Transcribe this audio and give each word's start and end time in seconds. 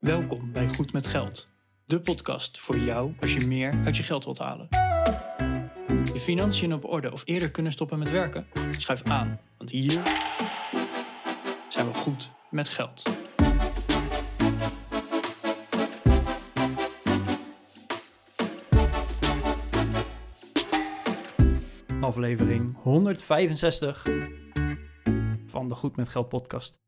Welkom 0.00 0.52
bij 0.52 0.68
Goed 0.68 0.92
met 0.92 1.06
Geld, 1.06 1.52
de 1.84 2.00
podcast 2.00 2.58
voor 2.58 2.78
jou 2.78 3.14
als 3.20 3.34
je 3.34 3.46
meer 3.46 3.80
uit 3.84 3.96
je 3.96 4.02
geld 4.02 4.24
wilt 4.24 4.38
halen. 4.38 4.66
Je 6.12 6.20
financiën 6.20 6.74
op 6.74 6.84
orde 6.84 7.12
of 7.12 7.22
eerder 7.24 7.50
kunnen 7.50 7.72
stoppen 7.72 7.98
met 7.98 8.10
werken? 8.10 8.46
Schuif 8.70 9.02
aan, 9.02 9.40
want 9.56 9.70
hier 9.70 10.02
zijn 11.68 11.86
we 11.86 11.94
goed 11.94 12.30
met 12.50 12.68
geld. 12.68 13.02
Aflevering 22.00 22.76
165 22.82 24.06
van 25.46 25.68
de 25.68 25.74
Goed 25.74 25.96
met 25.96 26.08
Geld 26.08 26.28
podcast. 26.28 26.78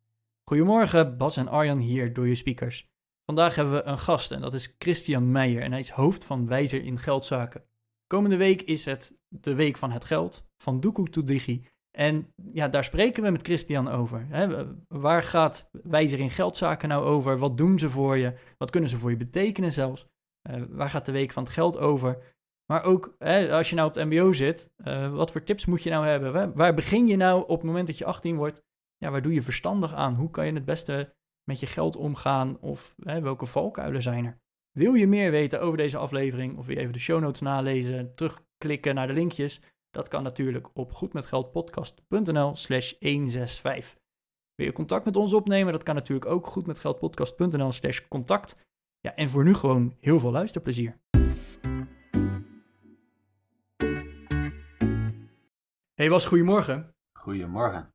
Goedemorgen, 0.45 1.17
Bas 1.17 1.37
en 1.37 1.49
Arjan 1.49 1.79
hier 1.79 2.13
door 2.13 2.29
je 2.29 2.35
speakers. 2.35 2.92
Vandaag 3.33 3.55
hebben 3.55 3.75
we 3.75 3.85
een 3.85 3.99
gast 3.99 4.33
en 4.33 4.41
dat 4.41 4.55
is 4.55 4.75
Christian 4.79 5.31
Meijer 5.31 5.63
en 5.63 5.71
hij 5.71 5.81
is 5.81 5.91
hoofd 5.91 6.25
van 6.25 6.47
Wijzer 6.47 6.85
in 6.85 6.99
Geldzaken. 6.99 7.65
Komende 8.07 8.37
week 8.37 8.63
is 8.63 8.85
het 8.85 9.19
de 9.29 9.55
week 9.55 9.77
van 9.77 9.91
het 9.91 10.05
geld, 10.05 10.47
van 10.57 10.81
Doekoe 10.81 11.09
to 11.09 11.25
Digi. 11.25 11.67
En 11.91 12.33
ja, 12.53 12.69
daar 12.69 12.85
spreken 12.85 13.23
we 13.23 13.31
met 13.31 13.43
Christian 13.43 13.89
over. 13.89 14.27
Hè? 14.29 14.67
Waar 14.89 15.23
gaat 15.23 15.69
Wijzer 15.83 16.21
in 16.21 16.31
Geldzaken 16.31 16.89
nou 16.89 17.05
over? 17.05 17.39
Wat 17.39 17.57
doen 17.57 17.79
ze 17.79 17.91
voor 17.91 18.17
je? 18.17 18.35
Wat 18.59 18.71
kunnen 18.71 18.91
ze 18.91 18.97
voor 18.97 19.11
je 19.11 19.17
betekenen 19.17 19.73
zelfs? 19.73 20.07
Uh, 20.51 20.63
waar 20.69 20.91
gaat 20.91 21.07
de 21.07 21.13
week 21.13 21.33
van 21.33 21.43
het 21.43 21.53
geld 21.53 21.79
over? 21.79 22.35
Maar 22.67 22.83
ook 22.83 23.15
hè, 23.19 23.53
als 23.53 23.71
je 23.71 23.75
nou 23.75 23.89
op 23.89 23.95
het 23.95 24.05
MBO 24.05 24.33
zit, 24.33 24.71
uh, 24.85 25.15
wat 25.15 25.31
voor 25.31 25.43
tips 25.43 25.67
moet 25.67 25.83
je 25.83 25.91
nou 25.91 26.07
hebben? 26.07 26.35
Hè? 26.35 26.53
Waar 26.53 26.75
begin 26.75 27.07
je 27.07 27.17
nou 27.17 27.43
op 27.43 27.57
het 27.57 27.67
moment 27.67 27.87
dat 27.87 27.99
je 27.99 28.05
18 28.05 28.37
wordt? 28.37 28.63
Ja, 28.97 29.11
waar 29.11 29.23
doe 29.23 29.35
je 29.35 29.43
verstandig 29.43 29.95
aan? 29.95 30.15
Hoe 30.15 30.31
kan 30.31 30.47
je 30.47 30.53
het 30.53 30.65
beste 30.65 31.15
met 31.45 31.61
je 31.61 31.67
geld 31.67 31.97
omgaan? 31.97 32.59
Of 32.61 32.95
hè, 33.03 33.21
welke 33.21 33.47
valkuilen 33.47 34.03
zijn 34.03 34.25
er? 34.25 34.41
Wil 34.73 34.95
je 34.95 35.07
meer 35.07 35.31
weten 35.31 35.61
over 35.61 35.77
deze 35.77 35.97
aflevering? 35.97 36.57
Of 36.59 36.69
je 36.69 36.77
even 36.77 36.93
de 36.93 36.99
show 36.99 37.21
notes 37.21 37.41
nalezen? 37.41 38.15
Terugklikken 38.15 38.95
naar 38.95 39.07
de 39.07 39.13
linkjes? 39.13 39.61
Dat 39.91 40.09
kan 40.09 40.23
natuurlijk 40.23 40.71
op 40.75 40.93
goedmetgeldpodcast.nl 40.93 42.57
slash 42.57 42.93
165. 42.99 44.01
Wil 44.55 44.67
je 44.67 44.73
contact 44.73 45.05
met 45.05 45.17
ons 45.17 45.33
opnemen? 45.33 45.73
Dat 45.73 45.83
kan 45.83 45.95
natuurlijk 45.95 46.31
ook 46.31 46.47
goedmetgeldpodcast.nl 46.47 47.73
slash 47.73 48.01
contact. 48.09 48.57
Ja, 49.01 49.15
en 49.15 49.29
voor 49.29 49.45
nu 49.45 49.55
gewoon 49.55 49.97
heel 50.01 50.21
veel 50.21 50.31
luisterplezier. 50.31 51.01
Hey 55.95 56.09
Bas, 56.09 56.27
goedemorgen. 56.27 56.95
Goedemorgen. 57.19 57.95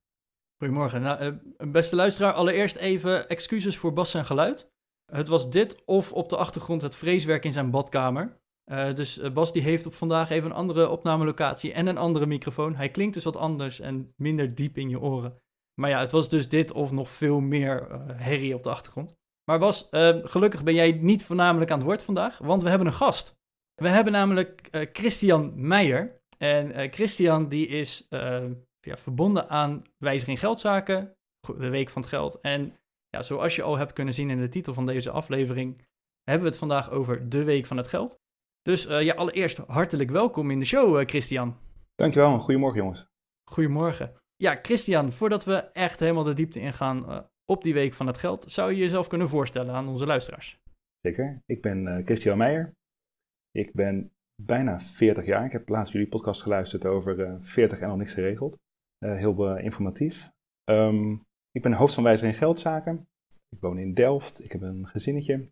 Goedemorgen. 0.58 1.02
Nou, 1.02 1.24
uh, 1.24 1.72
beste 1.72 1.96
luisteraar, 1.96 2.34
allereerst 2.34 2.76
even 2.76 3.30
excuses 3.30 3.78
voor 3.78 3.94
Bas 3.94 4.12
zijn 4.12 4.26
geluid. 4.26 4.72
Het 5.12 5.28
was 5.28 5.50
dit 5.50 5.86
of 5.86 6.14
op 6.14 6.30
de 6.30 6.38
achtergrond 6.38 6.82
het 6.82 6.96
vreeswerk 6.96 7.46
in 7.46 7.52
zijn 7.52 7.72
badkamer. 7.72 8.38
Uh, 8.72 8.94
dus 8.94 9.18
uh, 9.18 9.32
Bas 9.32 9.54
die 9.54 9.62
heeft 9.62 9.86
op 9.86 9.94
vandaag 9.94 10.30
even 10.30 10.50
een 10.50 10.56
andere 10.56 10.90
opnamelocatie 10.90 11.74
en 11.74 11.88
een 11.88 11.98
andere 11.98 12.26
microfoon. 12.26 12.76
Hij 12.76 12.90
klinkt 12.90 13.14
dus 13.14 13.24
wat 13.24 13.36
anders 13.36 13.80
en 13.80 14.14
minder 14.16 14.56
diep 14.56 14.78
in 14.78 14.90
je 14.90 15.00
oren. 15.00 15.38
Maar 15.82 15.90
ja, 15.90 16.00
het 16.00 16.12
was 16.12 16.30
dus 16.30 16.50
dit 16.50 16.72
of 16.72 16.92
nog 16.92 17.10
veel 17.10 17.40
meer 17.40 17.88
herrie 18.14 18.56
op 18.56 18.64
de 18.64 18.70
achtergrond. 18.70 19.16
Maar 19.44 19.60
Bas, 19.60 19.88
gelukkig 20.22 20.64
ben 20.64 20.74
jij 20.74 20.92
niet 20.92 21.24
voornamelijk 21.24 21.72
aan 21.72 21.78
het 21.78 21.88
woord 21.88 22.04
vandaag, 22.04 22.38
want 22.38 22.64
we 22.64 22.70
hebben 22.70 22.88
een 22.88 22.94
gast. 22.94 23.36
We 23.76 23.88
hebben 23.88 24.14
namelijk 24.14 24.68
Christian 24.94 25.68
Meijer. 25.68 26.22
En 26.38 26.92
Christian 26.92 27.50
die 27.50 27.68
is 27.68 28.08
ja, 28.88 28.98
verbonden 28.98 29.50
aan 29.50 29.82
wijziging 29.98 30.40
geldzaken, 30.40 31.16
de 31.58 31.70
week 31.70 31.90
van 31.90 32.02
het 32.02 32.12
geld. 32.12 32.40
En 32.42 32.78
ja, 33.10 33.22
zoals 33.22 33.56
je 33.56 33.62
al 33.62 33.78
hebt 33.78 33.94
kunnen 33.94 34.14
zien 34.14 34.30
in 34.30 34.40
de 34.40 34.50
titel 34.50 34.74
van 34.74 34.86
deze 34.86 35.12
aflevering, 35.12 35.86
hebben 36.24 36.44
we 36.44 36.50
het 36.50 36.58
vandaag 36.58 36.92
over 36.92 37.30
de 37.30 37.44
week 37.44 37.66
van 37.66 37.78
het 37.78 37.88
geld. 37.88 38.20
Dus 38.62 38.88
uh, 38.88 39.02
ja, 39.02 39.14
allereerst 39.14 39.58
hartelijk 39.58 40.10
welkom 40.10 40.52
in 40.52 40.60
de 40.60 40.66
show, 40.66 41.00
uh, 41.00 41.06
Christian. 41.06 41.58
Dankjewel, 41.96 42.40
goedemorgen 42.40 42.80
jongens. 42.80 43.08
Goedemorgen. 43.50 44.14
Ja, 44.36 44.60
Christian, 44.62 45.12
voordat 45.12 45.44
we 45.46 45.56
echt 45.56 46.00
helemaal 46.00 46.24
de 46.24 46.34
diepte 46.34 46.60
ingaan 46.60 46.98
uh, 47.10 47.20
op 47.46 47.64
die 47.64 47.74
week 47.74 47.94
van 47.94 48.08
het 48.08 48.18
geld, 48.18 48.52
zou 48.52 48.72
je 48.72 48.78
jezelf 48.78 49.08
kunnen 49.08 49.28
voorstellen 49.28 49.74
aan 49.74 49.88
onze 49.88 50.06
luisteraars? 50.06 50.60
Zeker, 51.02 51.42
ik 51.46 51.62
ben 51.62 52.02
Christian 52.06 52.38
Meijer. 52.38 52.74
Ik 53.52 53.74
ben 53.74 54.12
bijna 54.42 54.80
40 54.80 55.26
jaar. 55.26 55.46
Ik 55.46 55.52
heb 55.52 55.70
laatst 55.70 55.94
jullie 55.94 56.08
podcast 56.08 56.42
geluisterd 56.42 56.86
over 56.86 57.38
40 57.44 57.80
en 57.80 57.88
nog 57.88 57.98
niks 57.98 58.14
geregeld. 58.14 58.58
Eh, 58.98 59.16
heel 59.16 59.48
eh, 59.48 59.64
informatief. 59.64 60.32
Ehm, 60.64 61.12
ik 61.52 61.62
ben 61.62 61.74
hoofd 61.74 61.94
van 61.94 62.04
Wijzer 62.04 62.28
in 62.28 62.34
Geldzaken. 62.34 63.10
Ik 63.50 63.60
woon 63.60 63.78
in 63.78 63.94
Delft. 63.94 64.44
Ik 64.44 64.52
heb 64.52 64.62
een 64.62 64.88
gezinnetje. 64.88 65.52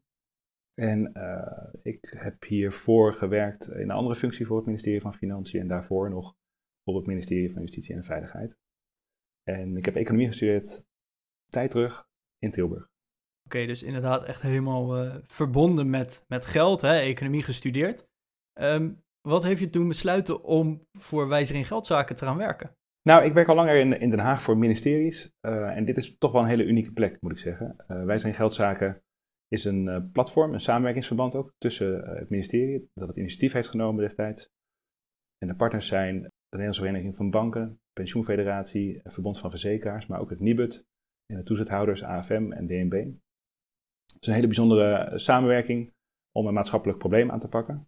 En 0.73 1.11
uh, 1.13 1.73
ik 1.81 2.13
heb 2.17 2.43
hiervoor 2.43 3.13
gewerkt 3.13 3.67
in 3.67 3.81
een 3.81 3.91
andere 3.91 4.15
functie 4.15 4.45
voor 4.45 4.57
het 4.57 4.65
ministerie 4.65 5.01
van 5.01 5.13
Financiën 5.13 5.61
en 5.61 5.67
daarvoor 5.67 6.09
nog 6.09 6.35
voor 6.83 6.95
het 6.95 7.05
ministerie 7.05 7.51
van 7.51 7.61
Justitie 7.61 7.95
en 7.95 8.03
Veiligheid. 8.03 8.57
En 9.43 9.77
ik 9.77 9.85
heb 9.85 9.95
economie 9.95 10.27
gestudeerd, 10.27 10.85
tijd 11.47 11.71
terug, 11.71 12.07
in 12.39 12.51
Tilburg. 12.51 12.89
Oké, 13.45 13.65
dus 13.65 13.83
inderdaad 13.83 14.23
echt 14.23 14.41
helemaal 14.41 15.21
verbonden 15.27 15.89
met, 15.89 16.25
met 16.27 16.45
geld, 16.45 16.81
hè? 16.81 16.99
economie 16.99 17.43
gestudeerd. 17.43 18.07
Um, 18.59 19.03
wat 19.21 19.43
heeft 19.43 19.59
je 19.59 19.69
toen 19.69 19.87
besluiten 19.87 20.43
om 20.43 20.87
voor 20.91 21.27
Wijzer 21.27 21.55
in 21.55 21.65
Geldzaken 21.65 22.15
te 22.15 22.25
gaan 22.25 22.37
werken? 22.37 22.75
Nou, 23.07 23.23
ik 23.23 23.33
werk 23.33 23.47
al 23.47 23.55
langer 23.55 23.79
in, 23.79 23.99
in 23.99 24.09
Den 24.09 24.19
Haag 24.19 24.41
voor 24.41 24.57
ministeries. 24.57 25.31
Uh, 25.41 25.77
en 25.77 25.85
dit 25.85 25.97
is 25.97 26.17
toch 26.17 26.31
wel 26.31 26.41
een 26.41 26.47
hele 26.47 26.65
unieke 26.65 26.91
plek, 26.91 27.21
moet 27.21 27.31
ik 27.31 27.37
zeggen. 27.37 27.75
Uh, 27.87 28.03
wij 28.03 28.17
zijn 28.17 28.33
Geldzaken 28.33 29.01
is 29.47 29.65
een 29.65 29.85
uh, 29.85 29.97
platform, 30.11 30.53
een 30.53 30.59
samenwerkingsverband 30.59 31.35
ook, 31.35 31.53
tussen 31.57 32.17
het 32.17 32.29
ministerie, 32.29 32.89
dat 32.93 33.07
het 33.07 33.17
initiatief 33.17 33.53
heeft 33.53 33.69
genomen 33.69 34.01
destijds. 34.01 34.49
En 35.37 35.47
de 35.47 35.55
partners 35.55 35.87
zijn 35.87 36.21
de 36.21 36.29
Nederlandse 36.49 36.81
Vereniging 36.81 37.15
van 37.15 37.29
Banken, 37.29 37.79
Pensioenfederatie, 37.93 38.99
Verbond 39.03 39.39
van 39.39 39.49
Verzekeraars, 39.49 40.07
maar 40.07 40.19
ook 40.19 40.29
het 40.29 40.39
NIBUD 40.39 40.85
en 41.25 41.37
de 41.37 41.43
toezichthouders 41.43 42.03
AFM 42.03 42.51
en 42.51 42.67
DNB. 42.67 42.93
Het 44.13 44.21
is 44.21 44.27
een 44.27 44.33
hele 44.33 44.47
bijzondere 44.47 45.19
samenwerking 45.19 45.93
om 46.31 46.47
een 46.47 46.53
maatschappelijk 46.53 46.99
probleem 46.99 47.31
aan 47.31 47.39
te 47.39 47.49
pakken 47.49 47.87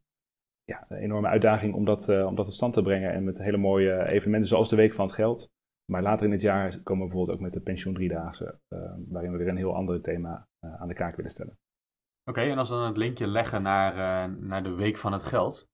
ja, 0.71 0.85
een 0.89 0.97
enorme 0.97 1.27
uitdaging 1.27 1.73
om 1.73 1.85
dat, 1.85 2.09
uh, 2.09 2.25
om 2.25 2.35
dat 2.35 2.45
tot 2.45 2.53
stand 2.53 2.73
te 2.73 2.81
brengen. 2.81 3.11
En 3.11 3.23
met 3.23 3.37
hele 3.37 3.57
mooie 3.57 4.07
evenementen 4.07 4.49
zoals 4.49 4.69
de 4.69 4.75
Week 4.75 4.93
van 4.93 5.05
het 5.05 5.15
Geld. 5.15 5.49
Maar 5.91 6.01
later 6.01 6.25
in 6.25 6.31
het 6.31 6.41
jaar 6.41 6.69
komen 6.69 7.03
we 7.03 7.09
bijvoorbeeld 7.09 7.37
ook 7.37 7.43
met 7.43 7.53
de 7.53 7.61
Pensioen 7.61 7.93
Driedaagse, 7.93 8.59
uh, 8.69 8.93
waarin 9.07 9.31
we 9.31 9.37
weer 9.37 9.47
een 9.47 9.57
heel 9.57 9.75
ander 9.75 10.01
thema 10.01 10.47
uh, 10.65 10.81
aan 10.81 10.87
de 10.87 10.93
kaak 10.93 11.15
willen 11.15 11.31
stellen. 11.31 11.57
Oké, 12.29 12.39
okay, 12.39 12.51
en 12.51 12.57
als 12.57 12.69
we 12.69 12.75
dan 12.75 12.85
het 12.85 12.97
linkje 12.97 13.27
leggen 13.27 13.61
naar, 13.61 14.29
naar 14.29 14.63
de 14.63 14.73
Week 14.73 14.97
van 14.97 15.11
het 15.11 15.23
Geld, 15.23 15.67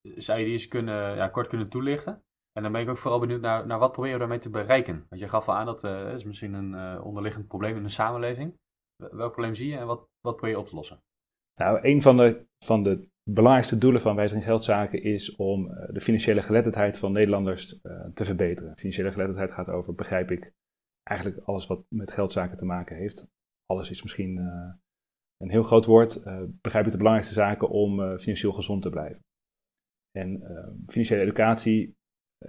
zou 0.00 0.38
je 0.38 0.44
die 0.44 0.52
eens 0.52 0.68
kunnen, 0.68 1.16
ja, 1.16 1.28
kort 1.28 1.46
kunnen 1.46 1.68
toelichten? 1.68 2.22
En 2.52 2.62
dan 2.62 2.72
ben 2.72 2.80
ik 2.80 2.88
ook 2.88 2.98
vooral 2.98 3.20
benieuwd 3.20 3.40
naar, 3.40 3.66
naar 3.66 3.78
wat 3.78 3.92
probeer 3.92 4.12
je 4.12 4.18
daarmee 4.18 4.38
te 4.38 4.50
bereiken? 4.50 5.06
Want 5.08 5.20
je 5.20 5.28
gaf 5.28 5.48
al 5.48 5.54
aan 5.54 5.66
dat 5.66 5.84
uh, 5.84 6.12
is 6.12 6.24
misschien 6.24 6.54
een 6.54 7.02
onderliggend 7.02 7.46
probleem 7.46 7.76
in 7.76 7.82
de 7.82 7.88
samenleving. 7.88 8.54
Welk 8.96 9.32
probleem 9.32 9.54
zie 9.54 9.70
je 9.70 9.76
en 9.76 9.86
wat, 9.86 10.08
wat 10.20 10.36
probeer 10.36 10.54
je 10.54 10.60
op 10.60 10.66
te 10.66 10.74
lossen? 10.74 11.02
Nou, 11.60 11.78
een 11.82 12.02
van 12.02 12.16
de, 12.16 12.46
van 12.64 12.82
de 12.82 13.08
belangrijkste 13.32 13.78
doelen 13.78 14.00
van 14.00 14.16
Wijziging 14.16 14.44
Geldzaken 14.44 15.02
is 15.02 15.36
om 15.36 15.70
uh, 15.70 15.88
de 15.92 16.00
financiële 16.00 16.42
geletterdheid 16.42 16.98
van 16.98 17.12
Nederlanders 17.12 17.80
uh, 17.82 18.04
te 18.14 18.24
verbeteren. 18.24 18.76
Financiële 18.76 19.10
geletterdheid 19.10 19.52
gaat 19.52 19.68
over, 19.68 19.94
begrijp 19.94 20.30
ik, 20.30 20.52
eigenlijk 21.02 21.46
alles 21.46 21.66
wat 21.66 21.84
met 21.88 22.12
geldzaken 22.12 22.56
te 22.56 22.64
maken 22.64 22.96
heeft. 22.96 23.30
Alles 23.66 23.90
is 23.90 24.02
misschien 24.02 24.36
uh, 24.36 24.72
een 25.36 25.50
heel 25.50 25.62
groot 25.62 25.84
woord. 25.84 26.22
begrijp 26.60 26.84
ik 26.84 26.90
de 26.90 26.96
belangrijkste 26.96 27.34
zaken 27.34 27.68
om 27.68 28.18
financieel 28.18 28.52
gezond 28.52 28.82
te 28.82 28.90
blijven. 28.90 29.22
En 30.10 30.42
financiële 30.86 31.22
educatie 31.22 31.96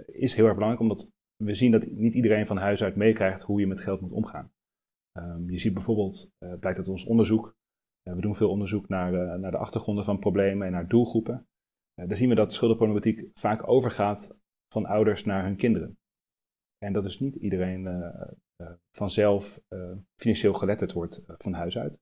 is 0.06 0.34
heel 0.34 0.44
erg 0.44 0.54
belangrijk, 0.54 0.82
omdat 0.82 1.12
we 1.44 1.54
zien 1.54 1.70
dat 1.70 1.90
niet 1.90 2.14
iedereen 2.14 2.46
van 2.46 2.56
huis 2.56 2.82
uit 2.82 2.96
meekrijgt 2.96 3.42
hoe 3.42 3.60
je 3.60 3.66
met 3.66 3.80
geld 3.80 4.00
moet 4.00 4.12
omgaan. 4.12 4.52
Um, 5.18 5.50
je 5.50 5.58
ziet 5.58 5.74
bijvoorbeeld, 5.74 6.30
blijkt 6.38 6.78
uit 6.78 6.88
ons 6.88 7.04
onderzoek, 7.04 7.46
eh, 7.46 7.52
we 8.14 8.20
doen 8.20 8.36
veel 8.36 8.50
onderzoek 8.50 8.88
naar, 8.88 9.12
uh, 9.14 9.34
naar 9.34 9.50
de 9.50 9.56
achtergronden 9.56 10.04
van 10.04 10.18
problemen 10.18 10.66
en 10.66 10.72
naar 10.72 10.88
doelgroepen. 10.88 11.46
Uh, 12.00 12.08
daar 12.08 12.16
zien 12.16 12.28
we 12.28 12.34
dat 12.34 12.52
schuldenproblematiek 12.52 13.30
vaak 13.34 13.68
overgaat 13.68 14.38
van 14.72 14.86
ouders 14.86 15.24
naar 15.24 15.44
hun 15.44 15.56
kinderen. 15.56 15.98
En 16.78 16.92
dat 16.92 17.02
dus 17.02 17.20
niet 17.20 17.36
iedereen 17.36 18.12
vanzelf 18.96 19.60
financieel 20.20 20.52
geletterd 20.52 20.92
wordt 20.92 21.24
van 21.26 21.52
huis 21.52 21.78
uit. 21.78 22.00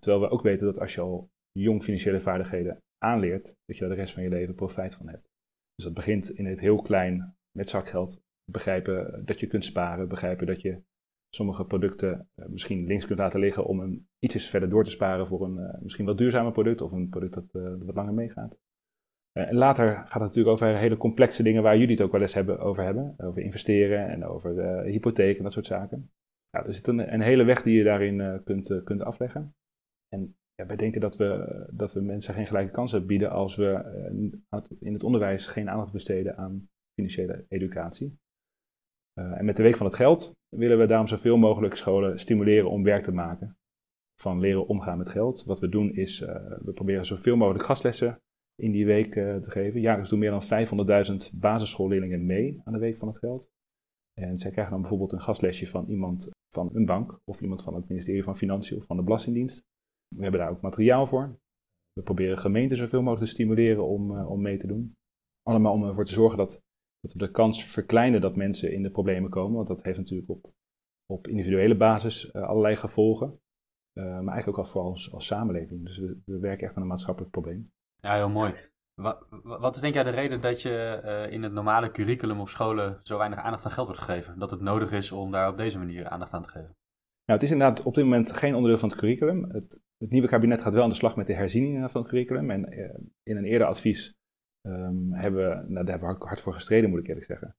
Terwijl 0.00 0.22
we 0.22 0.30
ook 0.30 0.42
weten 0.42 0.66
dat 0.66 0.78
als 0.78 0.94
je 0.94 1.00
al 1.00 1.30
jong 1.52 1.82
financiële 1.82 2.20
vaardigheden 2.20 2.82
aanleert, 2.98 3.44
dat 3.64 3.76
je 3.76 3.80
daar 3.80 3.88
de 3.88 4.00
rest 4.00 4.14
van 4.14 4.22
je 4.22 4.28
leven 4.28 4.54
profijt 4.54 4.94
van 4.94 5.08
hebt. 5.08 5.28
Dus 5.74 5.84
dat 5.84 5.94
begint 5.94 6.30
in 6.30 6.46
het 6.46 6.60
heel 6.60 6.82
klein 6.82 7.36
met 7.50 7.68
zakgeld. 7.68 8.20
Begrijpen 8.50 9.24
dat 9.24 9.40
je 9.40 9.46
kunt 9.46 9.64
sparen, 9.64 10.08
begrijpen 10.08 10.46
dat 10.46 10.60
je 10.60 10.82
sommige 11.30 11.64
producten 11.64 12.28
uh, 12.36 12.46
misschien 12.46 12.86
links 12.86 13.06
kunt 13.06 13.18
laten 13.18 13.40
liggen 13.40 13.64
om 13.64 13.80
hem 13.80 14.08
ietsjes 14.18 14.48
verder 14.50 14.68
door 14.68 14.84
te 14.84 14.90
sparen 14.90 15.26
voor 15.26 15.44
een 15.44 15.56
uh, 15.56 15.80
misschien 15.80 16.06
wat 16.06 16.18
duurzamer 16.18 16.52
product 16.52 16.80
of 16.80 16.92
een 16.92 17.08
product 17.08 17.34
dat 17.34 17.44
uh, 17.52 17.74
wat 17.78 17.94
langer 17.94 18.14
meegaat. 18.14 18.60
en 19.32 19.54
later 19.54 19.88
gaat 19.88 20.12
het 20.12 20.22
natuurlijk 20.22 20.54
over 20.54 20.76
hele 20.76 20.96
complexe 20.96 21.42
dingen 21.42 21.62
waar 21.62 21.78
jullie 21.78 21.96
het 21.96 22.04
ook 22.04 22.12
wel 22.12 22.20
eens 22.20 22.34
hebben, 22.34 22.58
over 22.58 22.84
hebben. 22.84 23.14
Over 23.18 23.42
investeren 23.42 24.08
en 24.08 24.24
over 24.24 24.82
hypotheek 24.84 25.36
en 25.36 25.42
dat 25.42 25.52
soort 25.52 25.66
zaken. 25.66 26.10
Ja, 26.50 26.66
er 26.66 26.74
zit 26.74 26.86
een, 26.86 27.12
een, 27.12 27.20
hele 27.20 27.44
weg 27.44 27.62
die 27.62 27.76
je 27.76 27.84
daarin 27.84 28.42
kunt, 28.44 28.80
kunt 28.84 29.02
afleggen. 29.02 29.54
En 30.08 30.36
ja, 30.54 30.66
wij 30.66 30.76
denken 30.76 31.00
dat 31.00 31.16
we, 31.16 31.66
dat 31.72 31.92
we 31.92 32.00
mensen 32.00 32.34
geen 32.34 32.46
gelijke 32.46 32.70
kansen 32.70 33.06
bieden 33.06 33.30
als 33.30 33.56
we 33.56 34.70
in 34.80 34.92
het 34.92 35.02
onderwijs 35.02 35.46
geen 35.46 35.70
aandacht 35.70 35.92
besteden 35.92 36.36
aan 36.36 36.68
financiële 36.94 37.44
educatie. 37.48 38.18
En 39.18 39.44
met 39.44 39.56
de 39.56 39.62
Week 39.62 39.76
van 39.76 39.86
het 39.86 39.94
Geld 39.94 40.32
willen 40.56 40.78
we 40.78 40.86
daarom 40.86 41.06
zoveel 41.06 41.36
mogelijk 41.36 41.74
scholen 41.74 42.18
stimuleren 42.18 42.70
om 42.70 42.82
werk 42.82 43.02
te 43.02 43.12
maken 43.12 43.56
van 44.20 44.40
leren 44.40 44.66
omgaan 44.66 44.98
met 44.98 45.08
geld. 45.08 45.44
Wat 45.44 45.60
we 45.60 45.68
doen 45.68 45.92
is, 45.94 46.20
we 46.64 46.72
proberen 46.74 47.06
zoveel 47.06 47.36
mogelijk 47.36 47.64
gastlessen 47.64 48.18
in 48.62 48.70
die 48.70 48.86
week 48.86 49.12
te 49.12 49.50
geven. 49.50 49.80
Jaarlijks 49.80 50.10
doen 50.10 50.18
meer 50.18 50.30
dan 50.30 50.42
500.000 51.32 51.38
basisschoolleerlingen 51.38 52.26
mee 52.26 52.60
aan 52.64 52.72
de 52.72 52.78
Week 52.78 52.98
van 52.98 53.08
het 53.08 53.18
Geld. 53.18 53.50
En 54.20 54.38
zij 54.38 54.50
krijgen 54.50 54.72
dan 54.72 54.80
bijvoorbeeld 54.80 55.12
een 55.12 55.20
gastlesje 55.20 55.66
van 55.66 55.86
iemand 55.88 56.30
van 56.54 56.70
een 56.72 56.86
bank 56.86 57.20
of 57.24 57.40
iemand 57.40 57.62
van 57.62 57.74
het 57.74 57.88
ministerie 57.88 58.22
van 58.22 58.36
Financiën 58.36 58.76
of 58.76 58.84
van 58.84 58.96
de 58.96 59.02
Belastingdienst. 59.02 59.62
We 60.16 60.22
hebben 60.22 60.40
daar 60.40 60.50
ook 60.50 60.60
materiaal 60.60 61.06
voor. 61.06 61.38
We 61.92 62.02
proberen 62.02 62.38
gemeenten 62.38 62.76
zoveel 62.76 63.02
mogelijk 63.02 63.26
te 63.26 63.32
stimuleren 63.32 63.86
om, 63.86 64.20
om 64.20 64.42
mee 64.42 64.56
te 64.56 64.66
doen. 64.66 64.96
Allemaal 65.42 65.72
om 65.72 65.84
ervoor 65.84 66.04
te 66.04 66.12
zorgen 66.12 66.38
dat, 66.38 66.60
dat 67.00 67.12
we 67.12 67.18
de 67.18 67.30
kans 67.30 67.64
verkleinen 67.64 68.20
dat 68.20 68.36
mensen 68.36 68.72
in 68.72 68.82
de 68.82 68.90
problemen 68.90 69.30
komen. 69.30 69.56
Want 69.56 69.68
dat 69.68 69.82
heeft 69.82 69.98
natuurlijk 69.98 70.30
op, 70.30 70.52
op 71.06 71.28
individuele 71.28 71.76
basis 71.76 72.34
uh, 72.34 72.42
allerlei 72.42 72.76
gevolgen. 72.76 73.40
Uh, 73.98 74.04
maar 74.04 74.14
eigenlijk 74.14 74.48
ook 74.48 74.58
al 74.58 74.64
vooral 74.64 74.90
als, 74.90 75.12
als 75.12 75.26
samenleving. 75.26 75.84
Dus 75.84 75.98
we, 75.98 76.20
we 76.24 76.38
werken 76.38 76.66
echt 76.66 76.76
aan 76.76 76.82
een 76.82 76.88
maatschappelijk 76.88 77.32
probleem. 77.32 77.70
Ja, 78.00 78.14
heel 78.14 78.30
mooi. 78.30 78.54
Wat, 78.94 79.26
wat 79.42 79.74
is 79.74 79.80
denk 79.80 79.94
jij 79.94 80.02
de 80.02 80.10
reden 80.10 80.40
dat 80.40 80.62
je 80.62 81.02
uh, 81.04 81.32
in 81.32 81.42
het 81.42 81.52
normale 81.52 81.90
curriculum 81.90 82.40
op 82.40 82.48
scholen 82.48 83.00
zo 83.02 83.18
weinig 83.18 83.38
aandacht 83.38 83.64
aan 83.64 83.70
geld 83.70 83.86
wordt 83.86 84.02
gegeven? 84.02 84.38
Dat 84.38 84.50
het 84.50 84.60
nodig 84.60 84.92
is 84.92 85.12
om 85.12 85.30
daar 85.30 85.50
op 85.50 85.56
deze 85.56 85.78
manier 85.78 86.08
aandacht 86.08 86.32
aan 86.32 86.42
te 86.42 86.48
geven? 86.48 86.76
Nou, 87.24 87.40
het 87.40 87.42
is 87.42 87.50
inderdaad 87.50 87.82
op 87.82 87.94
dit 87.94 88.04
moment 88.04 88.32
geen 88.32 88.54
onderdeel 88.54 88.78
van 88.78 88.88
het 88.88 88.98
curriculum. 88.98 89.50
Het, 89.50 89.80
het 89.96 90.10
nieuwe 90.10 90.28
kabinet 90.28 90.62
gaat 90.62 90.74
wel 90.74 90.82
aan 90.82 90.88
de 90.88 90.94
slag 90.94 91.16
met 91.16 91.26
de 91.26 91.34
herziening 91.34 91.90
van 91.90 92.00
het 92.00 92.10
curriculum. 92.10 92.50
En 92.50 92.72
in 93.22 93.36
een 93.36 93.44
eerder 93.44 93.66
advies 93.66 94.17
um, 94.68 95.12
hebben 95.12 95.48
nou, 95.48 95.84
daar 95.84 95.98
hebben 95.98 96.18
we 96.18 96.24
hard 96.24 96.40
voor 96.40 96.54
gestreden, 96.54 96.90
moet 96.90 96.98
ik 96.98 97.08
eerlijk 97.08 97.26
zeggen. 97.26 97.56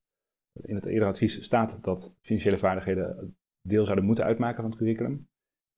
In 0.62 0.74
het 0.74 0.84
eerder 0.84 1.08
advies 1.08 1.44
staat 1.44 1.84
dat 1.84 2.16
financiële 2.20 2.58
vaardigheden 2.58 3.36
deel 3.68 3.84
zouden 3.84 4.04
moeten 4.04 4.24
uitmaken 4.24 4.62
van 4.62 4.70
het 4.70 4.78
curriculum. 4.78 5.28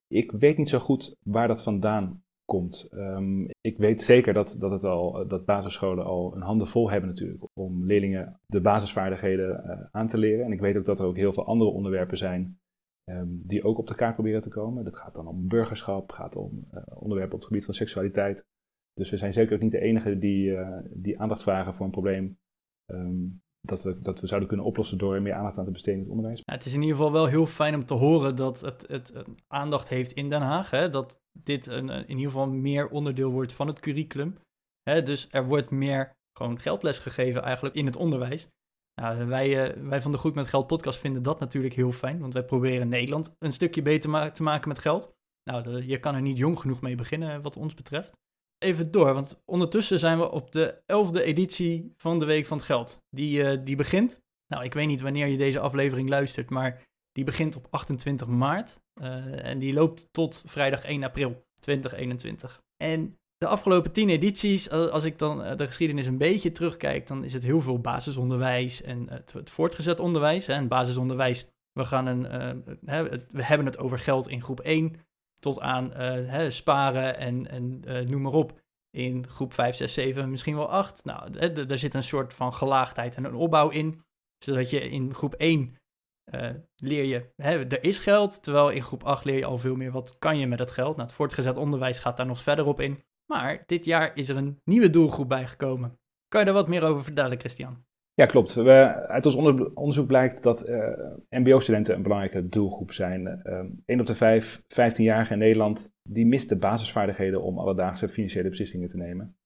Ik 0.07 0.33
weet 0.33 0.57
niet 0.57 0.69
zo 0.69 0.79
goed 0.79 1.17
waar 1.23 1.49
dat 1.49 1.63
vandaan 1.63 2.23
komt. 2.45 2.89
Um, 2.93 3.49
ik 3.61 3.79
weet 3.79 4.03
zeker 4.03 4.33
dat, 4.33 4.57
dat, 4.61 4.71
het 4.71 4.85
al, 4.85 5.29
dat 5.29 5.45
basisscholen 5.45 6.05
al 6.05 6.35
een 6.37 6.43
handen 6.43 6.67
vol 6.67 6.91
hebben 6.91 7.09
natuurlijk 7.09 7.45
om 7.53 7.87
leerlingen 7.87 8.41
de 8.47 8.61
basisvaardigheden 8.61 9.65
uh, 9.67 9.87
aan 9.91 10.07
te 10.07 10.19
leren. 10.19 10.45
En 10.45 10.53
ik 10.53 10.61
weet 10.61 10.77
ook 10.77 10.85
dat 10.85 11.01
er 11.01 11.07
ook 11.07 11.17
heel 11.17 11.33
veel 11.33 11.47
andere 11.47 11.71
onderwerpen 11.71 12.17
zijn 12.17 12.59
um, 13.11 13.43
die 13.47 13.65
ook 13.65 13.79
op 13.79 13.87
de 13.87 13.95
kaart 13.95 14.15
proberen 14.15 14.41
te 14.41 14.49
komen. 14.49 14.85
Dat 14.85 14.97
gaat 14.97 15.15
dan 15.15 15.27
om 15.27 15.49
burgerschap, 15.49 16.11
gaat 16.11 16.37
om 16.37 16.69
uh, 16.75 16.83
onderwerpen 16.95 17.35
op 17.35 17.41
het 17.41 17.49
gebied 17.49 17.65
van 17.65 17.75
seksualiteit. 17.75 18.45
Dus 18.95 19.11
we 19.11 19.17
zijn 19.17 19.33
zeker 19.33 19.55
ook 19.55 19.63
niet 19.63 19.73
de 19.73 19.81
enige 19.81 20.19
die, 20.19 20.51
uh, 20.51 20.79
die 20.91 21.21
aandacht 21.21 21.43
vragen 21.43 21.75
voor 21.75 21.87
een 21.87 21.93
probleem 21.93 22.39
um, 22.87 23.43
dat 23.61 23.83
we, 23.83 24.01
dat 24.01 24.21
we 24.21 24.27
zouden 24.27 24.49
kunnen 24.49 24.67
oplossen 24.67 24.99
door 24.99 25.23
meer 25.23 25.35
aandacht 25.35 25.59
aan 25.59 25.65
te 25.65 25.71
besteden 25.71 25.95
in 25.95 26.05
het 26.05 26.11
onderwijs. 26.11 26.41
Ja, 26.45 26.55
het 26.55 26.65
is 26.65 26.75
in 26.75 26.81
ieder 26.81 26.97
geval 26.97 27.13
wel 27.13 27.27
heel 27.27 27.47
fijn 27.47 27.75
om 27.75 27.85
te 27.85 27.95
horen 27.95 28.37
dat 28.37 28.61
het, 28.61 28.85
het, 28.89 29.13
aandacht 29.47 29.89
heeft 29.89 30.13
in 30.13 30.29
Den 30.29 30.41
Haag. 30.41 30.71
Hè? 30.71 30.91
Dat 30.91 31.21
dit 31.39 31.67
een, 31.67 31.89
in 31.89 32.09
ieder 32.09 32.25
geval 32.25 32.49
meer 32.49 32.89
onderdeel 32.89 33.31
wordt 33.31 33.53
van 33.53 33.67
het 33.67 33.81
curriculum. 33.81 34.37
Hè? 34.83 35.03
Dus 35.03 35.29
er 35.31 35.47
wordt 35.47 35.71
meer 35.71 36.13
gewoon 36.39 36.59
geldles 36.59 36.99
gegeven 36.99 37.43
eigenlijk 37.43 37.75
in 37.75 37.87
het 37.87 37.97
onderwijs. 37.97 38.49
Nou, 39.01 39.27
wij, 39.27 39.83
wij 39.83 40.01
van 40.01 40.13
de 40.13 40.19
Goed 40.19 40.35
met 40.35 40.47
Geld 40.47 40.67
podcast 40.67 40.99
vinden 40.99 41.23
dat 41.23 41.41
natuurlijk 41.41 41.75
heel 41.75 41.93
fijn. 41.93 42.19
Want 42.19 42.33
wij 42.33 42.45
proberen 42.45 42.89
Nederland 42.89 43.35
een 43.39 43.53
stukje 43.53 43.83
beter 43.83 44.33
te 44.33 44.43
maken 44.43 44.69
met 44.69 44.79
geld. 44.79 45.13
Nou, 45.51 45.85
je 45.87 45.99
kan 45.99 46.15
er 46.15 46.23
niet 46.23 46.39
jong 46.39 46.59
genoeg 46.59 46.81
mee 46.81 46.95
beginnen 46.95 47.43
wat 47.43 47.57
ons 47.57 47.75
betreft 47.75 48.13
even 48.63 48.91
door, 48.91 49.15
want 49.15 49.43
ondertussen 49.45 49.99
zijn 49.99 50.19
we 50.19 50.31
op 50.31 50.53
de 50.53 50.83
elfde 50.87 51.23
editie 51.23 51.93
van 51.97 52.19
de 52.19 52.25
Week 52.25 52.47
van 52.47 52.57
het 52.57 52.67
Geld. 52.67 53.03
Die, 53.11 53.43
uh, 53.43 53.65
die 53.65 53.77
begint, 53.77 54.21
nou 54.47 54.65
ik 54.65 54.75
weet 54.75 54.87
niet 54.87 55.01
wanneer 55.01 55.27
je 55.27 55.37
deze 55.37 55.61
aflevering 55.61 56.09
luistert, 56.09 56.51
maar 56.51 56.83
die 57.13 57.25
begint 57.25 57.57
op 57.57 57.67
28 57.71 58.27
maart 58.27 58.81
uh, 59.03 59.45
en 59.45 59.59
die 59.59 59.73
loopt 59.73 60.09
tot 60.13 60.43
vrijdag 60.47 60.85
1 60.85 61.03
april 61.03 61.47
2021. 61.59 62.63
En 62.77 63.17
de 63.37 63.47
afgelopen 63.47 63.93
10 63.93 64.09
edities, 64.09 64.71
als 64.71 65.05
ik 65.05 65.19
dan 65.19 65.43
eh, 65.43 65.57
de 65.57 65.67
geschiedenis 65.67 66.07
een 66.07 66.19
beetje 66.19 66.53
terugkijk, 66.53 67.07
dan 67.07 67.25
is 67.25 67.33
het 67.33 67.43
heel 67.43 67.61
veel 67.61 67.81
basisonderwijs 67.81 68.83
en 68.83 69.09
het, 69.11 69.51
voortgezet 69.51 70.01
onderwijs. 70.01 70.49
En 70.49 70.69
basisonderwijs, 70.69 71.47
we, 71.73 71.85
gaan 71.85 72.07
een, 72.07 72.23
we 73.31 73.45
hebben 73.45 73.67
het 73.67 73.79
over 73.79 73.99
geld 73.99 74.29
in 74.29 74.43
groep 74.43 74.61
1 74.61 74.97
tot 75.43 75.61
aan 75.61 75.91
uh, 75.91 75.97
hè, 76.31 76.51
sparen 76.51 77.19
en, 77.19 77.51
en 77.51 77.83
uh, 77.87 78.01
noem 78.09 78.23
maar 78.23 78.33
op. 78.33 78.61
In 78.91 79.29
groep 79.29 79.55
5, 79.55 79.77
6, 79.77 79.95
7, 79.95 80.31
misschien 80.31 80.57
wel 80.57 80.71
8. 80.71 81.05
Nou, 81.05 81.31
daar 81.67 81.79
zit 81.79 81.95
een 81.95 82.03
soort 82.03 82.35
van 82.35 82.55
gelaagdheid 82.55 83.15
en 83.15 83.25
een 83.25 83.35
opbouw 83.35 83.69
in. 83.69 84.03
Zodat 84.45 84.71
je 84.71 84.81
in 84.81 85.15
groep 85.15 85.35
1 85.35 85.77
uh, 86.35 86.49
eh, 86.49 86.57
leer 86.77 87.05
je, 87.05 87.33
hè, 87.37 87.67
er 87.67 87.85
is 87.85 87.99
geld. 87.99 88.43
Terwijl 88.43 88.71
in 88.71 88.83
groep 88.83 89.05
8 89.05 89.25
leer 89.25 89.37
je 89.37 89.45
al 89.45 89.59
veel 89.59 89.77
meer, 89.77 89.91
wat 89.91 90.19
kan 90.19 90.39
je 90.39 90.47
met 90.47 90.59
dat 90.59 90.71
geld? 90.71 90.97
Nou, 90.97 91.09
het 91.09 91.17
voortgezet 91.17 91.57
onderwijs 91.57 91.99
gaat 91.99 92.17
daar 92.17 92.27
nog 92.27 92.43
verder 92.43 92.67
op 92.67 92.81
in. 92.81 93.03
Maar 93.33 93.63
dit 93.67 93.85
jaar 93.85 94.17
is 94.17 94.29
er 94.29 94.37
een 94.37 94.61
nieuwe 94.65 94.91
doelgroep 94.91 95.29
bijgekomen. 95.29 95.99
Kan 96.29 96.41
je 96.41 96.47
daar 96.47 96.55
wat 96.55 96.69
meer 96.69 96.83
over 96.83 97.05
vertellen, 97.05 97.39
Christian? 97.39 97.85
Ja, 98.15 98.27
klopt. 98.27 98.59
Uit 98.59 99.27
ons 99.27 99.37
onderzoek 99.75 100.07
blijkt 100.07 100.43
dat 100.43 100.69
uh, 100.69 100.89
MBO-studenten 101.31 101.95
een 101.95 102.03
belangrijke 102.03 102.49
doelgroep 102.49 102.93
zijn. 102.93 103.43
Uh, 103.45 103.65
1 103.85 104.01
op 104.01 104.07
de 104.07 104.15
5 104.15 104.63
15-jarigen 104.63 105.33
in 105.33 105.39
Nederland 105.39 105.93
die 106.03 106.27
mist 106.27 106.49
de 106.49 106.57
basisvaardigheden 106.57 107.43
om 107.43 107.59
alledaagse 107.59 108.09
financiële 108.09 108.49
beslissingen 108.49 108.89
te 108.89 108.97
nemen. 108.97 109.37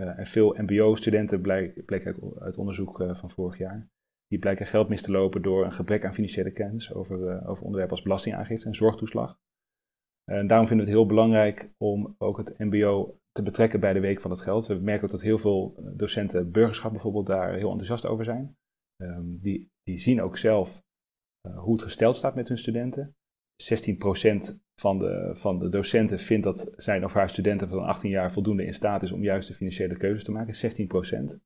Uh, 0.00 0.18
en 0.18 0.26
veel 0.26 0.56
MBO-studenten 0.58 1.40
bleek 1.40 2.06
uit 2.38 2.56
onderzoek 2.56 3.00
uh, 3.00 3.14
van 3.14 3.30
vorig 3.30 3.58
jaar. 3.58 3.88
Die 4.26 4.38
blijken 4.38 4.66
geld 4.66 4.88
mis 4.88 5.02
te 5.02 5.12
lopen 5.12 5.42
door 5.42 5.64
een 5.64 5.72
gebrek 5.72 6.04
aan 6.04 6.14
financiële 6.14 6.50
kennis 6.50 6.94
over, 6.94 7.46
over 7.46 7.64
onderwerpen 7.64 7.96
als 7.96 8.02
belastingaangifte 8.04 8.66
en 8.66 8.74
zorgtoeslag. 8.74 9.38
En 10.24 10.46
daarom 10.46 10.66
vinden 10.66 10.86
we 10.86 10.92
het 10.92 11.00
heel 11.00 11.08
belangrijk 11.08 11.70
om 11.76 12.14
ook 12.18 12.36
het 12.36 12.58
MBO 12.58 13.18
te 13.38 13.44
betrekken 13.44 13.80
bij 13.80 13.92
de 13.92 14.00
Week 14.00 14.20
van 14.20 14.30
het 14.30 14.40
Geld. 14.40 14.66
We 14.66 14.74
merken 14.74 15.04
ook 15.04 15.10
dat 15.10 15.22
heel 15.22 15.38
veel 15.38 15.74
eh, 15.76 15.84
docenten 15.96 16.50
burgerschap 16.50 16.92
bijvoorbeeld 16.92 17.26
daar 17.26 17.52
heel 17.54 17.70
enthousiast 17.70 18.06
over 18.06 18.24
zijn. 18.24 18.56
Um, 19.02 19.38
die, 19.40 19.70
die 19.82 19.98
zien 19.98 20.22
ook 20.22 20.36
zelf 20.36 20.82
uh, 21.48 21.58
hoe 21.58 21.72
het 21.72 21.82
gesteld 21.82 22.16
staat 22.16 22.34
met 22.34 22.48
hun 22.48 22.58
studenten. 22.58 23.16
16% 23.62 24.60
van 24.80 24.98
de, 24.98 25.30
van 25.34 25.58
de 25.58 25.68
docenten 25.68 26.18
vindt 26.18 26.44
dat 26.44 26.72
zijn 26.76 27.04
of 27.04 27.12
haar 27.12 27.28
studenten 27.28 27.68
van 27.68 27.84
18 27.84 28.10
jaar 28.10 28.32
voldoende 28.32 28.64
in 28.64 28.74
staat 28.74 29.02
is 29.02 29.12
om 29.12 29.22
juist 29.22 29.48
de 29.48 29.54
financiële 29.54 29.96
keuzes 29.96 30.24
te 30.24 30.32
maken. 30.32 31.34
16%. 31.34 31.40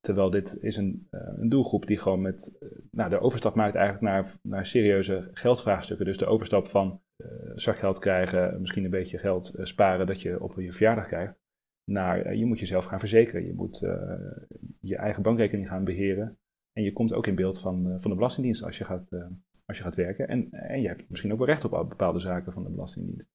Terwijl 0.00 0.30
dit 0.30 0.58
is 0.60 0.76
een, 0.76 1.08
uh, 1.10 1.20
een 1.36 1.48
doelgroep 1.48 1.86
die 1.86 1.98
gewoon 1.98 2.20
met 2.20 2.58
nou, 2.90 3.10
de 3.10 3.20
overstap 3.20 3.54
maakt 3.54 3.74
eigenlijk 3.74 4.04
naar, 4.04 4.38
naar 4.42 4.66
serieuze 4.66 5.30
geldvraagstukken. 5.32 6.06
Dus 6.06 6.18
de 6.18 6.26
overstap 6.26 6.68
van 6.68 7.00
zakgeld 7.54 7.98
krijgen, 7.98 8.60
misschien 8.60 8.84
een 8.84 8.90
beetje 8.90 9.18
geld 9.18 9.54
sparen 9.62 10.06
dat 10.06 10.22
je 10.22 10.42
op 10.42 10.60
je 10.60 10.72
verjaardag 10.72 11.06
krijgt. 11.06 11.38
Naar 11.84 12.36
je 12.36 12.44
moet 12.44 12.58
jezelf 12.58 12.84
gaan 12.84 12.98
verzekeren. 12.98 13.46
Je 13.46 13.54
moet 13.54 13.78
je 14.80 14.96
eigen 14.96 15.22
bankrekening 15.22 15.68
gaan 15.68 15.84
beheren. 15.84 16.38
En 16.72 16.82
je 16.82 16.92
komt 16.92 17.12
ook 17.12 17.26
in 17.26 17.34
beeld 17.34 17.60
van, 17.60 18.00
van 18.00 18.10
de 18.10 18.16
Belastingdienst 18.16 18.62
als 18.62 18.78
je 18.78 18.84
gaat, 18.84 19.08
als 19.64 19.76
je 19.76 19.82
gaat 19.82 19.94
werken. 19.94 20.28
En, 20.28 20.50
en 20.50 20.80
je 20.80 20.88
hebt 20.88 21.08
misschien 21.08 21.32
ook 21.32 21.38
wel 21.38 21.46
recht 21.46 21.64
op 21.64 21.88
bepaalde 21.88 22.18
zaken 22.18 22.52
van 22.52 22.62
de 22.62 22.70
Belastingdienst. 22.70 23.30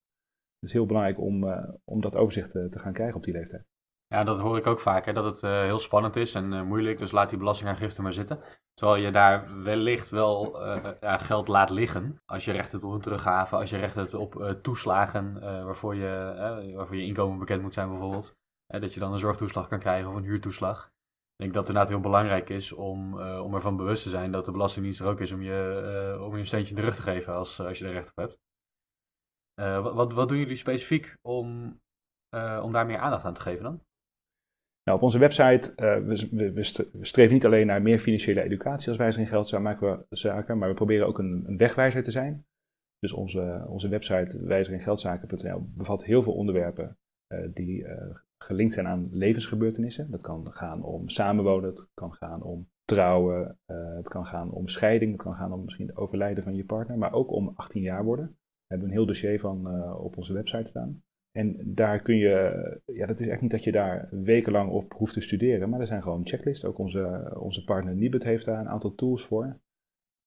Het 0.60 0.70
is 0.70 0.74
heel 0.74 0.86
belangrijk 0.86 1.20
om, 1.20 1.44
om 1.84 2.02
dat 2.02 2.16
overzicht 2.16 2.52
te 2.52 2.80
gaan 2.80 2.94
krijgen 2.94 3.16
op 3.16 3.24
die 3.24 3.34
leeftijd. 3.34 3.66
Ja, 4.08 4.24
dat 4.24 4.40
hoor 4.40 4.58
ik 4.58 4.68
ook 4.68 4.80
vaak, 4.80 5.06
hè, 5.06 5.14
dat 5.14 5.26
het 5.26 5.44
uh, 5.44 5.62
heel 5.62 5.80
spannend 5.80 6.16
is 6.16 6.36
en 6.36 6.52
uh, 6.52 6.62
moeilijk, 6.62 6.98
dus 6.98 7.12
laat 7.12 7.30
die 7.30 7.40
belastingaangifte 7.40 8.02
maar 8.02 8.14
zitten. 8.14 8.40
Terwijl 8.74 9.04
je 9.04 9.12
daar 9.12 9.64
wellicht 9.64 10.10
wel 10.10 10.62
uh, 10.62 10.92
ja, 11.00 11.18
geld 11.18 11.48
laat 11.48 11.70
liggen, 11.70 12.22
als 12.26 12.46
je 12.46 12.52
recht 12.52 12.72
hebt 12.72 12.84
op 12.84 12.92
een 12.92 13.02
teruggave, 13.02 13.56
als 13.56 13.70
je 13.70 13.78
recht 13.78 13.96
hebt 13.96 14.14
op 14.14 14.56
toeslagen 14.62 15.40
waarvoor, 15.40 15.96
je, 15.96 16.34
waarvoor 16.76 16.96
je 16.96 17.06
inkomen 17.06 17.40
bekend 17.40 17.62
moet 17.62 17.74
zijn 17.74 17.90
bijvoorbeeld. 17.90 18.36
dat 18.68 18.94
je 18.94 19.00
dan 19.00 19.14
een 19.14 19.20
zorgtoeslag 19.20 19.68
kan 19.68 19.80
krijgen 19.80 20.10
of 20.10 20.16
een 20.16 20.24
huurtoeslag. 20.24 20.86
Ik 20.86 21.42
denk 21.42 21.54
dat 21.54 21.68
het 21.68 21.72
inderdaad 21.72 21.94
heel 21.94 22.12
belangrijk 22.12 22.50
is 22.50 22.72
om, 22.72 23.22
om 23.22 23.56
ervan 23.56 23.78
bewust 23.78 24.04
te 24.04 24.10
zijn 24.10 24.32
dat 24.32 24.46
de 24.46 24.52
Belastingdienst 24.52 25.00
er 25.00 25.08
ook 25.08 25.20
is 25.20 25.32
om 25.32 25.42
je, 25.42 26.18
om 26.22 26.34
je 26.34 26.40
een 26.40 26.46
steentje 26.46 26.76
in 26.76 26.82
de 26.82 26.88
rug 26.88 26.96
te 26.96 27.02
geven 27.02 27.34
als, 27.34 27.60
als 27.60 27.80
je 27.80 27.86
er 27.86 27.92
recht 27.92 28.10
op 28.10 28.16
hebt. 28.16 28.38
Wat, 29.94 30.14
wat, 30.14 30.30
doen 30.30 30.38
jullie 30.38 30.56
specifiek 30.56 31.18
om, 31.22 31.80
om 32.62 32.72
daar 32.72 32.86
meer 32.86 33.00
aandacht 33.00 33.26
aan 33.26 33.34
te 33.34 33.42
geven 33.42 33.64
dan? 33.64 33.82
Nou, 34.86 34.98
op 34.98 35.04
onze 35.04 35.20
website, 35.20 35.74
uh, 35.76 36.28
we, 36.32 36.52
we, 36.52 37.04
streven 37.06 37.34
niet 37.34 37.46
alleen 37.46 37.68
naar 37.68 37.82
meer 37.82 38.00
financiële 38.00 38.42
educatie 38.42 38.90
als 38.90 38.98
wijzer 38.98 39.22
in 39.22 40.06
zaken, 40.10 40.58
maar 40.58 40.70
we 40.70 40.76
proberen 40.76 41.08
ook 41.08 41.20
een, 41.20 41.44
een 41.48 41.58
wegwijzer 41.58 42.04
te 42.04 42.12
zijn. 42.12 42.46
Dus 43.00 43.14
onze, 43.14 43.66
onze 43.68 43.88
website 43.88 44.46
wijzeringeldzaken.nl 44.46 45.70
bevat 45.76 46.06
heel 46.06 46.24
veel 46.24 46.34
onderwerpen 46.34 46.98
uh, 47.34 47.40
die 47.54 47.84
uh, 47.84 48.16
gelinkt 48.38 48.74
zijn 48.74 48.88
aan 48.88 49.10
levensgebeurtenissen. 49.12 50.12
Dat 50.12 50.22
kan 50.22 50.54
gaan 50.54 50.84
om 50.84 51.10
samenwonen, 51.10 51.70
het 51.70 51.90
kan 51.94 52.14
gaan 52.14 52.44
om 52.44 52.70
trouwen, 52.84 53.60
het 53.96 54.08
kan 54.08 54.26
gaan 54.26 54.52
om 54.52 54.68
scheiding, 54.68 55.12
het 55.12 55.22
kan 55.22 55.36
gaan 55.36 55.54
om 55.54 55.64
misschien 55.64 55.88
het 55.88 55.98
overlijden 55.98 56.44
van 56.44 56.56
je 56.56 56.66
partner, 56.66 56.98
maar 56.98 57.14
ook 57.14 57.32
om 57.32 57.52
18 57.56 57.82
jaar 57.82 58.04
worden. 58.04 58.26
We 58.28 58.66
hebben 58.68 58.88
een 58.88 58.94
heel 58.94 59.06
dossier 59.06 59.40
van 59.40 59.92
op 59.94 60.18
onze 60.18 60.34
website 60.34 60.70
staan. 60.70 61.04
En 61.36 61.74
daar 61.74 62.02
kun 62.02 62.18
je, 62.18 62.82
ja, 62.86 63.06
dat 63.06 63.20
is 63.20 63.28
echt 63.28 63.42
niet 63.42 63.52
dat 63.52 63.64
je 63.64 63.72
daar 63.72 64.08
wekenlang 64.12 64.72
op 64.72 64.94
hoeft 64.94 65.14
te 65.14 65.22
studeren, 65.22 65.70
maar 65.70 65.80
er 65.80 65.88
zijn 65.88 66.04
gewoon 66.04 66.28
checklists. 66.28 66.66
Ook 66.66 66.78
onze, 66.78 67.36
onze 67.40 67.64
partner 67.64 67.96
Nibud 67.96 68.24
heeft 68.24 68.46
daar 68.46 68.60
een 68.60 68.70
aantal 68.70 68.96
tools 68.96 69.26
voor. 69.26 69.60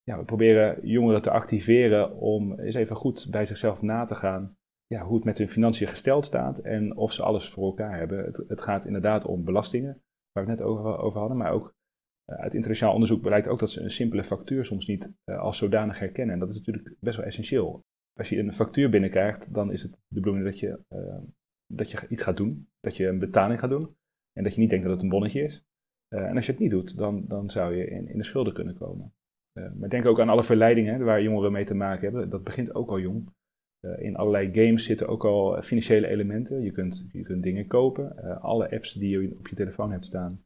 Ja, 0.03 0.17
we 0.17 0.23
proberen 0.23 0.87
jongeren 0.87 1.21
te 1.21 1.31
activeren 1.31 2.17
om 2.17 2.59
eens 2.59 2.75
even 2.75 2.95
goed 2.95 3.27
bij 3.29 3.45
zichzelf 3.45 3.81
na 3.81 4.05
te 4.05 4.15
gaan 4.15 4.57
ja, 4.85 5.03
hoe 5.03 5.15
het 5.15 5.25
met 5.25 5.37
hun 5.37 5.49
financiën 5.49 5.87
gesteld 5.87 6.25
staat 6.25 6.59
en 6.59 6.95
of 6.95 7.11
ze 7.13 7.23
alles 7.23 7.49
voor 7.49 7.65
elkaar 7.65 7.97
hebben. 7.97 8.25
Het, 8.25 8.43
het 8.47 8.61
gaat 8.61 8.85
inderdaad 8.85 9.25
om 9.25 9.43
belastingen, 9.43 10.01
waar 10.31 10.45
we 10.45 10.49
het 10.49 10.59
net 10.59 10.67
over, 10.67 10.97
over 10.97 11.19
hadden, 11.19 11.37
maar 11.37 11.51
ook 11.51 11.73
uh, 12.29 12.35
uit 12.35 12.53
internationaal 12.53 12.93
onderzoek 12.93 13.21
blijkt 13.21 13.47
ook 13.47 13.59
dat 13.59 13.71
ze 13.71 13.81
een 13.81 13.89
simpele 13.89 14.23
factuur 14.23 14.65
soms 14.65 14.87
niet 14.87 15.13
uh, 15.25 15.39
als 15.39 15.57
zodanig 15.57 15.99
herkennen. 15.99 16.33
En 16.33 16.39
dat 16.39 16.49
is 16.49 16.57
natuurlijk 16.57 16.95
best 16.99 17.17
wel 17.17 17.25
essentieel. 17.25 17.83
Als 18.19 18.29
je 18.29 18.37
een 18.37 18.53
factuur 18.53 18.89
binnenkrijgt, 18.89 19.53
dan 19.53 19.71
is 19.71 19.83
het 19.83 19.91
de 19.91 19.97
bedoeling 20.07 20.45
dat 20.45 20.59
je, 20.59 20.79
uh, 20.89 21.17
dat 21.73 21.91
je 21.91 22.07
iets 22.07 22.23
gaat 22.23 22.37
doen, 22.37 22.69
dat 22.79 22.97
je 22.97 23.07
een 23.07 23.19
betaling 23.19 23.59
gaat 23.59 23.69
doen 23.69 23.95
en 24.33 24.43
dat 24.43 24.53
je 24.53 24.59
niet 24.59 24.69
denkt 24.69 24.85
dat 24.85 24.93
het 24.93 25.03
een 25.03 25.09
bonnetje 25.09 25.41
is. 25.41 25.63
en 26.07 26.35
als 26.35 26.45
je 26.45 26.51
het 26.51 26.61
niet 26.61 26.71
doet, 26.71 26.97
dan, 26.97 27.25
dan 27.27 27.49
zou 27.49 27.75
je 27.75 27.85
in, 27.85 28.07
in 28.07 28.17
de 28.17 28.23
schulden 28.23 28.53
kunnen 28.53 28.75
komen. 28.75 29.13
maar 29.53 29.89
denk 29.89 30.05
ook 30.05 30.19
aan 30.19 30.29
alle 30.29 30.43
verleidingen 30.43 31.03
waar 31.03 31.21
jongeren 31.21 31.51
mee 31.51 31.65
te 31.65 31.75
maken 31.75 32.03
hebben. 32.03 32.29
Dat 32.29 32.43
begint 32.43 32.75
ook 32.75 32.89
al 32.89 32.99
jong. 32.99 33.29
In 33.97 34.15
allerlei 34.15 34.53
games 34.53 34.83
zitten 34.83 35.07
ook 35.07 35.25
al 35.25 35.61
financiële 35.61 36.07
elementen. 36.07 36.61
Je 36.61 36.71
kunt, 36.71 37.09
je 37.11 37.23
kunt 37.23 37.43
dingen 37.43 37.67
kopen. 37.67 38.39
Alle 38.41 38.71
apps 38.71 38.93
die 38.93 39.09
je 39.09 39.35
op 39.37 39.47
je 39.47 39.55
telefoon 39.55 39.91
hebt 39.91 40.05
staan, 40.05 40.43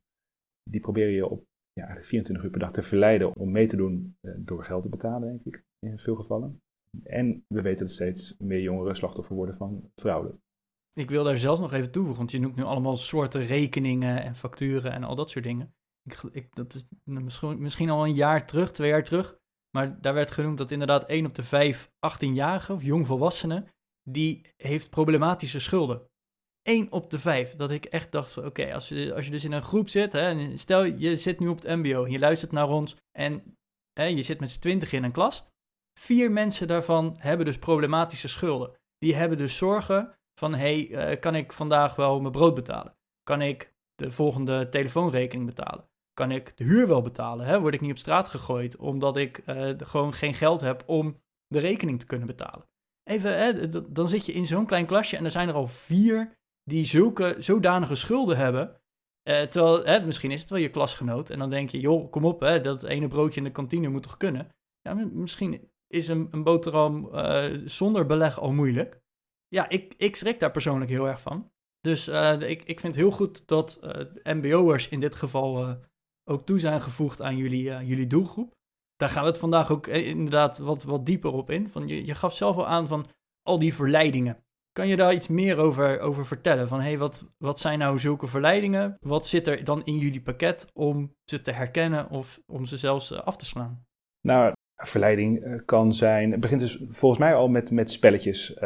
die 0.69 0.81
probeer 0.81 1.09
je 1.09 1.27
op 1.27 1.43
ja, 1.71 1.81
eigenlijk 1.81 2.07
24 2.07 2.45
uur 2.45 2.51
per 2.51 2.59
dag 2.59 2.71
te 2.71 2.81
verleiden 2.81 3.35
om 3.35 3.51
mee 3.51 3.67
te 3.67 3.75
doen 3.75 4.17
door 4.37 4.63
geld 4.63 4.83
te 4.83 4.89
betalen, 4.89 5.27
denk 5.27 5.55
ik, 5.55 5.63
in 5.79 5.99
veel 5.99 6.15
gevallen. 6.15 6.61
En 7.03 7.45
we 7.47 7.61
weten 7.61 7.85
dat 7.85 7.93
steeds 7.93 8.35
meer 8.37 8.61
jongeren 8.61 8.95
slachtoffer 8.95 9.35
worden 9.35 9.55
van 9.55 9.91
fraude. 9.95 10.39
Ik 10.93 11.09
wil 11.09 11.23
daar 11.23 11.37
zelfs 11.37 11.59
nog 11.59 11.73
even 11.73 11.91
toevoegen, 11.91 12.19
want 12.19 12.31
je 12.31 12.39
noemt 12.39 12.55
nu 12.55 12.63
allemaal 12.63 12.97
soorten 12.97 13.45
rekeningen 13.45 14.23
en 14.23 14.35
facturen 14.35 14.91
en 14.91 15.03
al 15.03 15.15
dat 15.15 15.29
soort 15.29 15.45
dingen. 15.45 15.75
Ik, 16.03 16.21
ik, 16.31 16.55
dat 16.55 16.73
is 16.73 16.85
misschien, 17.03 17.61
misschien 17.61 17.89
al 17.89 18.05
een 18.05 18.13
jaar 18.13 18.47
terug, 18.47 18.71
twee 18.71 18.89
jaar 18.89 19.03
terug, 19.03 19.37
maar 19.77 20.01
daar 20.01 20.13
werd 20.13 20.31
genoemd 20.31 20.57
dat 20.57 20.71
inderdaad 20.71 21.05
1 21.05 21.25
op 21.25 21.35
de 21.35 21.43
5 21.43 21.91
18-jarigen 21.91 22.71
of 22.71 22.83
jongvolwassenen, 22.83 23.67
die 24.09 24.45
heeft 24.57 24.89
problematische 24.89 25.59
schulden. 25.59 26.07
1 26.61 26.91
op 26.91 27.09
de 27.09 27.19
5. 27.19 27.55
Dat 27.55 27.71
ik 27.71 27.85
echt 27.85 28.11
dacht 28.11 28.31
van 28.31 28.45
oké, 28.45 28.73
als, 28.73 28.89
je, 28.89 29.13
als 29.13 29.25
je 29.25 29.31
dus 29.31 29.43
in 29.43 29.51
een 29.51 29.61
groep 29.61 29.89
zit, 29.89 30.13
hè, 30.13 30.57
stel 30.57 30.83
je 30.83 31.15
zit 31.15 31.39
nu 31.39 31.47
op 31.47 31.61
het 31.61 31.77
mbo, 31.77 32.07
je 32.07 32.19
luistert 32.19 32.51
naar 32.51 32.69
ons 32.69 32.97
en 33.11 33.57
hè, 33.93 34.03
je 34.03 34.21
zit 34.21 34.39
met 34.39 34.51
z'n 34.51 34.59
20 34.59 34.91
in 34.91 35.03
een 35.03 35.11
klas. 35.11 35.51
Vier 35.99 36.31
mensen 36.31 36.67
daarvan 36.67 37.15
hebben 37.19 37.45
dus 37.45 37.57
problematische 37.57 38.27
schulden. 38.27 38.71
Die 38.97 39.15
hebben 39.15 39.37
dus 39.37 39.57
zorgen 39.57 40.13
van 40.39 40.53
hey, 40.53 40.87
uh, 40.87 41.19
kan 41.19 41.35
ik 41.35 41.53
vandaag 41.53 41.95
wel 41.95 42.19
mijn 42.19 42.31
brood 42.31 42.55
betalen? 42.55 42.95
Kan 43.23 43.41
ik 43.41 43.73
de 43.95 44.11
volgende 44.11 44.69
telefoonrekening 44.69 45.45
betalen? 45.45 45.87
kan 46.13 46.31
ik 46.31 46.57
de 46.57 46.63
huur 46.63 46.87
wel 46.87 47.01
betalen? 47.01 47.45
Hè? 47.45 47.59
Word 47.59 47.73
ik 47.73 47.81
niet 47.81 47.91
op 47.91 47.97
straat 47.97 48.27
gegooid 48.27 48.75
omdat 48.77 49.17
ik 49.17 49.41
uh, 49.45 49.73
gewoon 49.77 50.13
geen 50.13 50.33
geld 50.33 50.61
heb 50.61 50.83
om 50.85 51.21
de 51.47 51.59
rekening 51.59 51.99
te 51.99 52.05
kunnen 52.05 52.27
betalen? 52.27 52.67
Even, 53.03 53.37
hè, 53.37 53.69
dan 53.91 54.09
zit 54.09 54.25
je 54.25 54.33
in 54.33 54.47
zo'n 54.47 54.65
klein 54.65 54.85
klasje 54.85 55.17
en 55.17 55.23
er 55.23 55.31
zijn 55.31 55.47
er 55.47 55.53
al 55.53 55.67
vier 55.67 56.37
die 56.63 56.85
zulke 56.85 57.35
zodanige 57.39 57.95
schulden 57.95 58.37
hebben. 58.37 58.81
Uh, 59.29 59.41
terwijl, 59.41 59.85
hè, 59.85 60.05
misschien 60.05 60.31
is 60.31 60.41
het 60.41 60.49
wel 60.49 60.59
je 60.59 60.69
klasgenoot 60.69 61.29
en 61.29 61.39
dan 61.39 61.49
denk 61.49 61.69
je, 61.69 61.79
joh, 61.79 62.11
kom 62.11 62.25
op, 62.25 62.39
hè, 62.39 62.61
dat 62.61 62.83
ene 62.83 63.07
broodje 63.07 63.39
in 63.39 63.45
de 63.45 63.51
kantine 63.51 63.87
moet 63.87 64.03
toch 64.03 64.17
kunnen? 64.17 64.49
Ja, 64.81 64.93
misschien 64.93 65.71
is 65.93 66.07
een, 66.07 66.27
een 66.31 66.43
boterham 66.43 67.09
uh, 67.13 67.61
zonder 67.65 68.05
beleg 68.05 68.39
al 68.39 68.51
moeilijk. 68.51 69.01
Ja, 69.47 69.69
ik, 69.69 69.93
ik 69.97 70.15
schrik 70.15 70.39
daar 70.39 70.51
persoonlijk 70.51 70.91
heel 70.91 71.07
erg 71.07 71.21
van. 71.21 71.51
Dus 71.79 72.07
ik, 72.39 72.63
ik 72.63 72.79
vind 72.79 72.95
heel 72.95 73.11
goed 73.11 73.47
dat 73.47 73.79
MBO'ers 74.23 74.89
in 74.89 74.99
dit 74.99 75.15
geval 75.15 75.77
ook 76.29 76.45
toe 76.45 76.59
zijn 76.59 76.81
gevoegd 76.81 77.21
aan 77.21 77.37
jullie, 77.37 77.85
jullie 77.85 78.07
doelgroep. 78.07 78.53
Daar 78.95 79.09
gaan 79.09 79.23
we 79.23 79.29
het 79.29 79.37
vandaag 79.37 79.71
ook 79.71 79.87
eh, 79.87 80.07
inderdaad 80.07 80.57
wat, 80.57 80.83
wat 80.83 81.05
dieper 81.05 81.31
op 81.31 81.49
in. 81.49 81.69
Van, 81.69 81.87
je, 81.87 82.05
je 82.05 82.15
gaf 82.15 82.35
zelf 82.35 82.57
al 82.57 82.67
aan 82.67 82.87
van 82.87 83.05
al 83.41 83.59
die 83.59 83.73
verleidingen. 83.73 84.43
Kan 84.71 84.87
je 84.87 84.95
daar 84.95 85.13
iets 85.13 85.27
meer 85.27 85.57
over, 85.57 85.99
over 85.99 86.25
vertellen? 86.25 86.67
Van 86.67 86.81
hey, 86.81 86.97
wat, 86.97 87.25
wat 87.37 87.59
zijn 87.59 87.79
nou 87.79 87.99
zulke 87.99 88.27
verleidingen? 88.27 88.97
Wat 88.99 89.27
zit 89.27 89.47
er 89.47 89.63
dan 89.63 89.85
in 89.85 89.97
jullie 89.97 90.21
pakket 90.21 90.69
om 90.73 91.15
ze 91.23 91.41
te 91.41 91.51
herkennen 91.51 92.09
of 92.09 92.41
om 92.45 92.65
ze 92.65 92.77
zelfs 92.77 93.13
af 93.13 93.37
te 93.37 93.45
slaan? 93.45 93.85
Nou, 94.21 94.53
verleiding 94.87 95.61
kan 95.65 95.93
zijn. 95.93 96.31
Het 96.31 96.39
begint 96.39 96.59
dus 96.59 96.83
volgens 96.89 97.21
mij 97.21 97.35
al 97.35 97.47
met, 97.47 97.71
met 97.71 97.91
spelletjes 97.91 98.55
uh, 98.55 98.59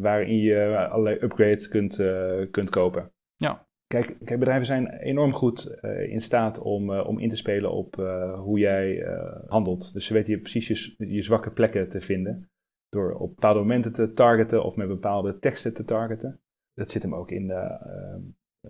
waarin 0.00 0.38
je 0.38 0.88
allerlei 0.88 1.16
upgrades 1.20 1.68
kunt, 1.68 1.98
uh, 1.98 2.50
kunt 2.50 2.70
kopen. 2.70 3.12
Ja. 3.36 3.66
Kijk, 3.86 4.16
kijk, 4.24 4.38
bedrijven 4.38 4.66
zijn 4.66 4.88
enorm 4.88 5.32
goed 5.32 5.78
uh, 5.82 6.12
in 6.12 6.20
staat 6.20 6.60
om, 6.60 6.90
om 6.90 7.18
in 7.18 7.28
te 7.28 7.36
spelen 7.36 7.72
op 7.72 7.94
hoe 8.36 8.58
jij 8.58 9.06
handelt. 9.46 9.92
Dus 9.92 10.06
ze 10.06 10.12
weten 10.12 10.32
je 10.32 10.40
precies 10.40 10.68
je, 10.96 11.06
je, 11.06 11.22
zwakke 11.22 11.50
plekken 11.50 11.88
te 11.88 12.00
vinden. 12.00 12.50
Door 12.88 13.14
op 13.14 13.28
bepaalde 13.28 13.58
momenten 13.58 13.92
te 13.92 14.12
targeten 14.12 14.64
of 14.64 14.76
met 14.76 14.88
bepaalde 14.88 15.38
teksten 15.38 15.74
te 15.74 15.84
targeten. 15.84 16.40
Dat 16.74 16.90
zit 16.90 17.02
hem 17.02 17.14
ook 17.14 17.30
in 17.30 17.52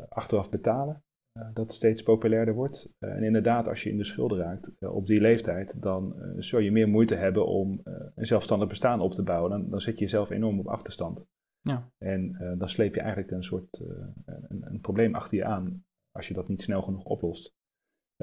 achteraf 0.09 0.50
betalen, 0.50 1.04
dat 1.52 1.72
steeds 1.72 2.02
populairder 2.02 2.54
wordt. 2.54 2.88
en 2.98 3.22
inderdaad, 3.22 3.68
als 3.68 3.82
je 3.82 3.90
in 3.90 3.96
de 3.96 4.04
schulden 4.04 4.38
raakt 4.38 4.76
op 4.80 5.06
die 5.06 5.20
leeftijd, 5.20 5.82
dan 5.82 6.14
zul 6.36 6.58
je 6.58 6.72
meer 6.72 6.88
moeite 6.88 7.14
hebben 7.14 7.46
om 7.46 7.80
een 8.14 8.26
zelfstandig 8.26 8.68
bestaan 8.68 9.00
op 9.00 9.12
te 9.12 9.22
bouwen. 9.22 9.50
Dan, 9.50 9.70
dan 9.70 9.80
zet 9.80 9.94
je 9.94 10.00
jezelf 10.00 10.30
enorm 10.30 10.58
op 10.58 10.68
achterstand. 10.68 11.26
Ja. 11.62 11.90
En 11.98 12.36
uh, 12.40 12.58
dan 12.58 12.68
sleep 12.68 12.94
je 12.94 13.00
eigenlijk 13.00 13.30
een 13.30 13.42
soort 13.42 13.80
uh, 13.80 14.06
een, 14.24 14.62
een, 14.66 14.80
probleem 14.80 15.14
achter 15.14 15.38
je 15.38 15.44
aan 15.44 15.84
als 16.10 16.28
je 16.28 16.34
dat 16.34 16.48
niet 16.48 16.62
snel 16.62 16.82
genoeg 16.82 17.04
oplost. 17.04 17.54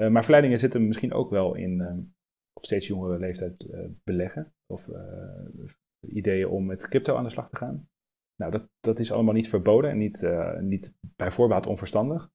Uh, 0.00 0.08
maar 0.08 0.22
verleidingen 0.22 0.58
zitten 0.58 0.86
misschien 0.86 1.12
ook 1.12 1.30
wel 1.30 1.54
in 1.54 1.82
op 2.52 2.64
steeds 2.64 2.86
jongere 2.86 3.18
leeftijd 3.18 3.68
beleggen 4.04 4.54
of 4.66 4.90
ideeën 6.06 6.48
om 6.48 6.66
met 6.66 6.88
crypto 6.88 7.16
aan 7.16 7.24
de 7.24 7.30
slag 7.30 7.48
te 7.48 7.56
gaan. 7.56 7.88
Nou, 8.36 8.52
dat, 8.52 8.68
dat 8.80 8.98
is 8.98 9.12
allemaal 9.12 9.34
niet 9.34 9.48
verboden 9.48 9.90
en 9.90 9.98
niet, 9.98 10.30
niet 10.60 10.94
bij 11.16 11.30
voorbaat 11.30 11.66
onverstandig. 11.66 12.30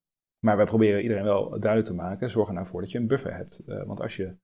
Maar 0.45 0.57
wij 0.57 0.65
proberen 0.65 1.01
iedereen 1.01 1.23
wel 1.23 1.49
duidelijk 1.49 1.85
te 1.85 1.95
maken, 1.95 2.29
zorg 2.29 2.47
er 2.47 2.53
nou 2.53 2.65
voor 2.65 2.81
dat 2.81 2.91
je 2.91 2.97
een 2.97 3.07
buffer 3.07 3.35
hebt. 3.35 3.61
want 3.65 4.01
als 4.01 4.15
je 4.15 4.37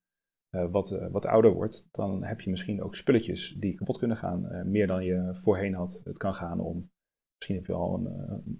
uh, 0.55 0.71
wat, 0.71 0.91
uh, 0.91 1.07
wat 1.11 1.25
ouder 1.25 1.51
wordt, 1.51 1.87
dan 1.91 2.23
heb 2.23 2.41
je 2.41 2.49
misschien 2.49 2.83
ook 2.83 2.95
spulletjes 2.95 3.55
die 3.59 3.75
kapot 3.75 3.97
kunnen 3.97 4.17
gaan. 4.17 4.69
Meer 4.71 4.87
dan 4.87 5.03
je 5.03 5.29
voorheen 5.33 5.73
had. 5.73 6.01
Het 6.03 6.17
kan 6.17 6.33
gaan 6.33 6.59
om, 6.59 6.91
misschien 7.35 7.55
heb 7.55 7.65
je 7.65 7.73
al 7.73 7.95
een, 7.95 8.07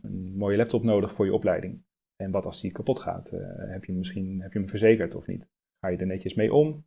een 0.01 0.35
mooie 0.35 0.57
laptop 0.57 0.83
nodig 0.83 1.13
voor 1.13 1.25
je 1.25 1.33
opleiding. 1.33 1.83
En 2.15 2.31
wat 2.31 2.45
als 2.45 2.61
die 2.61 2.71
kapot 2.71 2.99
gaat? 2.99 3.29
heb 3.57 3.85
je 3.85 3.93
misschien 3.93 4.41
heb 4.41 4.53
je 4.53 4.59
hem 4.59 4.69
verzekerd 4.69 5.15
of 5.15 5.27
niet? 5.27 5.51
Ga 5.79 5.87
je 5.89 5.97
er 5.97 6.05
netjes 6.05 6.35
mee 6.35 6.53
om? 6.53 6.85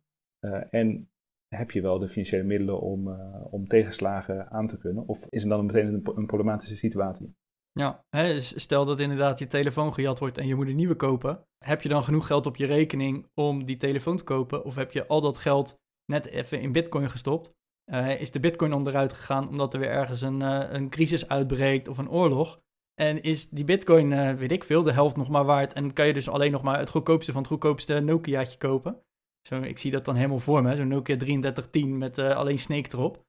en 0.69 1.09
heb 1.47 1.71
je 1.71 1.81
wel 1.81 1.99
de 1.99 2.07
financiële 2.07 2.43
middelen 2.43 2.81
om, 2.81 3.09
om 3.49 3.67
tegenslagen 3.67 4.49
aan 4.51 4.67
te 4.67 4.77
kunnen? 4.77 5.07
Of 5.07 5.27
is 5.29 5.41
het 5.41 5.51
dan 5.51 5.65
meteen 5.65 5.87
een, 5.87 6.01
een 6.15 6.25
problematische 6.25 6.77
situatie? 6.77 7.35
Ja, 7.79 8.05
hè, 8.09 8.39
stel 8.39 8.85
dat 8.85 8.99
inderdaad 8.99 9.39
je 9.39 9.47
telefoon 9.47 9.93
gejat 9.93 10.19
wordt 10.19 10.37
en 10.37 10.47
je 10.47 10.55
moet 10.55 10.67
een 10.67 10.75
nieuwe 10.75 10.95
kopen. 10.95 11.45
Heb 11.65 11.81
je 11.81 11.89
dan 11.89 12.03
genoeg 12.03 12.27
geld 12.27 12.45
op 12.45 12.55
je 12.55 12.65
rekening 12.65 13.27
om 13.33 13.65
die 13.65 13.77
telefoon 13.77 14.17
te 14.17 14.23
kopen? 14.23 14.65
Of 14.65 14.75
heb 14.75 14.91
je 14.91 15.07
al 15.07 15.21
dat 15.21 15.37
geld 15.37 15.79
net 16.05 16.25
even 16.25 16.61
in 16.61 16.71
bitcoin 16.71 17.09
gestopt? 17.09 17.53
Uh, 17.91 18.21
is 18.21 18.31
de 18.31 18.39
bitcoin 18.39 18.73
onderuit 18.73 19.13
gegaan 19.13 19.47
omdat 19.49 19.73
er 19.73 19.79
weer 19.79 19.89
ergens 19.89 20.21
een, 20.21 20.41
uh, 20.41 20.63
een 20.69 20.89
crisis 20.89 21.27
uitbreekt 21.27 21.87
of 21.87 21.97
een 21.97 22.09
oorlog? 22.09 22.59
En 22.93 23.23
is 23.23 23.49
die 23.49 23.65
bitcoin, 23.65 24.11
uh, 24.11 24.33
weet 24.33 24.51
ik 24.51 24.63
veel, 24.63 24.83
de 24.83 24.91
helft 24.91 25.15
nog 25.15 25.29
maar 25.29 25.45
waard? 25.45 25.73
En 25.73 25.93
kan 25.93 26.07
je 26.07 26.13
dus 26.13 26.29
alleen 26.29 26.51
nog 26.51 26.61
maar 26.61 26.79
het 26.79 26.89
goedkoopste 26.89 27.31
van 27.31 27.41
het 27.41 27.51
goedkoopste 27.51 27.99
Nokiaatje 27.99 28.57
kopen? 28.57 29.01
Zo, 29.47 29.61
ik 29.61 29.77
zie 29.77 29.91
dat 29.91 30.05
dan 30.05 30.15
helemaal 30.15 30.39
voor 30.39 30.61
me, 30.61 30.75
zo'n 30.75 30.87
Nokia 30.87 31.17
3310 31.17 31.97
met 31.97 32.19
alleen 32.19 32.59
Snake 32.59 32.89
erop. 32.91 33.23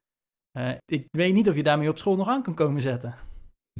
ik 0.85 1.07
weet 1.11 1.33
niet 1.33 1.49
of 1.49 1.55
je 1.55 1.63
daarmee 1.63 1.89
op 1.89 1.97
school 1.97 2.15
nog 2.15 2.27
aan 2.27 2.43
kan 2.43 2.53
komen 2.53 2.81
zetten. 2.81 3.15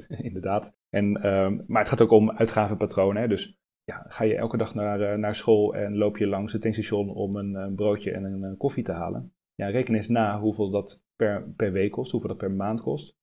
inderdaad. 0.30 0.76
En, 0.90 1.28
um, 1.28 1.64
maar 1.68 1.82
het 1.82 1.90
gaat 1.90 2.02
ook 2.02 2.12
om 2.12 2.32
uitgavenpatronen. 2.32 3.22
Hè? 3.22 3.28
Dus 3.28 3.58
ja, 3.84 4.06
ga 4.08 4.24
je 4.24 4.36
elke 4.36 4.58
dag 4.58 4.76
naar, 4.76 5.02
uh, 5.02 5.14
naar 5.14 5.36
school 5.36 5.76
en 5.76 5.98
loop 5.98 6.18
je 6.18 6.28
langs 6.28 6.54
het 6.54 6.62
tankstation 6.62 7.10
om 7.10 7.36
een, 7.36 7.54
een 7.54 7.76
broodje 7.76 8.12
en 8.12 8.24
een, 8.24 8.44
een, 8.44 8.58
koffie 8.58 8.84
te 8.84 8.92
halen. 8.92 9.34
Ja, 9.54 9.68
reken 9.68 9.96
eens 9.96 10.08
na 10.08 10.40
hoeveel 10.40 10.70
dat 10.70 11.06
per, 11.16 11.50
per 11.56 11.72
week 11.72 11.92
kost, 11.92 12.12
hoeveel 12.12 12.30
dat 12.30 12.38
per 12.38 12.52
maand 12.52 12.82
kost. 12.82 13.16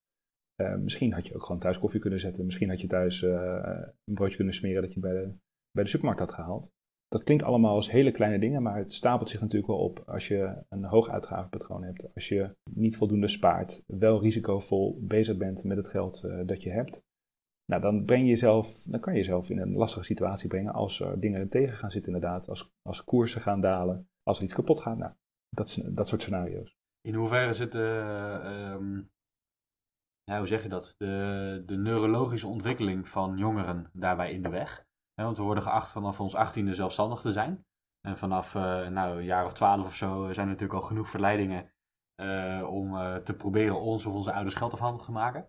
Misschien 0.79 1.13
had 1.13 1.27
je 1.27 1.35
ook 1.35 1.43
gewoon 1.43 1.61
thuis 1.61 1.79
koffie 1.79 2.01
kunnen 2.01 2.21
zetten. 2.21 2.45
Misschien 2.45 2.69
had 2.69 2.81
je 2.81 2.87
thuis 2.87 3.23
een 3.23 4.15
broodje 4.15 4.37
kunnen 4.37 4.55
smeren 4.55 4.83
dat 4.83 4.93
je 4.93 5.01
bij 5.01 5.13
de, 5.13 5.35
bij 5.71 5.85
de 5.85 5.91
supermarkt 5.91 6.21
had 6.21 6.33
gehaald. 6.33 6.73
Dat 7.15 7.23
klinkt 7.23 7.45
allemaal 7.45 7.75
als 7.75 7.91
hele 7.91 8.11
kleine 8.11 8.39
dingen, 8.39 8.63
maar 8.63 8.77
het 8.77 8.93
stapelt 8.93 9.29
zich 9.29 9.41
natuurlijk 9.41 9.67
wel 9.67 9.81
op 9.81 10.03
als 10.07 10.29
je 10.29 10.65
een 10.69 10.85
hoog 10.85 11.09
uitgavenpatroon 11.09 11.83
hebt. 11.83 12.15
Als 12.15 12.29
je 12.29 12.57
niet 12.71 12.97
voldoende 12.97 13.29
spaart, 13.29 13.85
wel 13.87 14.21
risicovol 14.21 14.99
bezig 15.01 15.37
bent 15.37 15.65
met 15.65 15.77
het 15.77 15.89
geld 15.89 16.25
uh, 16.27 16.41
dat 16.47 16.63
je 16.63 16.71
hebt. 16.71 17.03
Nou, 17.65 17.83
dan, 17.83 18.05
breng 18.05 18.23
je 18.23 18.29
jezelf, 18.29 18.83
dan 18.83 19.01
kan 19.01 19.13
je 19.13 19.19
jezelf 19.19 19.51
in 19.51 19.59
een 19.59 19.73
lastige 19.73 20.05
situatie 20.05 20.49
brengen 20.49 20.73
als 20.73 21.01
er 21.01 21.21
dingen 21.21 21.49
tegen 21.49 21.77
gaan 21.77 21.91
zitten 21.91 22.15
inderdaad. 22.15 22.49
Als, 22.49 22.71
als 22.83 23.05
koersen 23.05 23.41
gaan 23.41 23.61
dalen, 23.61 24.09
als 24.23 24.39
er 24.39 24.45
iets 24.45 24.55
kapot 24.55 24.81
gaat. 24.81 24.99
Nou, 24.99 25.13
dat, 25.49 25.83
dat 25.85 26.09
soort 26.09 26.23
scenario's. 26.23 26.77
In 27.01 27.15
hoeverre 27.15 27.53
zit 27.53 27.73
de, 27.73 28.01
uh, 28.81 29.01
ja, 30.25 30.39
hoe 30.39 30.47
zeg 30.47 30.63
je 30.63 30.69
dat, 30.69 30.95
de, 30.97 31.63
de 31.67 31.77
neurologische 31.77 32.47
ontwikkeling 32.47 33.09
van 33.09 33.37
jongeren 33.37 33.91
daarbij 33.93 34.33
in 34.33 34.43
de 34.43 34.49
weg. 34.49 34.87
Want 35.23 35.37
we 35.37 35.43
worden 35.43 35.63
geacht 35.63 35.91
vanaf 35.91 36.21
ons 36.21 36.35
achttiende 36.35 36.75
zelfstandig 36.75 37.21
te 37.21 37.33
zijn. 37.33 37.65
En 38.01 38.17
vanaf 38.17 38.55
uh, 38.55 38.89
nou, 38.89 39.19
een 39.19 39.25
jaar 39.25 39.45
of 39.45 39.53
twaalf 39.53 39.85
of 39.85 39.95
zo 39.95 40.33
zijn 40.33 40.47
er 40.47 40.53
natuurlijk 40.53 40.81
al 40.81 40.87
genoeg 40.87 41.09
verleidingen 41.09 41.73
uh, 42.23 42.67
om 42.71 42.93
te 43.25 43.35
proberen 43.35 43.81
ons 43.81 44.07
of 44.07 44.15
onze 44.15 44.33
ouders 44.33 44.55
geld 44.55 44.73
afhandig 44.73 45.05
te 45.05 45.13
maken. 45.13 45.49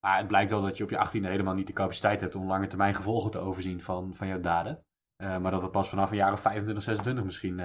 Maar 0.00 0.18
het 0.18 0.26
blijkt 0.26 0.50
wel 0.50 0.62
dat 0.62 0.76
je 0.76 0.84
op 0.84 0.90
je 0.90 0.98
achttiende 0.98 1.28
helemaal 1.28 1.54
niet 1.54 1.66
de 1.66 1.72
capaciteit 1.72 2.20
hebt 2.20 2.34
om 2.34 2.46
lange 2.46 2.66
termijn 2.66 2.94
gevolgen 2.94 3.30
te 3.30 3.38
overzien 3.38 3.80
van, 3.80 4.14
van 4.14 4.26
jouw 4.26 4.40
daden. 4.40 4.84
maar 5.16 5.50
dat 5.50 5.62
het 5.62 5.70
pas 5.70 5.88
vanaf 5.88 6.10
een 6.10 6.16
jaar 6.16 6.32
of 6.32 6.40
25, 6.40 6.84
26 6.84 7.24
misschien 7.24 7.58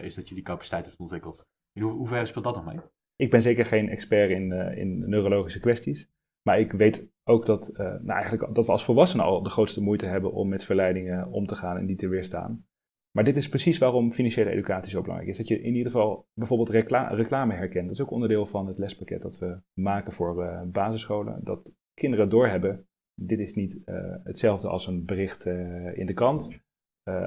is 0.00 0.14
dat 0.14 0.28
je 0.28 0.34
die 0.34 0.44
capaciteit 0.44 0.86
hebt 0.86 0.98
ontwikkeld. 0.98 1.46
In 1.72 1.82
ho 1.82 1.90
hoeverre 1.90 2.26
speelt 2.26 2.44
dat 2.44 2.54
nog 2.54 2.64
mee? 2.64 2.80
Ik 3.16 3.30
ben 3.30 3.42
zeker 3.42 3.64
geen 3.64 3.88
expert 3.88 4.30
in, 4.30 4.52
in 4.52 5.08
neurologische 5.08 5.60
kwesties. 5.60 6.10
Maar 6.46 6.60
ik 6.60 6.72
weet 6.72 7.12
ook 7.24 7.46
dat, 7.46 7.74
nou 7.76 8.10
eigenlijk, 8.10 8.54
dat 8.54 8.66
we 8.66 8.72
als 8.72 8.84
volwassenen 8.84 9.24
al 9.24 9.42
de 9.42 9.50
grootste 9.50 9.82
moeite 9.82 10.06
hebben 10.06 10.32
om 10.32 10.48
met 10.48 10.64
verleidingen 10.64 11.28
om 11.30 11.46
te 11.46 11.56
gaan 11.56 11.76
en 11.76 11.86
die 11.86 11.96
te 11.96 12.08
weerstaan. 12.08 12.66
Maar 13.10 13.24
dit 13.24 13.36
is 13.36 13.48
precies 13.48 13.78
waarom 13.78 14.12
financiële 14.12 14.50
educatie 14.50 14.90
zo 14.90 15.00
belangrijk 15.00 15.30
is. 15.30 15.36
Dat 15.36 15.48
je 15.48 15.60
in 15.60 15.74
ieder 15.74 15.92
geval 15.92 16.28
bijvoorbeeld 16.32 16.70
reclame 17.10 17.54
herkent. 17.54 17.84
Dat 17.86 17.94
is 17.94 18.02
ook 18.02 18.10
onderdeel 18.10 18.46
van 18.46 18.66
het 18.66 18.78
lespakket 18.78 19.22
dat 19.22 19.38
we 19.38 19.60
maken 19.72 20.12
voor 20.12 20.44
uh, 20.44 20.62
basisscholen. 20.62 21.40
Dat 21.44 21.74
kinderen 21.94 22.28
doorhebben, 22.28 22.86
dit 23.14 23.38
is 23.38 23.54
niet 23.54 23.78
uh, 23.86 24.14
hetzelfde 24.24 24.68
als 24.68 24.86
een 24.86 25.04
bericht 25.04 25.46
in 25.94 26.06
de 26.06 26.14
krant, 26.14 26.60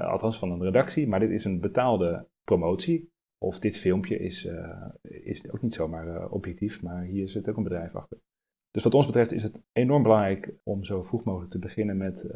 althans 0.02 0.38
van 0.38 0.50
een 0.50 0.62
redactie, 0.62 1.08
maar 1.08 1.20
dit 1.20 1.30
is 1.30 1.44
een 1.44 1.60
betaalde 1.60 2.28
promotie. 2.44 3.10
Of 3.38 3.58
dit 3.58 3.78
filmpje 3.78 4.18
is, 4.18 4.48
is 5.02 5.50
ook 5.50 5.62
niet 5.62 5.74
zomaar 5.74 6.28
objectief, 6.28 6.82
maar 6.82 7.02
hier 7.02 7.28
zit 7.28 7.48
ook 7.48 7.56
een 7.56 7.62
bedrijf 7.62 7.94
achter. 7.94 8.18
Dus 8.70 8.82
wat 8.82 8.94
ons 8.94 9.06
betreft 9.06 9.32
is 9.32 9.42
het 9.42 9.62
enorm 9.72 10.02
belangrijk 10.02 10.54
om 10.62 10.84
zo 10.84 11.02
vroeg 11.02 11.24
mogelijk 11.24 11.50
te 11.50 11.58
beginnen 11.58 11.96
met 11.96 12.28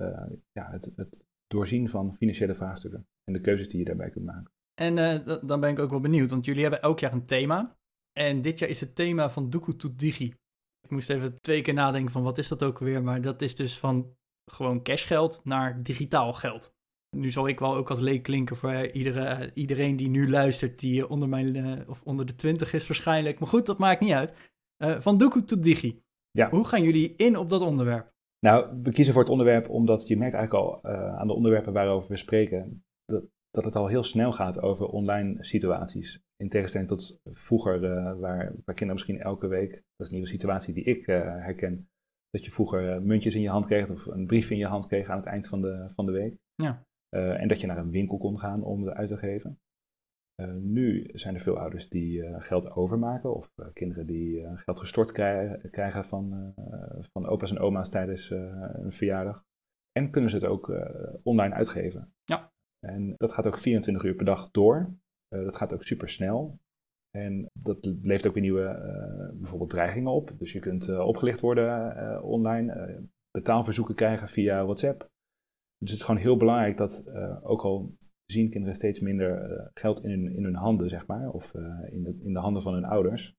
ja, 0.52 0.70
het, 0.70 0.92
het 0.96 1.24
doorzien 1.46 1.88
van 1.88 2.14
financiële 2.14 2.54
vraagstukken 2.54 3.06
en 3.24 3.32
de 3.32 3.40
keuzes 3.40 3.68
die 3.68 3.78
je 3.78 3.84
daarbij 3.84 4.10
kunt 4.10 4.24
maken. 4.24 4.52
En 4.74 4.96
uh, 4.96 5.38
dan 5.42 5.60
ben 5.60 5.70
ik 5.70 5.78
ook 5.78 5.90
wel 5.90 6.00
benieuwd, 6.00 6.30
want 6.30 6.44
jullie 6.44 6.62
hebben 6.62 6.82
elk 6.82 7.00
jaar 7.00 7.12
een 7.12 7.26
thema. 7.26 7.76
En 8.12 8.42
dit 8.42 8.58
jaar 8.58 8.68
is 8.68 8.80
het 8.80 8.94
thema 8.94 9.30
van 9.30 9.50
Doekoe 9.50 9.76
to 9.76 9.94
Digi. 9.96 10.34
Ik 10.80 10.90
moest 10.90 11.10
even 11.10 11.40
twee 11.40 11.62
keer 11.62 11.74
nadenken 11.74 12.12
van 12.12 12.22
wat 12.22 12.38
is 12.38 12.48
dat 12.48 12.62
ook 12.62 12.78
weer, 12.78 13.02
maar 13.02 13.20
dat 13.20 13.42
is 13.42 13.54
dus 13.54 13.78
van 13.78 14.16
gewoon 14.50 14.82
cashgeld 14.82 15.40
naar 15.44 15.82
digitaal 15.82 16.32
geld. 16.32 16.74
Nu 17.16 17.30
zal 17.30 17.48
ik 17.48 17.58
wel 17.58 17.74
ook 17.74 17.90
als 17.90 18.00
leek 18.00 18.22
klinken 18.22 18.56
voor 18.56 18.86
iedere, 18.86 19.50
iedereen 19.54 19.96
die 19.96 20.08
nu 20.08 20.30
luistert, 20.30 20.78
die 20.78 21.08
onder, 21.08 21.28
mijn, 21.28 21.88
of 21.88 22.02
onder 22.02 22.26
de 22.26 22.34
20 22.34 22.72
is 22.72 22.86
waarschijnlijk. 22.86 23.38
Maar 23.38 23.48
goed, 23.48 23.66
dat 23.66 23.78
maakt 23.78 24.00
niet 24.00 24.12
uit. 24.12 24.52
Van 25.02 25.18
Doekoe 25.18 25.44
to 25.44 25.60
Digi. 25.60 26.02
Ja. 26.38 26.50
Hoe 26.50 26.66
gaan 26.66 26.82
jullie 26.82 27.14
in 27.16 27.36
op 27.36 27.50
dat 27.50 27.60
onderwerp? 27.60 28.12
Nou, 28.38 28.80
we 28.82 28.92
kiezen 28.92 29.12
voor 29.12 29.22
het 29.22 29.32
onderwerp 29.32 29.68
omdat 29.68 30.08
je 30.08 30.16
merkt 30.16 30.34
eigenlijk 30.34 30.64
al 30.64 30.80
uh, 30.92 31.16
aan 31.16 31.26
de 31.26 31.32
onderwerpen 31.32 31.72
waarover 31.72 32.10
we 32.10 32.16
spreken, 32.16 32.84
dat, 33.04 33.24
dat 33.50 33.64
het 33.64 33.76
al 33.76 33.86
heel 33.86 34.02
snel 34.02 34.32
gaat 34.32 34.60
over 34.60 34.86
online 34.86 35.44
situaties. 35.44 36.22
In 36.36 36.48
tegenstelling 36.48 36.88
tot 36.88 37.20
vroeger, 37.24 37.82
uh, 37.82 38.20
waar, 38.20 38.52
waar 38.64 38.74
kinderen 38.74 38.92
misschien 38.92 39.20
elke 39.20 39.46
week, 39.46 39.70
dat 39.70 39.82
is 40.06 40.06
een 40.06 40.14
nieuwe 40.14 40.28
situatie 40.28 40.74
die 40.74 40.84
ik 40.84 41.06
uh, 41.06 41.16
herken, 41.22 41.88
dat 42.30 42.44
je 42.44 42.50
vroeger 42.50 43.02
muntjes 43.02 43.34
in 43.34 43.40
je 43.40 43.48
hand 43.48 43.66
kreeg 43.66 43.88
of 43.88 44.06
een 44.06 44.26
brief 44.26 44.50
in 44.50 44.58
je 44.58 44.66
hand 44.66 44.86
kreeg 44.86 45.08
aan 45.08 45.16
het 45.16 45.26
eind 45.26 45.48
van 45.48 45.60
de, 45.60 45.90
van 45.94 46.06
de 46.06 46.12
week. 46.12 46.36
Ja. 46.54 46.84
en 47.10 47.48
dat 47.48 47.60
je 47.60 47.66
naar 47.66 47.78
een 47.78 47.90
winkel 47.90 48.18
kon 48.18 48.38
gaan 48.38 48.62
om 48.62 48.86
het 48.86 48.94
uit 48.94 49.08
te 49.08 49.16
geven. 49.16 49.58
Uh, 50.42 50.52
nu 50.54 51.10
zijn 51.12 51.34
er 51.34 51.40
veel 51.40 51.58
ouders 51.58 51.88
die 51.88 52.18
uh, 52.18 52.34
geld 52.38 52.70
overmaken 52.70 53.34
of 53.34 53.52
uh, 53.56 53.66
kinderen 53.72 54.06
die 54.06 54.46
geld 54.54 54.78
gestort 54.80 55.12
krijgen, 55.12 55.70
krijgen 55.70 56.04
van, 56.04 56.54
van 57.12 57.26
opa's 57.26 57.50
en 57.50 57.58
oma's 57.58 57.90
tijdens 57.90 58.30
een 58.30 58.92
verjaardag. 58.92 59.44
En 59.92 60.10
kunnen 60.10 60.30
ze 60.30 60.36
het 60.36 60.44
ook 60.44 60.72
online 61.22 61.54
uitgeven. 61.54 62.14
Ja. 62.24 62.52
En 62.86 63.14
dat 63.16 63.32
gaat 63.32 63.46
ook 63.46 63.58
24 63.58 64.04
uur 64.04 64.14
per 64.14 64.24
dag 64.24 64.50
door. 64.50 64.94
dat 65.28 65.56
gaat 65.56 65.72
ook 65.72 65.82
super 65.82 66.08
snel. 66.08 66.58
En 67.10 67.46
dat 67.52 67.84
levert 67.84 68.26
ook 68.26 68.34
weer 68.34 68.42
nieuwe 68.42 68.78
bijvoorbeeld 69.34 69.70
dreigingen 69.70 70.12
op. 70.12 70.38
Dus 70.38 70.52
je 70.52 70.60
kunt 70.60 70.98
opgelicht 70.98 71.40
worden 71.40 72.22
online, 72.22 73.00
betaalverzoeken 73.30 73.94
krijgen 73.94 74.28
via 74.28 74.64
WhatsApp. 74.64 75.00
Dus 75.78 75.90
het 75.90 76.00
is 76.00 76.06
gewoon 76.06 76.20
heel 76.20 76.36
belangrijk 76.36 76.76
dat, 76.76 77.04
ook 77.42 77.62
al 77.62 77.96
zien 78.26 78.50
kinderen 78.50 78.76
steeds 78.76 79.00
minder 79.00 79.50
eh, 79.50 79.66
geld 79.74 80.04
in 80.04 80.10
hun, 80.10 80.36
in 80.36 80.44
hun 80.44 80.54
handen, 80.54 80.88
zeg 80.88 81.06
maar, 81.06 81.30
of 81.30 81.54
eh, 81.54 81.92
in, 81.92 82.02
de, 82.02 82.20
in 82.22 82.32
de 82.32 82.38
handen 82.38 82.62
van 82.62 82.74
hun 82.74 82.84
ouders. 82.84 83.36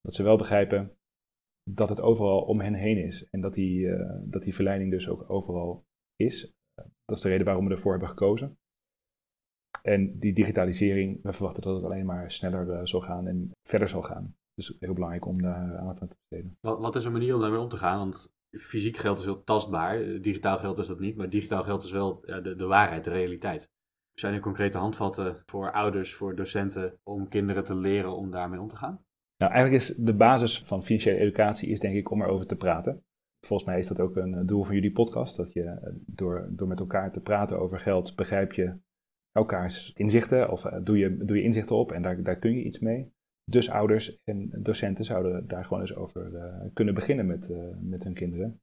Dat 0.00 0.14
ze 0.14 0.22
wel 0.22 0.36
begrijpen 0.36 0.96
dat 1.70 1.88
het 1.88 2.00
overal 2.00 2.40
om 2.42 2.60
hen 2.60 2.74
heen 2.74 3.04
is 3.04 3.28
en 3.30 3.40
dat 3.40 3.54
die, 3.54 3.88
eh, 3.88 4.20
dat 4.24 4.42
die 4.42 4.54
verleiding 4.54 4.90
dus 4.90 5.08
ook 5.08 5.30
overal 5.30 5.86
is. 6.16 6.56
dat 7.04 7.16
is 7.16 7.22
de 7.22 7.28
reden 7.28 7.44
waarom 7.46 7.64
we 7.64 7.70
ervoor 7.70 7.90
hebben 7.90 8.08
gekozen. 8.08 8.58
En 9.82 10.18
die 10.18 10.32
digitalisering, 10.32 11.22
we 11.22 11.32
verwachten 11.32 11.62
dat 11.62 11.74
het 11.74 11.84
alleen 11.84 12.06
maar 12.06 12.30
sneller 12.30 12.88
zal 12.88 13.00
gaan 13.00 13.26
en 13.26 13.50
verder 13.62 13.88
zal 13.88 14.02
gaan. 14.02 14.36
Dus 14.54 14.76
heel 14.80 14.92
belangrijk 14.92 15.26
om 15.26 15.42
daar 15.42 15.76
aandacht 15.76 16.00
aan 16.00 16.08
te 16.08 16.16
besteden. 16.18 16.56
Wat, 16.60 16.78
wat 16.78 16.96
is 16.96 17.04
een 17.04 17.12
manier 17.12 17.34
om 17.34 17.40
daarmee 17.40 17.60
om 17.60 17.68
te 17.68 17.76
gaan? 17.76 17.98
Want 17.98 18.32
fysiek 18.50 18.96
geld 18.96 19.18
is 19.18 19.24
heel 19.24 19.44
tastbaar, 19.44 20.20
digitaal 20.20 20.58
geld 20.58 20.78
is 20.78 20.86
dat 20.86 21.00
niet, 21.00 21.16
maar 21.16 21.30
digitaal 21.30 21.62
geld 21.62 21.82
is 21.82 21.90
wel 21.90 22.20
de, 22.20 22.54
de 22.56 22.66
waarheid, 22.66 23.04
de 23.04 23.10
realiteit. 23.10 23.70
Zijn 24.20 24.34
er 24.34 24.40
concrete 24.40 24.78
handvatten 24.78 25.36
voor 25.46 25.72
ouders, 25.72 26.14
voor 26.14 26.36
docenten, 26.36 26.98
om 27.02 27.28
kinderen 27.28 27.64
te 27.64 27.74
leren 27.74 28.16
om 28.16 28.30
daarmee 28.30 28.60
om 28.60 28.68
te 28.68 28.76
gaan? 28.76 29.04
Nou, 29.36 29.52
eigenlijk 29.52 29.82
is 29.82 29.94
de 29.96 30.14
basis 30.14 30.62
van 30.62 30.82
financiële 30.82 31.18
educatie 31.18 31.68
is 31.68 31.80
denk 31.80 31.94
ik 31.94 32.10
om 32.10 32.22
erover 32.22 32.46
te 32.46 32.56
praten. 32.56 33.02
Volgens 33.46 33.68
mij 33.68 33.78
is 33.78 33.86
dat 33.86 34.00
ook 34.00 34.16
een 34.16 34.46
doel 34.46 34.64
van 34.64 34.74
jullie 34.74 34.92
podcast, 34.92 35.36
dat 35.36 35.52
je 35.52 35.62
eh, 35.62 35.92
door, 36.06 36.48
door 36.50 36.68
met 36.68 36.80
elkaar 36.80 37.12
te 37.12 37.20
praten 37.20 37.58
over 37.58 37.78
geld, 37.78 38.16
begrijp 38.16 38.52
je 38.52 38.78
elkaars 39.32 39.92
inzichten 39.92 40.50
of 40.50 40.64
eh, 40.64 40.78
doe, 40.82 40.98
je, 40.98 41.16
doe 41.16 41.36
je 41.36 41.42
inzichten 41.42 41.76
op 41.76 41.92
en 41.92 42.02
daar, 42.02 42.22
daar 42.22 42.38
kun 42.38 42.56
je 42.56 42.64
iets 42.64 42.78
mee. 42.78 43.12
Dus 43.44 43.70
ouders 43.70 44.20
en 44.24 44.50
docenten 44.62 45.04
zouden 45.04 45.48
daar 45.48 45.64
gewoon 45.64 45.80
eens 45.80 45.94
over 45.94 46.32
kunnen 46.72 46.94
beginnen 46.94 47.26
met, 47.26 47.56
met 47.80 48.04
hun 48.04 48.14
kinderen. 48.14 48.60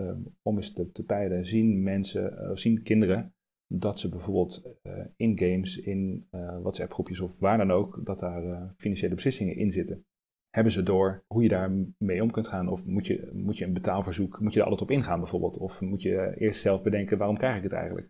Uh, 0.00 0.12
om 0.42 0.56
eens 0.56 0.72
te, 0.72 0.90
te 0.90 1.04
peilen, 1.04 1.46
zien 1.46 1.82
mensen, 1.82 2.50
of 2.50 2.58
zien 2.58 2.82
kinderen 2.82 3.34
dat 3.72 4.00
ze 4.00 4.08
bijvoorbeeld 4.08 4.76
uh, 4.82 5.04
in 5.16 5.38
games, 5.38 5.78
in 5.78 6.28
uh, 6.30 6.60
WhatsApp 6.60 6.92
groepjes 6.92 7.20
of 7.20 7.38
waar 7.38 7.58
dan 7.58 7.70
ook, 7.70 8.00
dat 8.04 8.18
daar 8.18 8.44
uh, 8.44 8.62
financiële 8.76 9.14
beslissingen 9.14 9.56
in 9.56 9.70
zitten. 9.70 10.04
Hebben 10.50 10.72
ze 10.72 10.82
door 10.82 11.24
hoe 11.26 11.42
je 11.42 11.48
daar 11.48 11.70
mee 11.98 12.22
om 12.22 12.30
kunt 12.30 12.46
gaan? 12.46 12.68
Of 12.68 12.86
moet 12.86 13.06
je, 13.06 13.30
moet 13.32 13.58
je 13.58 13.64
een 13.64 13.72
betaalverzoek, 13.72 14.40
moet 14.40 14.52
je 14.52 14.58
er 14.58 14.64
altijd 14.64 14.82
op 14.82 14.96
ingaan 14.96 15.18
bijvoorbeeld? 15.18 15.58
Of 15.58 15.80
moet 15.80 16.02
je 16.02 16.34
eerst 16.36 16.60
zelf 16.60 16.82
bedenken, 16.82 17.18
waarom 17.18 17.36
krijg 17.36 17.56
ik 17.56 17.62
het 17.62 17.72
eigenlijk? 17.72 18.08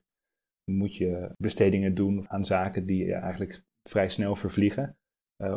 Moet 0.65 0.97
je 0.97 1.35
bestedingen 1.37 1.95
doen 1.95 2.29
aan 2.29 2.45
zaken 2.45 2.87
die 2.87 3.15
eigenlijk 3.15 3.65
vrij 3.89 4.09
snel 4.09 4.37
vervliegen? 4.37 4.95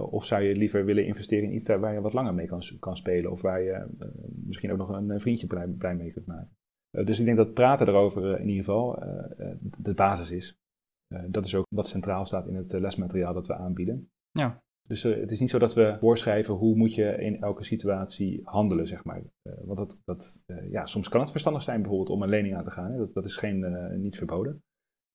of 0.09 0.25
zou 0.25 0.43
je 0.43 0.55
liever 0.55 0.85
willen 0.85 1.05
investeren 1.05 1.49
in 1.49 1.55
iets 1.55 1.67
waar 1.67 1.93
je 1.93 2.01
wat 2.01 2.13
langer 2.13 2.33
mee 2.33 2.47
kan, 2.47 2.61
kan 2.79 2.97
spelen? 2.97 3.31
Of 3.31 3.41
waar 3.41 3.61
je 3.61 3.87
misschien 4.45 4.71
ook 4.71 4.77
nog 4.77 4.89
een 4.89 5.19
vriendje 5.19 5.47
blij 5.77 5.95
mee 5.95 6.11
kunt 6.11 6.25
maken? 6.25 6.57
Eh, 6.97 7.05
dus 7.05 7.19
ik 7.19 7.25
denk 7.25 7.37
dat 7.37 7.53
praten 7.53 7.87
erover 7.87 8.33
eh, 8.33 8.39
in 8.39 8.47
ieder 8.47 8.63
geval 8.63 9.01
eh, 9.01 9.55
de 9.77 9.93
basis 9.93 10.31
is. 10.31 10.57
dat 11.27 11.45
is 11.45 11.55
ook 11.55 11.65
wat 11.69 11.87
centraal 11.87 12.25
staat 12.25 12.47
in 12.47 12.55
het 12.55 12.71
lesmateriaal 12.71 13.33
dat 13.33 13.47
we 13.47 13.55
aanbieden. 13.55 14.11
Ja. 14.31 14.61
Dus 14.87 15.03
het 15.03 15.31
is 15.31 15.39
niet 15.39 15.49
zo 15.49 15.59
dat 15.59 15.73
we 15.73 15.97
voorschrijven 15.99 16.53
hoe 16.53 16.75
moet 16.75 16.93
je 16.93 17.15
in 17.15 17.41
elke 17.41 17.63
situatie 17.63 18.41
handelen, 18.43 18.87
zeg 18.87 19.03
maar. 19.03 19.21
want 19.41 19.77
dat, 19.77 20.01
dat, 20.05 20.43
ja, 20.69 20.85
soms 20.85 21.09
kan 21.09 21.19
het 21.19 21.31
verstandig 21.31 21.63
zijn 21.63 21.81
bijvoorbeeld 21.81 22.09
om 22.09 22.21
een 22.21 22.29
lening 22.29 22.55
aan 22.55 22.63
te 22.63 22.71
gaan. 22.71 22.91
Hè? 22.91 22.97
Dat, 22.97 23.13
dat 23.13 23.25
is 23.25 23.37
geen, 23.37 23.99
niet 24.01 24.17
verboden. 24.17 24.63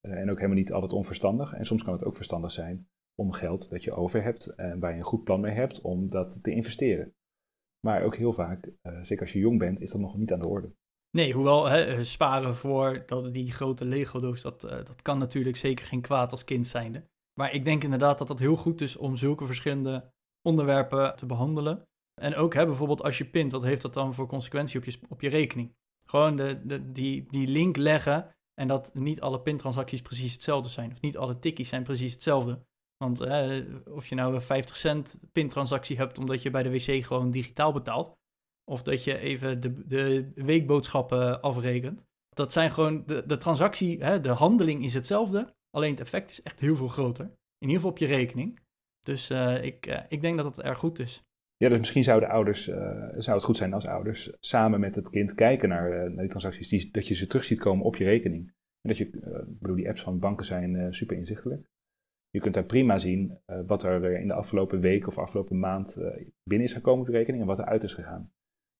en 0.00 0.30
ook 0.30 0.36
helemaal 0.36 0.56
niet 0.56 0.72
altijd 0.72 0.92
onverstandig. 0.92 1.52
En 1.52 1.64
soms 1.64 1.82
kan 1.82 1.92
het 1.92 2.04
ook 2.04 2.16
verstandig 2.16 2.50
zijn 2.50 2.88
om 3.14 3.32
geld 3.32 3.70
dat 3.70 3.84
je 3.84 3.92
over 3.92 4.22
hebt 4.22 4.46
en 4.46 4.78
waar 4.78 4.92
je 4.92 4.98
een 4.98 5.04
goed 5.04 5.24
plan 5.24 5.40
mee 5.40 5.54
hebt, 5.54 5.80
om 5.80 6.10
dat 6.10 6.42
te 6.42 6.50
investeren. 6.50 7.14
Maar 7.86 8.02
ook 8.02 8.16
heel 8.16 8.32
vaak, 8.32 8.72
zeker 8.82 9.20
als 9.22 9.32
je 9.32 9.38
jong 9.38 9.58
bent, 9.58 9.80
is 9.80 9.90
dat 9.90 10.00
nog 10.00 10.16
niet 10.16 10.32
aan 10.32 10.40
de 10.40 10.48
orde. 10.48 10.72
Nee, 11.10 11.32
hoewel 11.32 11.64
hè, 11.64 11.84
eh, 11.84 12.04
sparen 12.04 12.56
voor 12.56 13.02
dat, 13.06 13.32
die 13.32 13.52
grote 13.52 13.84
Lego-doos, 13.84 14.42
dat, 14.42 14.64
uh, 14.64 14.70
dat 14.70 15.02
kan 15.02 15.18
natuurlijk 15.18 15.56
zeker 15.56 15.86
geen 15.86 16.00
kwaad 16.00 16.30
als 16.30 16.44
kind 16.44 16.66
zijnde. 16.66 17.04
Maar 17.40 17.52
ik 17.52 17.64
denk 17.64 17.84
inderdaad 17.84 18.18
dat 18.18 18.28
dat 18.28 18.38
heel 18.38 18.56
goed 18.56 18.80
is 18.80 18.96
om 18.96 19.16
zulke 19.16 19.46
verschillende 19.46 20.12
onderwerpen 20.42 21.16
te 21.16 21.26
behandelen. 21.26 21.82
En 22.20 22.34
ook 22.34 22.54
hè, 22.54 22.66
bijvoorbeeld 22.66 23.02
als 23.02 23.18
je 23.18 23.24
pint, 23.24 23.52
wat 23.52 23.62
heeft 23.62 23.82
dat 23.82 23.92
dan 23.94 24.14
voor 24.14 24.26
consequentie 24.26 24.78
op 24.78 24.84
je, 24.84 24.98
op 25.08 25.20
je 25.20 25.28
rekening? 25.28 25.76
Gewoon 26.06 26.36
de, 26.36 26.92
die, 26.92 27.26
die 27.30 27.46
link 27.46 27.76
leggen 27.76 28.34
en 28.54 28.68
dat 28.68 28.94
niet 28.94 29.20
alle 29.20 29.40
pintransacties 29.40 30.02
precies 30.02 30.32
hetzelfde 30.32 30.68
zijn. 30.68 30.92
Of 30.92 31.00
niet 31.00 31.16
alle 31.16 31.38
tikkies 31.38 31.68
zijn 31.68 31.82
precies 31.82 32.12
hetzelfde. 32.12 32.66
Want 32.96 33.20
of 33.90 34.06
je 34.06 34.14
nou 34.14 34.34
een 34.34 34.42
50 34.42 34.76
cent 34.76 35.18
pintransactie 35.32 35.96
hebt 35.96 36.18
omdat 36.18 36.42
je 36.42 36.50
bij 36.50 36.62
de 36.62 36.70
wc 36.70 37.04
gewoon 37.04 37.30
digitaal 37.30 37.72
betaalt. 37.72 38.16
Of 38.68 38.82
dat 38.82 39.04
je 39.04 39.18
even 39.18 39.60
de, 39.60 39.86
de 39.86 40.30
weekboodschappen 40.34 41.40
afrekent. 41.40 42.02
Dat 42.28 42.52
zijn 42.52 42.70
gewoon, 42.70 43.02
de, 43.06 43.22
de 43.26 43.36
transactie, 43.36 44.04
hè, 44.04 44.20
de 44.20 44.28
handeling 44.28 44.84
is 44.84 44.94
hetzelfde. 44.94 45.54
Alleen 45.70 45.90
het 45.90 46.00
effect 46.00 46.30
is 46.30 46.42
echt 46.42 46.60
heel 46.60 46.76
veel 46.76 46.88
groter. 46.88 47.24
In 47.24 47.68
ieder 47.68 47.76
geval 47.76 47.90
op 47.90 47.98
je 47.98 48.06
rekening. 48.06 48.60
Dus 49.00 49.30
uh, 49.30 49.64
ik, 49.64 49.86
uh, 49.86 50.00
ik 50.08 50.20
denk 50.20 50.36
dat 50.36 50.56
het 50.56 50.64
erg 50.64 50.78
goed 50.78 50.98
is. 50.98 51.22
Ja, 51.56 51.68
dus 51.68 51.78
misschien 51.78 52.04
zouden 52.04 52.28
ouders, 52.28 52.68
uh, 52.68 52.76
zou 53.16 53.36
het 53.36 53.44
goed 53.44 53.56
zijn 53.56 53.72
als 53.72 53.86
ouders 53.86 54.32
samen 54.40 54.80
met 54.80 54.94
het 54.94 55.10
kind 55.10 55.34
kijken 55.34 55.68
naar, 55.68 55.90
naar 55.90 56.20
die 56.20 56.28
transacties, 56.28 56.68
die, 56.68 56.90
dat 56.90 57.08
je 57.08 57.14
ze 57.14 57.26
terug 57.26 57.44
ziet 57.44 57.58
komen 57.58 57.84
op 57.84 57.96
je 57.96 58.04
rekening. 58.04 58.46
En 58.80 58.88
dat 58.88 58.96
je, 58.96 59.04
ik 59.04 59.58
bedoel, 59.58 59.76
die 59.76 59.88
apps 59.88 60.02
van 60.02 60.18
banken 60.18 60.46
zijn 60.46 60.94
super 60.94 61.16
inzichtelijk. 61.16 61.66
Je 62.30 62.40
kunt 62.40 62.54
daar 62.54 62.64
prima 62.64 62.98
zien 62.98 63.38
wat 63.66 63.82
er 63.82 64.20
in 64.20 64.26
de 64.26 64.34
afgelopen 64.34 64.80
week 64.80 65.06
of 65.06 65.18
afgelopen 65.18 65.58
maand 65.58 66.02
binnen 66.42 66.66
is 66.66 66.72
gekomen 66.72 67.00
op 67.00 67.06
de 67.06 67.12
rekening 67.12 67.42
en 67.42 67.48
wat 67.48 67.58
er 67.58 67.64
uit 67.64 67.82
is 67.82 67.94
gegaan. 67.94 68.32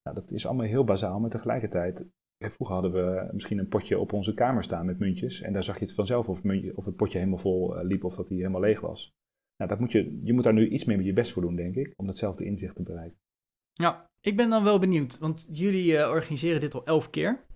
Nou, 0.09 0.21
dat 0.21 0.31
is 0.31 0.47
allemaal 0.47 0.67
heel 0.67 0.85
bazaal, 0.85 1.21
maar 1.21 1.31
tegelijkertijd, 1.31 2.07
vroeger 2.39 2.75
hadden 2.75 2.93
we 2.93 3.29
misschien 3.33 3.59
een 3.59 3.69
potje 3.69 3.99
op 3.99 4.13
onze 4.13 4.35
kamer 4.35 4.63
staan 4.63 4.87
met 4.87 4.99
muntjes 4.99 5.41
en 5.41 5.53
daar 5.53 5.65
zag 5.65 5.79
je 5.79 5.85
het 5.85 5.95
vanzelf 5.95 6.29
of, 6.29 6.43
of 6.75 6.85
het 6.85 6.97
potje 6.97 7.19
helemaal 7.19 7.39
vol 7.39 7.85
liep 7.85 8.05
of 8.05 8.15
dat 8.15 8.29
hij 8.29 8.37
helemaal 8.37 8.61
leeg 8.61 8.81
was. 8.81 9.13
Nou, 9.57 9.71
dat 9.71 9.81
moet 9.81 9.93
je, 9.93 10.21
je 10.23 10.33
moet 10.33 10.45
daar 10.45 10.53
nu 10.53 10.69
iets 10.69 10.85
meer 10.85 11.03
je 11.03 11.13
best 11.13 11.33
voor 11.33 11.43
doen, 11.43 11.57
denk 11.57 11.75
ik, 11.75 11.93
om 11.97 12.07
datzelfde 12.07 12.45
inzicht 12.45 12.75
te 12.75 12.83
bereiken. 12.83 13.19
Ja, 13.73 14.07
ik 14.21 14.37
ben 14.37 14.51
dan 14.51 14.65
wel 14.65 14.79
benieuwd, 14.79 15.19
want 15.19 15.49
jullie 15.51 15.93
uh, 15.93 16.09
organiseren 16.09 16.61
dit 16.61 16.75
al 16.75 16.85
elf 16.85 17.11
keer. 17.11 17.47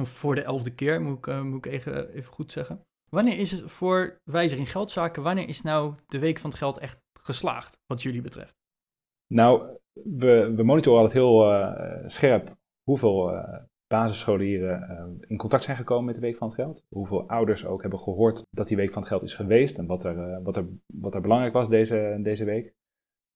Of 0.00 0.08
voor 0.08 0.34
de 0.34 0.42
elfde 0.42 0.74
keer, 0.74 1.02
moet 1.02 1.26
ik, 1.26 1.42
moet 1.42 1.66
ik 1.66 1.72
even, 1.72 2.12
even 2.12 2.32
goed 2.32 2.52
zeggen. 2.52 2.80
Wanneer 3.10 3.38
is 3.38 3.50
het 3.50 3.70
voor 3.70 4.16
wijziging 4.24 4.70
geldzaken, 4.70 5.22
wanneer 5.22 5.48
is 5.48 5.62
nou 5.62 5.94
de 6.06 6.18
Week 6.18 6.38
van 6.38 6.50
het 6.50 6.58
Geld 6.58 6.78
echt 6.78 6.98
geslaagd, 7.12 7.78
wat 7.86 8.02
jullie 8.02 8.22
betreft? 8.22 8.59
Nou, 9.34 9.78
we, 9.92 10.62
monitoren 10.62 11.00
altijd 11.00 11.18
heel 11.22 11.52
uh, 11.52 12.02
scherp 12.06 12.56
hoeveel 12.82 13.32
basisscholieren 13.94 14.86
uh, 14.90 15.28
in 15.28 15.36
contact 15.36 15.62
zijn 15.62 15.76
gekomen 15.76 16.04
met 16.04 16.14
de 16.14 16.20
Week 16.20 16.36
van 16.36 16.46
het 16.46 16.56
Geld. 16.56 16.84
Hoeveel 16.88 17.28
ouders 17.28 17.66
ook 17.66 17.80
hebben 17.80 18.00
gehoord 18.00 18.46
dat 18.50 18.68
die 18.68 18.76
Week 18.76 18.92
van 18.92 19.02
het 19.02 19.10
Geld 19.10 19.22
is 19.22 19.34
geweest 19.34 19.78
en 19.78 19.86
wat 19.86 20.04
er, 20.04 20.16
uh, 20.16 20.38
wat 20.42 20.56
er, 20.56 20.66
wat 20.86 21.14
er 21.14 21.20
belangrijk 21.20 21.52
was 21.52 21.68
deze, 21.68 22.18
deze 22.22 22.44
week. 22.44 22.74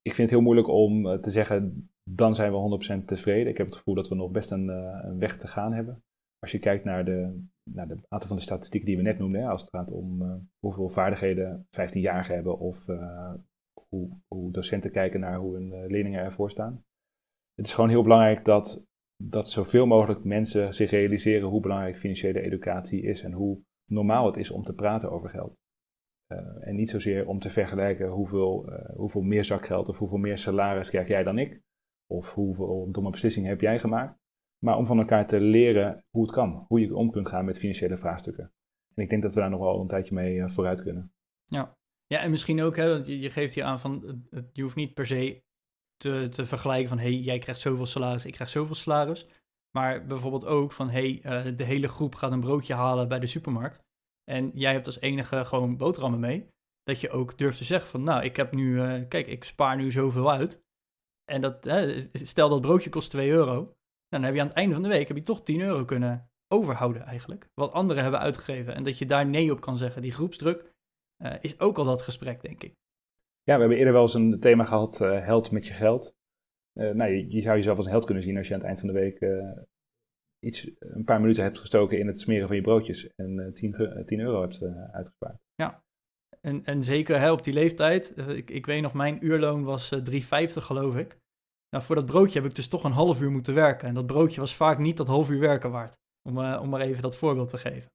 Ik 0.02 0.14
vind 0.14 0.16
het 0.16 0.30
heel 0.30 0.40
moeilijk 0.40 0.68
om 0.68 1.06
uh, 1.06 1.14
te 1.14 1.30
zeggen, 1.30 1.90
dan 2.10 2.34
zijn 2.34 2.52
we 2.52 3.00
100% 3.00 3.04
tevreden. 3.04 3.50
Ik 3.50 3.56
heb 3.58 3.66
het 3.66 3.76
gevoel 3.76 3.94
dat 3.94 4.08
we 4.08 4.14
nog 4.14 4.30
best 4.30 4.50
een, 4.50 4.68
een, 4.68 5.18
weg 5.18 5.36
te 5.36 5.46
gaan 5.46 5.72
hebben. 5.72 6.02
Als 6.38 6.52
je 6.52 6.58
kijkt 6.58 6.84
naar 6.84 7.04
de, 7.04 7.44
naar 7.70 7.88
de 7.88 7.96
aantal 8.08 8.28
van 8.28 8.36
de 8.36 8.42
statistieken 8.42 8.88
die 8.88 8.96
we 8.96 9.02
net 9.02 9.18
noemden, 9.18 9.40
hè, 9.40 9.48
als 9.48 9.60
het 9.60 9.70
gaat 9.70 9.90
om 9.90 10.22
hoeveel 10.58 10.88
vaardigheden 10.88 11.66
15-jarigen 11.66 12.34
hebben 12.34 12.58
of 12.58 12.84
hoe, 14.26 14.52
docenten 14.52 14.90
kijken 14.90 15.20
naar 15.20 15.38
hoe 15.38 15.54
hun 15.54 15.86
leerlingen 15.86 16.24
ervoor 16.24 16.50
staan. 16.50 16.84
Het 17.54 17.66
is 17.66 17.74
gewoon 17.74 17.90
heel 17.90 18.02
belangrijk 18.02 18.44
dat 18.44 18.86
dat 19.16 19.48
zoveel 19.48 19.86
mogelijk 19.86 20.24
mensen 20.24 20.74
zich 20.74 20.90
realiseren 20.90 21.48
hoe 21.48 21.60
belangrijk 21.60 21.98
financiële 21.98 22.40
educatie 22.40 23.02
is 23.02 23.22
en 23.22 23.32
hoe 23.32 23.62
normaal 23.84 24.26
het 24.26 24.36
is 24.36 24.50
om 24.50 24.62
te 24.62 24.74
praten 24.74 25.10
over 25.10 25.30
geld. 25.30 25.62
Uh, 26.32 26.68
en 26.68 26.76
niet 26.76 26.90
zozeer 26.90 27.26
om 27.26 27.38
te 27.38 27.50
vergelijken 27.50 28.08
hoeveel, 28.08 28.72
uh, 28.72 28.96
hoeveel 28.96 29.22
meer 29.22 29.44
zakgeld 29.44 29.88
of 29.88 29.98
hoeveel 29.98 30.18
meer 30.18 30.38
salaris 30.38 30.88
krijg 30.88 31.08
jij 31.08 31.22
dan 31.22 31.38
ik. 31.38 31.62
Of 32.06 32.34
hoeveel 32.34 32.88
domme 32.90 33.10
beslissingen 33.10 33.48
heb 33.48 33.60
jij 33.60 33.78
gemaakt. 33.78 34.18
Maar 34.64 34.76
om 34.76 34.86
van 34.86 34.98
elkaar 34.98 35.26
te 35.26 35.40
leren 35.40 36.04
hoe 36.10 36.22
het 36.22 36.32
kan. 36.32 36.64
Hoe 36.68 36.80
je 36.80 36.96
om 36.96 37.10
kunt 37.10 37.28
gaan 37.28 37.44
met 37.44 37.58
financiële 37.58 37.96
vraagstukken. 37.96 38.52
En 38.94 39.02
ik 39.02 39.08
denk 39.08 39.22
dat 39.22 39.34
we 39.34 39.40
daar 39.40 39.50
nog 39.50 39.60
wel 39.60 39.80
een 39.80 39.86
tijdje 39.86 40.14
mee 40.14 40.48
vooruit 40.48 40.82
kunnen. 40.82 41.12
Ja. 41.44 41.76
Ja, 42.06 42.20
en 42.20 42.30
misschien 42.30 42.62
ook, 42.62 42.76
hè, 42.76 42.88
want 42.88 43.06
je, 43.06 43.30
geeft 43.30 43.54
hier 43.54 43.64
aan 43.64 43.80
van, 43.80 44.26
je 44.52 44.62
hoeft 44.62 44.76
niet 44.76 44.94
per 44.94 45.06
se 45.06 45.42
te, 45.96 46.28
te 46.30 46.46
vergelijken 46.46 46.88
van, 46.88 46.98
hey, 46.98 47.14
jij 47.14 47.38
krijgt 47.38 47.60
zoveel 47.60 47.86
salaris, 47.86 48.24
ik 48.24 48.32
krijg 48.32 48.50
zoveel 48.50 48.74
salaris. 48.74 49.26
Maar 49.76 50.06
bijvoorbeeld 50.06 50.44
ook 50.44 50.72
van, 50.72 50.90
hey, 50.90 51.20
uh, 51.22 51.56
de 51.56 51.64
hele 51.64 51.88
groep 51.88 52.14
gaat 52.14 52.32
een 52.32 52.40
broodje 52.40 52.74
halen 52.74 53.08
bij 53.08 53.18
de 53.18 53.26
supermarkt. 53.26 53.82
En 54.24 54.50
jij 54.54 54.72
hebt 54.72 54.86
als 54.86 55.00
enige 55.00 55.44
gewoon 55.44 55.76
boterhammen 55.76 56.20
mee. 56.20 56.48
Dat 56.82 57.00
je 57.00 57.10
ook 57.10 57.38
durft 57.38 57.58
te 57.58 57.64
zeggen 57.64 57.90
van, 57.90 58.02
nou, 58.02 58.24
ik 58.24 58.36
heb 58.36 58.52
nu, 58.52 58.74
uh, 58.74 59.08
kijk, 59.08 59.26
ik 59.26 59.44
spaar 59.44 59.76
nu 59.76 59.90
zoveel 59.90 60.30
uit. 60.30 60.62
En 61.24 61.40
dat, 61.40 61.68
stel 62.12 62.48
dat 62.48 62.60
broodje 62.60 62.90
kost 62.90 63.10
2 63.10 63.30
euro. 63.30 63.74
Dan 64.08 64.22
heb 64.22 64.34
je 64.34 64.40
aan 64.40 64.46
het 64.46 64.56
einde 64.56 64.74
van 64.74 64.82
de 64.82 64.88
week 64.88 65.08
heb 65.08 65.16
je 65.16 65.22
toch 65.22 65.42
10 65.42 65.60
euro 65.60 65.84
kunnen 65.84 66.30
overhouden 66.48 67.02
eigenlijk. 67.02 67.48
Wat 67.54 67.72
anderen 67.72 68.02
hebben 68.02 68.20
uitgegeven. 68.20 68.74
En 68.74 68.84
dat 68.84 68.98
je 68.98 69.06
daar 69.06 69.26
nee 69.26 69.52
op 69.52 69.60
kan 69.60 69.76
zeggen. 69.76 70.02
Die 70.02 70.12
groepsdruk 70.12 70.73
is 71.40 71.60
ook 71.60 71.78
al 71.78 71.84
dat 71.84 72.02
gesprek, 72.02 72.42
denk 72.42 72.62
ik. 72.62 72.74
Ja, 73.42 73.54
we 73.54 73.60
hebben 73.60 73.78
eerder 73.78 73.92
wel 73.92 74.02
eens 74.02 74.14
een 74.14 74.40
thema 74.40 74.64
gehad, 74.64 75.00
uh, 75.02 75.24
held 75.24 75.50
met 75.50 75.66
je 75.66 75.72
geld. 75.72 76.16
Uh, 76.74 76.90
nou, 76.90 77.10
je, 77.10 77.30
je, 77.30 77.40
zou 77.40 77.56
jezelf 77.56 77.76
als 77.76 77.86
een 77.86 77.92
held 77.92 78.04
kunnen 78.04 78.22
zien 78.24 78.36
als 78.36 78.48
je 78.48 78.54
aan 78.54 78.58
het 78.58 78.68
eind 78.68 78.80
van 78.80 78.88
de 78.88 78.94
week 78.94 79.18
iets, 80.38 80.70
een 80.78 81.04
paar 81.04 81.20
minuten 81.20 81.42
hebt 81.42 81.58
gestoken 81.58 81.98
in 81.98 82.06
het 82.06 82.20
smeren 82.20 82.46
van 82.46 82.56
je 82.56 82.62
broodjes 82.62 83.14
en 83.14 83.50
10, 83.54 84.02
10 84.04 84.20
euro 84.20 84.40
hebt 84.40 84.62
uitgespaard. 84.92 85.38
Ja, 85.54 85.82
en, 86.40 86.64
en 86.64 86.84
zeker 86.84 87.20
hè, 87.20 87.32
op 87.32 87.44
die 87.44 87.54
leeftijd. 87.54 88.16
Ik, 88.16 88.50
ik 88.50 88.66
weet 88.66 88.82
nog, 88.82 88.92
mijn 88.92 89.24
uurloon 89.24 89.64
was 89.64 89.94
3,50 89.94 90.00
geloof 90.44 90.96
ik. 90.96 91.18
Nou, 91.70 91.84
voor 91.84 91.94
dat 91.94 92.06
broodje 92.06 92.40
heb 92.40 92.48
ik 92.50 92.56
dus 92.56 92.68
toch 92.68 92.84
een 92.84 92.92
half 92.92 93.20
uur 93.20 93.30
moeten 93.30 93.54
werken. 93.54 93.88
En 93.88 93.94
dat 93.94 94.06
broodje 94.06 94.40
was 94.40 94.56
vaak 94.56 94.78
niet 94.78 94.96
dat 94.96 95.06
half 95.06 95.30
uur 95.30 95.40
werken 95.40 95.70
waard. 95.70 95.98
Om, 96.28 96.38
om 96.38 96.68
maar 96.68 96.80
even 96.80 97.02
dat 97.02 97.16
voorbeeld 97.16 97.50
te 97.50 97.58
geven. 97.58 97.90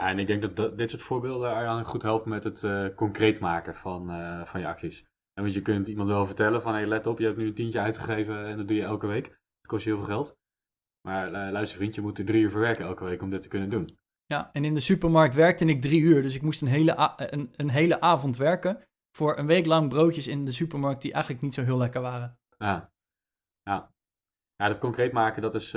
Ja, 0.00 0.08
en 0.08 0.18
ik 0.18 0.26
denk 0.26 0.56
dat, 0.56 0.78
dit 0.78 0.90
soort 0.90 1.02
voorbeelden 1.02 1.54
Arjan 1.54 1.84
goed 1.84 2.02
helpen 2.02 2.30
met 2.30 2.44
het 2.44 2.62
uh, 2.62 2.94
concreet 2.94 3.40
maken 3.40 3.74
van, 3.74 4.10
uh, 4.10 4.44
van 4.44 4.60
je 4.60 4.66
acties. 4.66 5.00
En 5.34 5.42
want 5.42 5.54
je 5.54 5.62
kunt 5.62 5.86
iemand 5.86 6.08
wel 6.08 6.26
vertellen 6.26 6.62
van, 6.62 6.72
hey, 6.72 6.86
let 6.86 7.06
op, 7.06 7.18
je 7.18 7.24
hebt 7.24 7.36
nu 7.36 7.46
een 7.46 7.54
tientje 7.54 7.80
uitgegeven 7.80 8.46
en 8.46 8.56
dat 8.56 8.68
doe 8.68 8.76
je 8.76 8.82
elke 8.82 9.06
week. 9.06 9.24
Dat 9.24 9.66
kost 9.66 9.84
je 9.84 9.90
heel 9.90 9.98
veel 9.98 10.08
geld. 10.08 10.38
Maar 11.00 11.26
uh, 11.26 11.52
luister 11.52 11.78
vriend, 11.78 11.94
je 11.94 12.00
moet 12.00 12.18
er 12.18 12.24
drie 12.24 12.42
uur 12.42 12.50
voor 12.50 12.60
werken 12.60 12.84
elke 12.84 13.04
week 13.04 13.22
om 13.22 13.30
dit 13.30 13.42
te 13.42 13.48
kunnen 13.48 13.70
doen. 13.70 13.98
Ja, 14.26 14.50
en 14.52 14.64
in 14.64 14.74
de 14.74 14.80
supermarkt 14.80 15.34
werkte 15.34 15.64
ik 15.64 15.80
drie 15.80 16.00
uur, 16.00 16.22
dus 16.22 16.34
ik 16.34 16.42
moest 16.42 16.62
een 16.62 16.68
hele, 16.68 17.14
een, 17.16 17.52
een 17.56 17.70
hele 17.70 18.00
avond 18.00 18.36
werken 18.36 18.84
voor 19.16 19.38
een 19.38 19.46
week 19.46 19.66
lang 19.66 19.88
broodjes 19.88 20.26
in 20.26 20.44
de 20.44 20.52
supermarkt 20.52 21.02
die 21.02 21.12
eigenlijk 21.12 21.42
niet 21.42 21.54
zo 21.54 21.62
heel 21.62 21.78
lekker 21.78 22.00
waren. 22.00 22.38
Ja, 22.58 22.92
ja. 23.62 23.92
ja 24.56 24.68
dat 24.68 24.78
concreet 24.78 25.12
maken, 25.12 25.42
dat 25.42 25.54
is, 25.54 25.74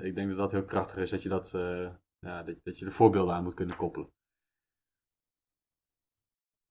ik 0.00 0.14
denk 0.14 0.28
dat 0.28 0.36
dat 0.36 0.52
heel 0.52 0.64
krachtig 0.64 0.96
is, 0.96 1.10
dat 1.10 1.22
je 1.22 1.28
dat 1.28 1.54
ja, 2.20 2.42
dat, 2.42 2.56
dat 2.62 2.78
je 2.78 2.86
er 2.86 2.92
voorbeelden 2.92 3.34
aan 3.34 3.44
moet 3.44 3.54
kunnen 3.54 3.76
koppelen. 3.76 4.10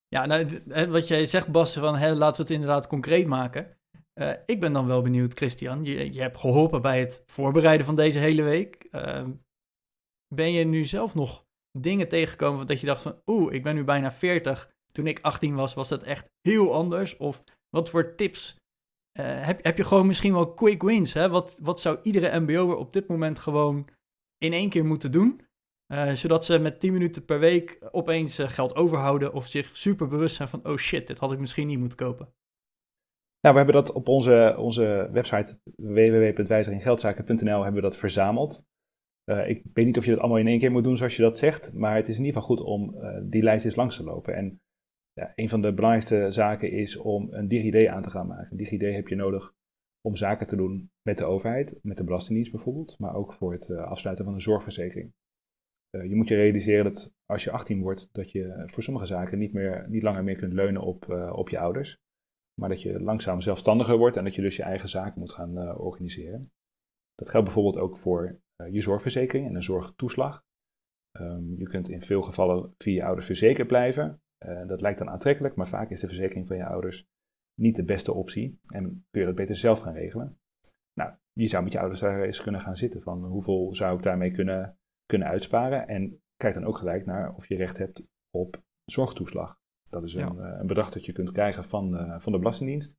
Ja, 0.07 0.25
nou, 0.25 0.61
wat 0.89 1.07
jij 1.07 1.25
zegt, 1.25 1.51
Bas, 1.51 1.73
van 1.73 2.17
laten 2.17 2.35
we 2.35 2.41
het 2.41 2.49
inderdaad 2.49 2.87
concreet 2.87 3.27
maken. 3.27 3.77
Uh, 4.19 4.33
ik 4.45 4.59
ben 4.59 4.73
dan 4.73 4.87
wel 4.87 5.01
benieuwd, 5.01 5.33
Christian. 5.33 5.83
Je, 5.83 6.13
je 6.13 6.21
hebt 6.21 6.37
geholpen 6.37 6.81
bij 6.81 6.99
het 6.99 7.23
voorbereiden 7.25 7.85
van 7.85 7.95
deze 7.95 8.19
hele 8.19 8.41
week. 8.41 8.87
Uh, 8.91 9.27
ben 10.35 10.51
je 10.51 10.63
nu 10.63 10.85
zelf 10.85 11.15
nog 11.15 11.45
dingen 11.79 12.07
tegengekomen 12.07 12.67
dat 12.67 12.79
je 12.79 12.85
dacht 12.85 13.01
van... 13.01 13.21
Oeh, 13.25 13.53
ik 13.53 13.63
ben 13.63 13.75
nu 13.75 13.83
bijna 13.83 14.11
40. 14.11 14.71
Toen 14.91 15.07
ik 15.07 15.19
18 15.21 15.55
was, 15.55 15.73
was 15.73 15.89
dat 15.89 16.03
echt 16.03 16.29
heel 16.41 16.73
anders. 16.73 17.17
Of 17.17 17.43
wat 17.69 17.89
voor 17.89 18.15
tips 18.15 18.55
uh, 19.19 19.45
heb, 19.45 19.63
heb 19.63 19.77
je 19.77 19.83
gewoon 19.83 20.07
misschien 20.07 20.33
wel 20.33 20.53
quick 20.53 20.81
wins? 20.81 21.13
Hè? 21.13 21.29
Wat, 21.29 21.57
wat 21.61 21.79
zou 21.79 21.99
iedere 22.03 22.39
mbo'er 22.39 22.75
op 22.75 22.93
dit 22.93 23.07
moment 23.07 23.39
gewoon 23.39 23.87
in 24.39 24.53
één 24.53 24.69
keer 24.69 24.85
moeten 24.85 25.11
doen. 25.11 25.41
Uh, 25.91 26.11
zodat 26.11 26.45
ze 26.45 26.59
met 26.59 26.79
10 26.79 26.93
minuten 26.93 27.25
per 27.25 27.39
week 27.39 27.77
opeens 27.91 28.39
uh, 28.39 28.49
geld 28.49 28.75
overhouden 28.75 29.33
of 29.33 29.47
zich 29.47 29.77
super 29.77 30.07
bewust 30.07 30.35
zijn 30.35 30.47
van, 30.47 30.65
oh 30.65 30.77
shit, 30.77 31.07
dit 31.07 31.19
had 31.19 31.31
ik 31.31 31.39
misschien 31.39 31.67
niet 31.67 31.79
moeten 31.79 31.97
kopen. 31.97 32.33
Nou, 33.41 33.55
we 33.55 33.61
hebben 33.61 33.83
dat 33.83 33.93
op 33.93 34.07
onze, 34.07 34.55
onze 34.57 35.09
website 35.11 35.59
www.wijziginggeldzaken.nl 35.75 37.63
hebben 37.63 37.73
we 37.73 37.87
dat 37.87 37.97
verzameld. 37.97 38.67
Uh, 39.25 39.49
ik 39.49 39.63
weet 39.73 39.85
niet 39.85 39.97
of 39.97 40.05
je 40.05 40.11
dat 40.11 40.19
allemaal 40.19 40.39
in 40.39 40.47
één 40.47 40.59
keer 40.59 40.71
moet 40.71 40.83
doen 40.83 40.97
zoals 40.97 41.15
je 41.15 41.21
dat 41.21 41.37
zegt, 41.37 41.73
maar 41.73 41.95
het 41.95 42.07
is 42.07 42.17
in 42.17 42.25
ieder 42.25 42.41
geval 42.41 42.55
goed 42.55 42.65
om 42.65 42.95
die 43.29 43.43
lijst 43.43 43.65
eens 43.65 43.75
langs 43.75 43.95
te 43.95 44.03
lopen. 44.03 44.35
En 44.35 44.61
ja, 45.13 45.31
een 45.35 45.49
van 45.49 45.61
de 45.61 45.73
belangrijkste 45.73 46.31
zaken 46.31 46.71
is 46.71 46.97
om 46.97 47.27
een 47.31 47.47
DigiD 47.47 47.87
aan 47.87 48.01
te 48.01 48.09
gaan 48.09 48.27
maken. 48.27 48.51
Een 48.51 48.57
DigiD 48.57 48.81
heb 48.81 49.07
je 49.07 49.15
nodig 49.15 49.53
om 50.01 50.15
zaken 50.15 50.47
te 50.47 50.55
doen 50.55 50.91
met 51.01 51.17
de 51.17 51.25
overheid, 51.25 51.79
met 51.81 51.97
de 51.97 52.03
Belastingdienst 52.03 52.51
bijvoorbeeld, 52.51 52.99
maar 52.99 53.15
ook 53.15 53.33
voor 53.33 53.51
het 53.51 53.67
uh, 53.67 53.83
afsluiten 53.83 54.25
van 54.25 54.33
een 54.33 54.41
zorgverzekering. 54.41 55.13
Uh, 55.95 56.09
je 56.09 56.15
moet 56.15 56.27
je 56.27 56.35
realiseren 56.35 56.83
dat 56.83 57.13
als 57.25 57.43
je 57.43 57.51
18 57.51 57.81
wordt, 57.81 58.09
dat 58.11 58.31
je 58.31 58.63
voor 58.65 58.83
sommige 58.83 59.05
zaken 59.05 59.37
niet, 59.37 59.53
meer, 59.53 59.89
niet 59.89 60.03
langer 60.03 60.23
meer 60.23 60.35
kunt 60.35 60.53
leunen 60.53 60.81
op, 60.81 61.05
uh, 61.05 61.33
op 61.35 61.49
je 61.49 61.59
ouders, 61.59 61.97
maar 62.59 62.69
dat 62.69 62.81
je 62.81 63.01
langzaam 63.01 63.41
zelfstandiger 63.41 63.97
wordt 63.97 64.17
en 64.17 64.23
dat 64.23 64.35
je 64.35 64.41
dus 64.41 64.55
je 64.55 64.63
eigen 64.63 64.89
zaken 64.89 65.19
moet 65.19 65.31
gaan 65.31 65.77
organiseren. 65.77 66.51
Dat 67.15 67.29
geldt 67.29 67.45
bijvoorbeeld 67.45 67.77
ook 67.77 67.97
voor 67.97 68.41
je 68.69 68.81
zorgverzekering 68.81 69.47
en 69.47 69.55
een 69.55 69.63
zorgtoeslag. 69.63 70.43
Um, 71.19 71.55
je 71.57 71.65
kunt 71.65 71.89
in 71.89 72.01
veel 72.01 72.21
gevallen 72.21 72.73
via 72.77 72.93
je 72.93 73.03
ouders 73.03 73.25
verzekerd 73.25 73.67
blijven. 73.67 74.21
dat 74.67 74.81
lijkt 74.81 74.99
dan 74.99 75.09
aantrekkelijk, 75.09 75.55
maar 75.55 75.67
vaak 75.67 75.89
is 75.89 75.99
de 75.99 76.07
verzekering 76.07 76.47
van 76.47 76.57
je 76.57 76.65
ouders 76.65 77.07
niet 77.59 77.75
de 77.75 77.83
beste 77.83 78.13
optie 78.13 78.59
en 78.67 79.05
kun 79.11 79.19
je 79.19 79.27
dat 79.27 79.35
beter 79.35 79.55
zelf 79.55 79.79
gaan 79.79 79.93
regelen. 79.93 80.39
Nou, 80.93 81.11
je 81.33 81.47
zou 81.47 81.63
met 81.63 81.71
je 81.71 81.79
ouders 81.79 81.99
daar 81.99 82.21
eens 82.21 82.41
kunnen 82.41 82.61
gaan 82.61 82.77
zitten 82.77 83.01
van 83.01 83.25
hoeveel 83.25 83.75
zou 83.75 83.97
ik 83.97 84.03
daarmee 84.03 84.31
kunnen, 84.31 84.77
kunnen 85.05 85.27
uitsparen 85.27 85.87
en 85.87 86.21
kijk 86.35 86.53
dan 86.53 86.65
ook 86.65 86.77
gelijk 86.77 87.05
naar 87.05 87.35
of 87.35 87.47
je 87.47 87.55
recht 87.55 87.77
hebt 87.77 88.03
op 88.29 88.63
zorgtoeslag. 88.85 89.59
Dat 89.89 90.03
is 90.03 90.13
een, 90.13 90.35
ja. 90.35 90.51
Eh, 90.51 90.59
een 90.59 90.67
bedrag 90.67 90.91
dat 90.91 91.05
je 91.05 91.11
kunt 91.11 91.31
krijgen 91.31 91.63
van, 91.63 91.93
uh, 91.93 92.19
van 92.19 92.31
de 92.31 92.37
Belastingdienst. 92.37 92.97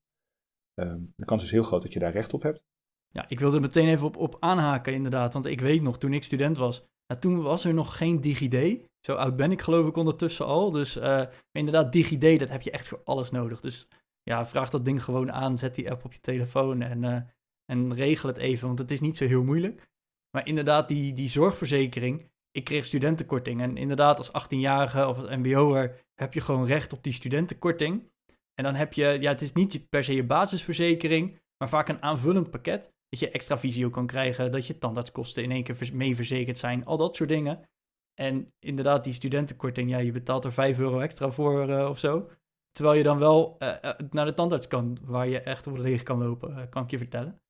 Uh, 0.74 0.94
de 1.16 1.24
kans 1.24 1.42
is 1.42 1.50
heel 1.50 1.62
groot 1.62 1.82
dat 1.82 1.92
je 1.92 1.98
daar 1.98 2.12
recht 2.12 2.34
op 2.34 2.42
hebt. 2.42 2.64
Ja, 3.08 3.28
ik 3.28 3.40
wilde 3.40 3.56
er 3.56 3.62
meteen 3.62 3.88
even 3.88 4.06
op, 4.06 4.16
op 4.16 4.36
aanhaken 4.40 4.92
inderdaad, 4.92 5.32
want 5.32 5.44
ik 5.44 5.60
weet 5.60 5.82
nog, 5.82 5.98
toen 5.98 6.12
ik 6.12 6.22
student 6.22 6.56
was, 6.56 6.84
nou, 7.10 7.20
toen 7.20 7.42
was 7.42 7.64
er 7.64 7.74
nog 7.74 7.96
geen 7.96 8.20
DigiD. 8.20 8.88
Zo 9.00 9.14
oud 9.14 9.36
ben 9.36 9.50
ik 9.50 9.60
geloof 9.60 9.86
ik 9.86 9.96
ondertussen 9.96 10.46
al. 10.46 10.70
Dus 10.70 10.96
uh, 10.96 11.26
inderdaad, 11.52 11.92
DigiD, 11.92 12.38
dat 12.38 12.48
heb 12.48 12.62
je 12.62 12.70
echt 12.70 12.88
voor 12.88 13.00
alles 13.04 13.30
nodig. 13.30 13.60
Dus 13.60 13.88
ja, 14.22 14.46
vraag 14.46 14.70
dat 14.70 14.84
ding 14.84 15.04
gewoon 15.04 15.32
aan, 15.32 15.58
zet 15.58 15.74
die 15.74 15.90
app 15.90 16.04
op 16.04 16.12
je 16.12 16.20
telefoon 16.20 16.82
en, 16.82 17.02
uh, 17.02 17.20
en 17.64 17.94
regel 17.94 18.28
het 18.28 18.38
even, 18.38 18.66
want 18.66 18.78
het 18.78 18.90
is 18.90 19.00
niet 19.00 19.16
zo 19.16 19.26
heel 19.26 19.42
moeilijk. 19.42 19.88
Maar 20.30 20.46
inderdaad, 20.46 20.88
die, 20.88 21.12
die 21.12 21.28
zorgverzekering, 21.28 22.30
ik 22.50 22.64
kreeg 22.64 22.84
studentenkorting. 22.84 23.60
En 23.60 23.76
inderdaad, 23.76 24.18
als 24.18 24.44
18-jarige 24.44 25.06
of 25.06 25.18
als 25.18 25.28
mbo'er 25.36 26.04
heb 26.14 26.34
je 26.34 26.40
gewoon 26.40 26.66
recht 26.66 26.92
op 26.92 27.02
die 27.02 27.12
studentenkorting. 27.12 28.10
En 28.54 28.64
dan 28.64 28.74
heb 28.74 28.92
je, 28.92 29.16
ja, 29.20 29.30
het 29.30 29.42
is 29.42 29.52
niet 29.52 29.88
per 29.88 30.04
se 30.04 30.14
je 30.14 30.24
basisverzekering, 30.24 31.40
maar 31.58 31.68
vaak 31.68 31.88
een 31.88 32.02
aanvullend 32.02 32.50
pakket. 32.50 32.92
Dat 33.08 33.20
je 33.20 33.30
extra 33.30 33.58
visio 33.58 33.90
kan 33.90 34.06
krijgen, 34.06 34.52
dat 34.52 34.66
je 34.66 34.78
tandartskosten 34.78 35.42
in 35.42 35.50
één 35.50 35.62
keer 35.62 35.90
mee 35.92 36.16
verzekerd 36.16 36.58
zijn, 36.58 36.84
al 36.84 36.96
dat 36.96 37.16
soort 37.16 37.28
dingen. 37.28 37.68
En 38.14 38.52
inderdaad, 38.58 39.04
die 39.04 39.12
studentenkorting, 39.12 39.90
ja, 39.90 39.98
je 39.98 40.12
betaalt 40.12 40.44
er 40.44 40.52
5 40.52 40.78
euro 40.78 41.00
extra 41.00 41.30
voor 41.30 41.68
uh, 41.68 41.88
of 41.88 41.98
zo. 41.98 42.30
Terwijl 42.72 42.96
je 42.96 43.04
dan 43.04 43.18
wel 43.18 43.56
uh, 43.58 43.74
naar 44.10 44.24
de 44.24 44.34
tandarts 44.34 44.68
kan, 44.68 44.98
waar 45.02 45.28
je 45.28 45.40
echt 45.40 45.66
leeg 45.66 46.02
kan 46.02 46.18
lopen, 46.18 46.68
kan 46.68 46.82
ik 46.82 46.90
je 46.90 46.98
vertellen. 46.98 47.40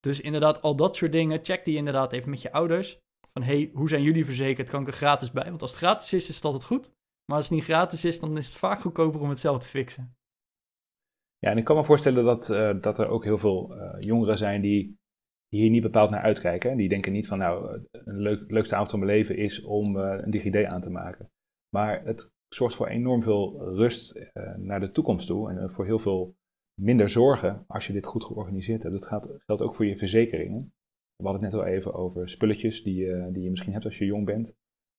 Dus 0.00 0.20
inderdaad, 0.20 0.62
al 0.62 0.76
dat 0.76 0.96
soort 0.96 1.12
dingen, 1.12 1.44
check 1.44 1.64
die 1.64 1.76
inderdaad 1.76 2.12
even 2.12 2.30
met 2.30 2.42
je 2.42 2.52
ouders. 2.52 2.98
Van, 3.32 3.42
hey, 3.42 3.70
hoe 3.74 3.88
zijn 3.88 4.02
jullie 4.02 4.24
verzekerd? 4.24 4.70
Kan 4.70 4.80
ik 4.80 4.86
er 4.86 4.92
gratis 4.92 5.30
bij? 5.30 5.48
Want 5.48 5.62
als 5.62 5.70
het 5.70 5.80
gratis 5.80 6.12
is, 6.12 6.28
is 6.28 6.34
het 6.34 6.44
altijd 6.44 6.64
goed. 6.64 6.92
Maar 7.24 7.36
als 7.36 7.48
het 7.48 7.54
niet 7.54 7.64
gratis 7.64 8.04
is, 8.04 8.20
dan 8.20 8.36
is 8.36 8.46
het 8.46 8.56
vaak 8.56 8.80
goedkoper 8.80 9.20
om 9.20 9.28
het 9.28 9.38
zelf 9.38 9.58
te 9.58 9.68
fixen. 9.68 10.14
Ja, 11.38 11.50
en 11.50 11.58
ik 11.58 11.64
kan 11.64 11.76
me 11.76 11.84
voorstellen 11.84 12.24
dat, 12.24 12.46
dat 12.82 12.98
er 12.98 13.08
ook 13.08 13.24
heel 13.24 13.38
veel 13.38 13.74
jongeren 13.98 14.38
zijn 14.38 14.60
die 14.60 14.98
hier 15.48 15.70
niet 15.70 15.82
bepaald 15.82 16.10
naar 16.10 16.22
uitkijken. 16.22 16.76
Die 16.76 16.88
denken 16.88 17.12
niet 17.12 17.26
van, 17.26 17.38
nou, 17.38 17.86
een 17.92 18.18
leuk, 18.18 18.50
leukste 18.50 18.74
avond 18.74 18.90
van 18.90 18.98
mijn 18.98 19.12
leven 19.12 19.36
is 19.36 19.62
om 19.62 19.96
uh, 19.96 20.18
een 20.18 20.30
DigiD 20.30 20.64
aan 20.64 20.80
te 20.80 20.90
maken. 20.90 21.30
Maar 21.68 22.04
het 22.04 22.32
zorgt 22.54 22.74
voor 22.74 22.86
enorm 22.86 23.22
veel 23.22 23.74
rust 23.74 24.30
naar 24.56 24.80
de 24.80 24.90
toekomst 24.90 25.26
toe 25.26 25.50
en 25.50 25.70
voor 25.70 25.84
heel 25.84 25.98
veel 25.98 26.36
minder 26.80 27.08
zorgen 27.08 27.64
als 27.66 27.86
je 27.86 27.92
dit 27.92 28.06
goed 28.06 28.24
georganiseerd 28.24 28.82
hebt. 28.82 28.94
Dat 28.94 29.04
gaat, 29.04 29.28
geldt 29.46 29.62
ook 29.62 29.74
voor 29.74 29.86
je 29.86 29.96
verzekeringen. 29.96 30.72
We 31.16 31.28
hadden 31.28 31.42
het 31.42 31.52
net 31.52 31.60
al 31.60 31.66
even 31.66 31.94
over 31.94 32.28
spulletjes 32.28 32.82
die, 32.82 33.04
uh, 33.04 33.26
die 33.32 33.42
je 33.42 33.50
misschien 33.50 33.72
hebt 33.72 33.84
als 33.84 33.98
je 33.98 34.04
jong 34.04 34.26
bent. 34.26 34.56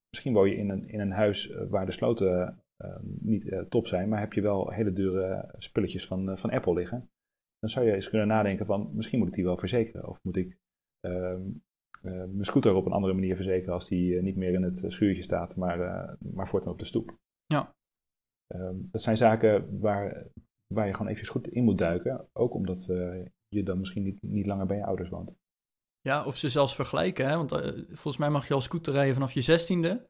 Misschien 0.09 0.33
woon 0.33 0.49
je 0.49 0.55
in 0.55 0.69
een, 0.69 0.87
in 0.87 0.99
een 0.99 1.11
huis 1.11 1.53
waar 1.69 1.85
de 1.85 1.91
sloten 1.91 2.63
uh, 2.77 2.97
niet 3.01 3.45
uh, 3.45 3.59
top 3.59 3.87
zijn, 3.87 4.09
maar 4.09 4.19
heb 4.19 4.33
je 4.33 4.41
wel 4.41 4.71
hele 4.71 4.93
dure 4.93 5.53
spulletjes 5.57 6.07
van, 6.07 6.37
van 6.37 6.49
Apple 6.49 6.73
liggen. 6.73 7.09
Dan 7.59 7.69
zou 7.69 7.85
je 7.85 7.93
eens 7.93 8.09
kunnen 8.09 8.27
nadenken 8.27 8.65
van, 8.65 8.89
misschien 8.93 9.19
moet 9.19 9.27
ik 9.27 9.33
die 9.33 9.43
wel 9.43 9.57
verzekeren. 9.57 10.07
Of 10.07 10.23
moet 10.23 10.35
ik 10.35 10.57
ehm, 10.99 11.41
mijn 12.01 12.45
scooter 12.45 12.73
op 12.73 12.85
een 12.85 12.91
andere 12.91 13.13
manier 13.13 13.35
verzekeren 13.35 13.73
als 13.73 13.87
die 13.87 14.21
niet 14.21 14.35
meer 14.35 14.53
in 14.53 14.63
het 14.63 14.83
schuurtje 14.87 15.21
staat, 15.21 15.55
maar, 15.55 15.77
maar 16.19 16.47
voortaan 16.47 16.71
op 16.71 16.79
de 16.79 16.85
stoep. 16.85 17.19
Ja. 17.51 17.75
Ehm, 18.47 18.75
dat 18.91 19.01
zijn 19.01 19.17
zaken 19.17 19.79
waar, 19.79 20.27
waar 20.73 20.87
je 20.87 20.93
gewoon 20.93 21.11
even 21.11 21.27
goed 21.27 21.47
in 21.47 21.63
moet 21.63 21.77
duiken. 21.77 22.27
Ook 22.33 22.53
omdat 22.53 22.85
je 23.47 23.63
dan 23.63 23.79
misschien 23.79 24.03
niet, 24.03 24.21
niet 24.21 24.45
langer 24.45 24.65
bij 24.65 24.77
je 24.77 24.85
ouders 24.85 25.09
woont. 25.09 25.35
Ja, 26.01 26.25
of 26.25 26.37
ze 26.37 26.49
zelfs 26.49 26.75
vergelijken. 26.75 27.27
Hè? 27.29 27.37
Want 27.37 27.51
uh, 27.51 27.59
volgens 27.87 28.17
mij 28.17 28.29
mag 28.29 28.47
je 28.47 28.53
al 28.53 28.61
scooter 28.61 28.93
rijden 28.93 29.13
vanaf 29.13 29.31
je 29.31 29.41
zestiende. 29.41 30.09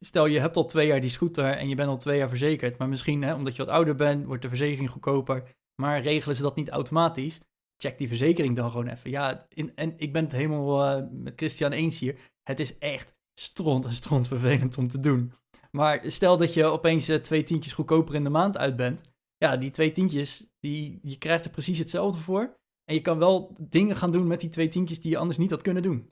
Stel, 0.00 0.26
je 0.26 0.40
hebt 0.40 0.56
al 0.56 0.64
twee 0.64 0.86
jaar 0.86 1.00
die 1.00 1.10
scooter 1.10 1.44
en 1.44 1.68
je 1.68 1.74
bent 1.74 1.88
al 1.88 1.96
twee 1.96 2.18
jaar 2.18 2.28
verzekerd. 2.28 2.78
Maar 2.78 2.88
misschien, 2.88 3.22
hè, 3.22 3.34
omdat 3.34 3.56
je 3.56 3.64
wat 3.64 3.74
ouder 3.74 3.94
bent, 3.94 4.24
wordt 4.24 4.42
de 4.42 4.48
verzekering 4.48 4.90
goedkoper. 4.90 5.56
Maar 5.82 6.00
regelen 6.00 6.36
ze 6.36 6.42
dat 6.42 6.56
niet 6.56 6.68
automatisch? 6.68 7.40
Check 7.76 7.98
die 7.98 8.08
verzekering 8.08 8.56
dan 8.56 8.70
gewoon 8.70 8.88
even. 8.88 9.10
Ja, 9.10 9.46
in, 9.48 9.76
en 9.76 9.98
ik 9.98 10.12
ben 10.12 10.22
het 10.22 10.32
helemaal 10.32 10.98
uh, 10.98 11.06
met 11.10 11.32
Christian 11.36 11.72
eens 11.72 11.98
hier. 11.98 12.18
Het 12.42 12.60
is 12.60 12.78
echt 12.78 13.14
stront 13.40 13.84
en 13.84 13.94
stront 13.94 14.28
vervelend 14.28 14.78
om 14.78 14.88
te 14.88 15.00
doen. 15.00 15.32
Maar 15.76 16.10
stel 16.10 16.36
dat 16.36 16.54
je 16.54 16.64
opeens 16.64 17.08
uh, 17.08 17.16
twee 17.16 17.42
tientjes 17.42 17.72
goedkoper 17.72 18.14
in 18.14 18.24
de 18.24 18.30
maand 18.30 18.58
uit 18.58 18.76
bent. 18.76 19.02
Ja, 19.36 19.56
die 19.56 19.70
twee 19.70 19.90
tientjes, 19.90 20.50
die, 20.58 20.98
je 21.02 21.18
krijgt 21.18 21.44
er 21.44 21.50
precies 21.50 21.78
hetzelfde 21.78 22.20
voor. 22.20 22.56
En 22.84 22.94
je 22.94 23.00
kan 23.00 23.18
wel 23.18 23.56
dingen 23.58 23.96
gaan 23.96 24.12
doen 24.12 24.26
met 24.26 24.40
die 24.40 24.50
twee 24.50 24.68
tientjes 24.68 25.00
die 25.00 25.10
je 25.10 25.18
anders 25.18 25.38
niet 25.38 25.50
had 25.50 25.62
kunnen 25.62 25.82
doen. 25.82 26.10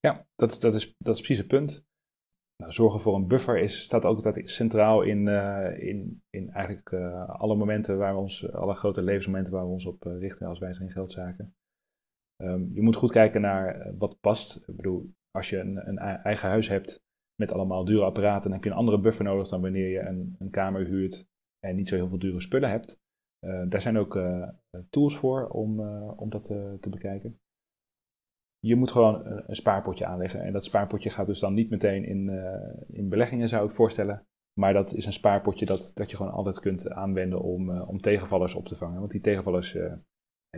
Ja, 0.00 0.26
dat, 0.34 0.60
dat, 0.60 0.74
is, 0.74 0.94
dat 0.98 1.14
is 1.14 1.20
precies 1.20 1.38
het 1.38 1.46
punt. 1.46 1.86
Nou, 2.56 2.72
zorgen 2.72 3.00
voor 3.00 3.14
een 3.14 3.26
buffer 3.26 3.58
is, 3.58 3.82
staat 3.82 4.04
ook 4.04 4.16
altijd 4.16 4.50
centraal 4.50 5.02
in, 5.02 5.26
uh, 5.26 5.88
in, 5.88 6.22
in 6.30 6.50
eigenlijk 6.50 6.90
uh, 6.90 7.28
alle 7.28 7.56
momenten 7.56 7.98
waar 7.98 8.14
we 8.14 8.20
ons, 8.20 8.52
alle 8.52 8.74
grote 8.74 9.02
levensmomenten 9.02 9.52
waar 9.52 9.64
we 9.64 9.72
ons 9.72 9.86
op 9.86 10.02
richten 10.02 10.46
als 10.46 10.58
wijzer 10.58 10.82
in 10.82 10.90
geldzaken. 10.90 11.54
Um, 12.42 12.70
je 12.74 12.82
moet 12.82 12.96
goed 12.96 13.10
kijken 13.10 13.40
naar 13.40 13.94
wat 13.96 14.20
past. 14.20 14.56
Ik 14.56 14.76
bedoel, 14.76 15.14
als 15.30 15.50
je 15.50 15.58
een, 15.58 15.88
een, 15.88 15.98
eigen 15.98 16.48
huis 16.48 16.68
hebt 16.68 17.06
met 17.40 17.52
allemaal 17.52 17.84
dure 17.84 18.04
apparaten, 18.04 18.42
dan 18.42 18.52
heb 18.52 18.64
je 18.64 18.70
een 18.70 18.76
andere 18.76 19.00
buffer 19.00 19.24
nodig 19.24 19.48
dan 19.48 19.60
wanneer 19.60 19.88
je 19.88 20.00
een, 20.00 20.36
een 20.38 20.50
kamer 20.50 20.84
huurt 20.84 21.26
en 21.58 21.76
niet 21.76 21.88
zo 21.88 21.94
heel 21.94 22.08
veel 22.08 22.18
dure 22.18 22.40
spullen 22.40 22.70
hebt. 22.70 23.00
Uh, 23.46 23.62
daar 23.68 23.80
zijn 23.80 23.98
ook 23.98 24.16
uh, 24.16 24.48
tools 24.90 25.16
voor 25.16 25.48
om, 25.48 25.80
om 26.16 26.30
dat 26.30 26.44
te 26.80 26.88
bekijken. 26.90 27.40
Je 28.58 28.76
moet 28.76 28.90
gewoon 28.90 29.26
een, 29.26 29.44
een, 29.46 29.56
spaarpotje 29.56 30.06
aanleggen. 30.06 30.42
En 30.42 30.52
dat 30.52 30.64
spaarpotje 30.64 31.10
gaat 31.10 31.26
dus 31.26 31.40
dan 31.40 31.54
niet 31.54 31.70
meteen 31.70 32.04
in, 32.04 32.28
in 32.88 33.08
beleggingen, 33.08 33.48
zou 33.48 33.64
ik 33.64 33.70
voorstellen. 33.70 34.26
Maar 34.60 34.72
dat 34.72 34.94
is 34.94 35.06
een 35.06 35.12
spaarpotje 35.12 35.66
dat, 35.66 35.90
dat 35.94 36.10
je 36.10 36.16
gewoon 36.16 36.32
altijd 36.32 36.60
kunt 36.60 36.90
aanwenden 36.90 37.40
om, 37.40 37.80
om 37.80 38.00
tegenvallers 38.00 38.54
op 38.54 38.66
te 38.66 38.76
vangen. 38.76 38.98
Want 38.98 39.10
die 39.10 39.20
tegenvallers, 39.20 39.76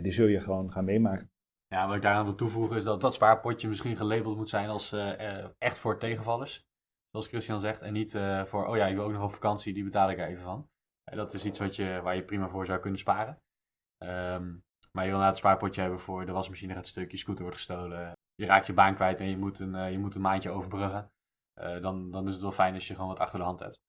die 0.01 0.11
zul 0.11 0.27
je 0.27 0.39
gewoon 0.39 0.71
gaan 0.71 0.85
meemaken. 0.85 1.31
Ja, 1.67 1.87
wat 1.87 1.95
ik 1.95 2.01
daaraan 2.01 2.25
wil 2.25 2.35
toevoegen 2.35 2.75
is 2.75 2.83
dat 2.83 3.01
dat 3.01 3.13
spaarpotje 3.13 3.67
misschien 3.67 3.95
gelabeld 3.95 4.37
moet 4.37 4.49
zijn 4.49 4.69
als 4.69 4.95
echt 5.57 5.79
voor 5.79 5.99
tegenvallers. 5.99 6.70
Zoals 7.11 7.27
Christian 7.27 7.59
zegt. 7.59 7.81
En 7.81 7.93
niet 7.93 8.11
voor, 8.45 8.67
oh 8.67 8.75
ja, 8.75 8.85
ik 8.85 8.95
wil 8.95 9.03
ook 9.03 9.11
nog 9.11 9.23
op 9.23 9.33
vakantie, 9.33 9.73
die 9.73 9.83
betaal 9.83 10.09
ik 10.09 10.17
er 10.17 10.27
even 10.27 10.43
van. 10.43 10.69
Dat 11.03 11.33
is 11.33 11.45
iets 11.45 11.59
wat 11.59 11.75
je, 11.75 11.99
waar 12.03 12.15
je 12.15 12.23
prima 12.23 12.47
voor 12.47 12.65
zou 12.65 12.79
kunnen 12.79 12.99
sparen. 12.99 13.39
Um, 14.03 14.63
maar 14.91 15.03
je 15.03 15.09
wil 15.09 15.19
inderdaad 15.19 15.29
een 15.29 15.35
spaarpotje 15.35 15.81
hebben 15.81 15.99
voor 15.99 16.25
de 16.25 16.31
wasmachine 16.31 16.73
gaat 16.73 16.87
stuk, 16.87 17.11
je 17.11 17.17
scooter 17.17 17.41
wordt 17.41 17.57
gestolen, 17.57 18.13
je 18.35 18.45
raakt 18.45 18.67
je 18.67 18.73
baan 18.73 18.95
kwijt 18.95 19.19
en 19.19 19.29
je 19.29 19.37
moet 19.37 19.59
een, 19.59 19.73
uh, 19.73 19.91
je 19.91 19.99
moet 19.99 20.15
een 20.15 20.21
maandje 20.21 20.49
overbruggen. 20.49 21.11
Uh, 21.61 21.81
dan, 21.81 22.11
dan 22.11 22.27
is 22.27 22.33
het 22.33 22.41
wel 22.41 22.51
fijn 22.51 22.73
als 22.73 22.87
je 22.87 22.93
gewoon 22.93 23.09
wat 23.09 23.19
achter 23.19 23.39
de 23.39 23.45
hand 23.45 23.59
hebt. 23.59 23.79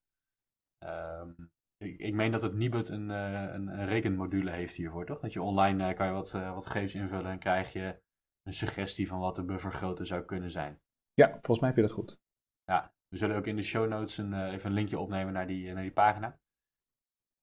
Um, 0.85 1.51
ik, 1.77 1.99
ik, 1.99 2.13
meen 2.13 2.31
dat 2.31 2.41
het 2.41 2.53
Nibud 2.53 2.89
een, 2.89 3.09
een, 3.09 3.67
een, 3.67 3.85
rekenmodule 3.85 4.51
heeft 4.51 4.75
hiervoor, 4.75 5.05
toch? 5.05 5.19
Dat 5.19 5.33
je 5.33 5.41
online 5.41 5.93
kan 5.93 6.07
je 6.07 6.13
wat, 6.13 6.31
wat 6.31 6.65
gegevens 6.65 6.95
invullen 6.95 7.31
en 7.31 7.39
krijg 7.39 7.73
je 7.73 8.01
een 8.43 8.53
suggestie 8.53 9.07
van 9.07 9.19
wat 9.19 9.35
de 9.35 9.43
buffergrootte 9.43 10.05
zou 10.05 10.23
kunnen 10.23 10.51
zijn. 10.51 10.79
Ja, 11.13 11.27
volgens 11.27 11.59
mij 11.59 11.69
heb 11.69 11.77
je 11.77 11.85
dat 11.85 11.91
goed. 11.91 12.17
Ja, 12.63 12.93
we 13.13 13.19
zullen 13.19 13.35
ook 13.35 13.47
in 13.47 13.55
de 13.55 13.61
show 13.61 13.89
notes 13.89 14.17
een, 14.17 14.51
even 14.51 14.69
een 14.69 14.75
linkje 14.75 14.99
opnemen 14.99 15.33
naar 15.33 15.47
die, 15.47 15.73
naar 15.73 15.81
die 15.81 15.91
pagina. 15.91 16.39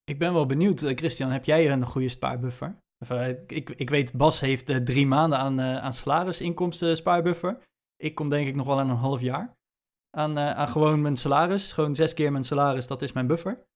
Ik 0.04 0.18
ben 0.18 0.32
wel 0.32 0.46
benieuwd, 0.46 0.82
uh, 0.82 0.96
Christian, 0.96 1.30
heb 1.30 1.44
jij 1.44 1.70
een 1.70 1.84
goede 1.84 2.08
spaarbuffer? 2.08 2.76
Uh, 3.12 3.28
ik, 3.28 3.70
ik 3.70 3.90
weet, 3.90 4.12
Bas 4.12 4.40
heeft 4.40 4.70
uh, 4.70 4.76
drie 4.76 5.06
maanden 5.06 5.38
aan, 5.38 5.60
aan 5.60 5.92
salarisinkomsten 5.92 6.96
spaarbuffer. 6.96 7.58
Ik 7.96 8.14
kom 8.14 8.28
denk 8.28 8.48
ik 8.48 8.54
nog 8.54 8.66
wel 8.66 8.78
aan 8.78 8.90
een 8.90 8.96
half 8.96 9.20
jaar. 9.20 9.56
Aan, 10.10 10.38
aan 10.38 10.68
gewoon 10.68 11.02
mijn 11.02 11.16
salaris, 11.16 11.72
gewoon 11.72 11.94
zes 11.94 12.14
keer 12.14 12.32
mijn 12.32 12.44
salaris, 12.44 12.86
dat 12.86 13.02
is 13.02 13.12
mijn 13.12 13.26
buffer. 13.26 13.66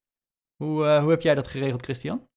Hoe, 0.57 0.99
hoe 0.99 1.11
heb 1.11 1.23
jij 1.23 1.35
dat 1.35 1.47
geregeld, 1.47 1.83
Christian? 1.83 2.29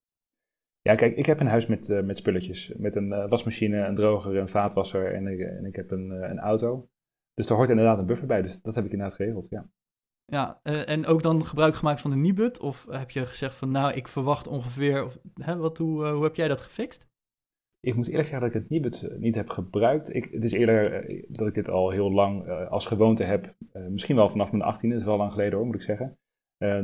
Ja, 0.82 0.96
kijk, 0.96 1.16
ik 1.16 1.26
heb 1.26 1.40
een 1.40 1.48
huis 1.48 1.68
met, 1.68 1.88
met 1.88 2.18
spulletjes. 2.18 2.74
Met 2.76 2.96
een 2.96 3.28
wasmachine, 3.30 3.78
een 3.78 3.96
droger, 3.96 4.36
een 4.36 4.50
vaatwasser 4.50 5.14
en 5.14 5.28
ik, 5.28 5.40
en 5.40 5.66
ik 5.66 5.76
heb 5.76 5.92
een, 5.92 6.10
een 6.10 6.40
auto. 6.40 6.90
Dus 7.38 7.48
daar 7.48 7.58
hoort 7.58 7.70
inderdaad 7.70 8.00
een 8.00 8.06
buffer 8.06 8.28
bij, 8.28 8.42
dus 8.42 8.62
dat 8.62 8.76
heb 8.76 8.86
ik 8.86 8.92
inderdaad 8.92 9.16
geregeld, 9.16 9.50
ja. 9.50 9.70
Ja, 10.26 10.60
uh, 10.64 10.90
en 10.90 11.06
ook 11.06 11.22
dan 11.22 11.46
gebruik 11.46 11.76
gemaakt 11.76 12.02
van 12.02 12.12
de 12.12 12.18
Nibud? 12.18 12.60
Of 12.60 12.86
heb 12.90 13.12
je 13.12 13.26
gezegd 13.26 13.56
van 13.56 13.72
nou, 13.72 13.94
ik 13.94 14.08
verwacht 14.08 14.48
ongeveer, 14.48 15.06
of, 15.06 15.18
hè, 15.34 15.58
wat, 15.58 15.78
hoe, 15.78 16.06
uh, 16.06 16.12
hoe 16.12 16.24
heb 16.24 16.36
jij 16.36 16.48
dat 16.48 16.62
gefixt? 16.62 17.08
Ik 17.80 17.96
moet 17.96 18.08
eerlijk 18.08 18.28
zeggen 18.28 18.48
dat 18.48 18.56
ik 18.56 18.62
het 18.62 18.70
Nibud 18.70 19.20
niet 19.20 19.36
heb 19.36 19.50
gebruikt. 19.50 20.16
Ik, 20.16 20.26
het 20.32 20.44
is 20.44 20.52
eerder 20.52 21.06
dat 21.28 21.48
ik 21.48 21.54
dit 21.54 21.70
al 21.70 21.90
heel 21.90 22.12
lang 22.12 22.50
als 22.50 22.86
gewoonte 22.86 23.24
heb. 23.24 23.56
misschien 23.72 24.16
wel 24.16 24.30
vanaf 24.30 24.52
mijn 24.52 24.76
18e, 24.76 24.90
dat 24.90 25.00
is 25.00 25.04
wel 25.04 25.18
lang 25.18 25.32
geleden 25.32 25.58
hoor, 25.58 25.66
moet 25.66 25.76
ik 25.76 25.82
zeggen. 25.82 26.18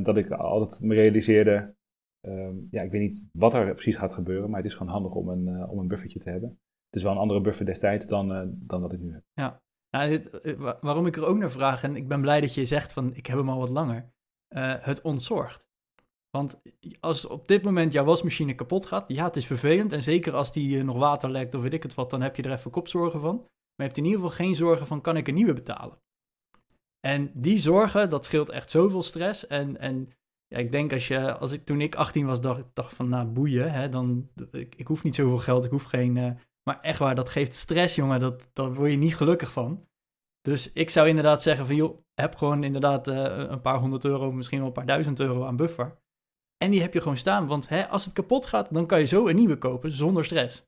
dat 0.03 0.17
ik 0.17 0.31
altijd 0.31 0.81
me 0.81 0.93
realiseerde, 0.93 1.75
ehm, 2.21 2.55
ja, 2.71 2.81
ik 2.81 2.91
weet 2.91 3.01
niet 3.01 3.25
wat 3.31 3.53
er 3.53 3.73
precies 3.73 3.95
gaat 3.95 4.13
gebeuren, 4.13 4.49
maar 4.49 4.61
het 4.61 4.69
is 4.69 4.75
gewoon 4.75 4.91
handig 4.91 5.13
om 5.13 5.29
een, 5.29 5.69
om 5.69 5.79
een 5.79 5.87
buffertje 5.87 6.19
te 6.19 6.29
hebben. 6.29 6.49
Het 6.49 6.95
is 6.95 7.03
wel 7.03 7.11
een 7.11 7.17
andere 7.17 7.41
buffer 7.41 7.65
destijds 7.65 8.07
dan, 8.07 8.27
dan 8.55 8.81
dat 8.81 8.93
ik 8.93 8.99
nu 8.99 9.13
heb. 9.13 9.23
Ja, 9.33 9.61
nou, 9.93 10.09
dit, 10.09 10.29
eh, 10.29 10.71
waarom 10.81 11.05
ik 11.05 11.15
er 11.15 11.25
ook 11.25 11.37
naar 11.37 11.51
vraag, 11.51 11.83
en 11.83 11.95
ik 11.95 12.07
ben 12.07 12.21
blij 12.21 12.41
dat 12.41 12.53
je 12.53 12.65
zegt 12.65 12.93
van 12.93 13.15
ik 13.15 13.25
heb 13.25 13.37
hem 13.37 13.49
al 13.49 13.59
wat 13.59 13.69
langer, 13.69 14.11
uh, 14.55 14.73
het 14.79 15.01
ontzorgt. 15.01 15.67
Want 16.29 16.61
als 16.99 17.25
op 17.25 17.47
dit 17.47 17.63
moment 17.63 17.93
jouw 17.93 18.05
wasmachine 18.05 18.55
kapot 18.55 18.85
gaat, 18.85 19.05
ja, 19.07 19.25
het 19.25 19.35
is 19.35 19.45
vervelend. 19.45 19.91
En 19.91 20.03
zeker 20.03 20.33
als 20.33 20.51
die 20.51 20.77
uh, 20.77 20.83
nog 20.83 20.97
water 20.97 21.29
lekt 21.29 21.55
of 21.55 21.61
weet 21.61 21.73
ik 21.73 21.83
het 21.83 21.93
wat, 21.93 22.09
dan 22.09 22.21
heb 22.21 22.35
je 22.35 22.43
er 22.43 22.51
even 22.51 22.71
kopzorgen 22.71 23.19
van. 23.19 23.35
Maar 23.35 23.47
je 23.75 23.83
hebt 23.83 23.97
in 23.97 24.05
ieder 24.05 24.19
geval 24.19 24.35
geen 24.35 24.55
zorgen 24.55 24.87
van, 24.87 25.01
kan 25.01 25.17
ik 25.17 25.27
een 25.27 25.33
nieuwe 25.33 25.53
betalen? 25.53 26.01
En 26.99 27.31
die 27.33 27.57
zorgen, 27.57 28.09
dat 28.09 28.25
scheelt 28.25 28.49
echt 28.49 28.71
zoveel 28.71 29.01
stress. 29.01 29.47
En, 29.47 29.77
en 29.77 30.09
ja, 30.47 30.57
ik 30.57 30.71
denk 30.71 30.93
als 30.93 31.07
je, 31.07 31.37
als 31.37 31.51
ik, 31.51 31.65
toen 31.65 31.81
ik 31.81 31.95
18 31.95 32.25
was, 32.25 32.41
dacht 32.41 32.63
dacht 32.73 32.95
van, 32.95 33.09
nou 33.09 33.27
boeien, 33.27 33.71
hè, 33.71 33.89
dan, 33.89 34.29
ik, 34.51 34.75
ik 34.75 34.87
hoef 34.87 35.03
niet 35.03 35.15
zoveel 35.15 35.37
geld, 35.37 35.65
ik 35.65 35.71
hoef 35.71 35.83
geen 35.83 36.37
maar 36.63 36.79
echt 36.81 36.99
waar, 36.99 37.15
dat 37.15 37.29
geeft 37.29 37.53
stress, 37.53 37.95
jongen. 37.95 38.19
Dat, 38.19 38.49
daar 38.53 38.73
word 38.73 38.91
je 38.91 38.97
niet 38.97 39.15
gelukkig 39.15 39.51
van. 39.51 39.87
Dus 40.41 40.71
ik 40.71 40.89
zou 40.89 41.07
inderdaad 41.07 41.41
zeggen 41.41 41.65
van, 41.65 41.75
joh, 41.75 41.97
heb 42.13 42.35
gewoon 42.35 42.63
inderdaad 42.63 43.07
uh, 43.07 43.15
een 43.49 43.61
paar 43.61 43.79
honderd 43.79 44.05
euro, 44.05 44.31
misschien 44.31 44.57
wel 44.57 44.67
een 44.67 44.73
paar 44.73 44.85
duizend 44.85 45.19
euro 45.19 45.45
aan 45.45 45.55
buffer. 45.55 45.97
En 46.57 46.71
die 46.71 46.81
heb 46.81 46.93
je 46.93 47.01
gewoon 47.01 47.17
staan, 47.17 47.47
want 47.47 47.69
hè, 47.69 47.87
als 47.87 48.05
het 48.05 48.13
kapot 48.13 48.45
gaat, 48.45 48.73
dan 48.73 48.87
kan 48.87 48.99
je 48.99 49.05
zo 49.05 49.27
een 49.27 49.35
nieuwe 49.35 49.57
kopen 49.57 49.91
zonder 49.91 50.25
stress. 50.25 50.65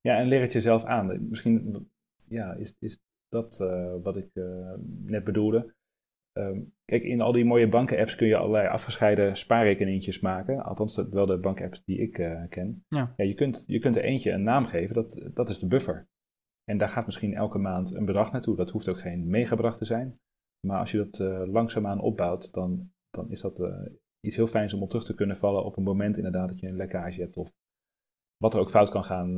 Ja, 0.00 0.16
en 0.16 0.26
leer 0.26 0.40
het 0.40 0.52
jezelf 0.52 0.84
aan. 0.84 1.28
Misschien 1.28 1.88
ja, 2.28 2.52
is, 2.52 2.74
is 2.78 2.98
dat 3.28 3.58
uh, 3.62 3.94
wat 4.02 4.16
ik 4.16 4.30
uh, 4.34 4.72
net 5.04 5.24
bedoelde. 5.24 5.74
Um, 6.38 6.74
kijk, 6.84 7.02
in 7.02 7.20
al 7.20 7.32
die 7.32 7.44
mooie 7.44 7.68
banken-apps 7.68 8.14
kun 8.14 8.26
je 8.26 8.36
allerlei 8.36 8.68
afgescheiden 8.68 9.36
spaarrekeningjes 9.36 10.20
maken. 10.20 10.64
Althans, 10.64 10.94
dat 10.94 11.08
wel 11.08 11.26
de 11.26 11.38
bank-apps 11.38 11.84
die 11.84 11.98
ik 11.98 12.18
uh, 12.18 12.42
ken. 12.48 12.84
Ja. 12.88 13.14
Ja, 13.16 13.24
je, 13.24 13.34
kunt, 13.34 13.64
je 13.66 13.78
kunt 13.78 13.96
er 13.96 14.04
eentje 14.04 14.30
een 14.30 14.42
naam 14.42 14.64
geven, 14.64 14.94
dat, 14.94 15.30
dat 15.34 15.48
is 15.48 15.58
de 15.58 15.66
buffer. 15.66 16.08
En 16.64 16.78
daar 16.78 16.88
gaat 16.88 17.04
misschien 17.04 17.34
elke 17.34 17.58
maand 17.58 17.94
een 17.94 18.04
bedrag 18.04 18.32
naartoe. 18.32 18.56
Dat 18.56 18.70
hoeft 18.70 18.88
ook 18.88 19.00
geen 19.00 19.28
megabedrag 19.28 19.76
te 19.76 19.84
zijn. 19.84 20.20
Maar 20.66 20.78
als 20.78 20.90
je 20.90 21.08
dat 21.08 21.18
langzaamaan 21.48 22.00
opbouwt, 22.00 22.52
dan, 22.52 22.92
dan 23.10 23.30
is 23.30 23.40
dat 23.40 23.70
iets 24.20 24.36
heel 24.36 24.46
fijns 24.46 24.74
om 24.74 24.82
op 24.82 24.88
terug 24.88 25.04
te 25.04 25.14
kunnen 25.14 25.36
vallen 25.36 25.64
op 25.64 25.76
een 25.76 25.82
moment 25.82 26.16
inderdaad 26.16 26.48
dat 26.48 26.60
je 26.60 26.66
een 26.68 26.76
lekkage 26.76 27.20
hebt. 27.20 27.36
Of 27.36 27.52
wat 28.36 28.54
er 28.54 28.60
ook 28.60 28.70
fout 28.70 28.90
kan 28.90 29.04
gaan, 29.04 29.34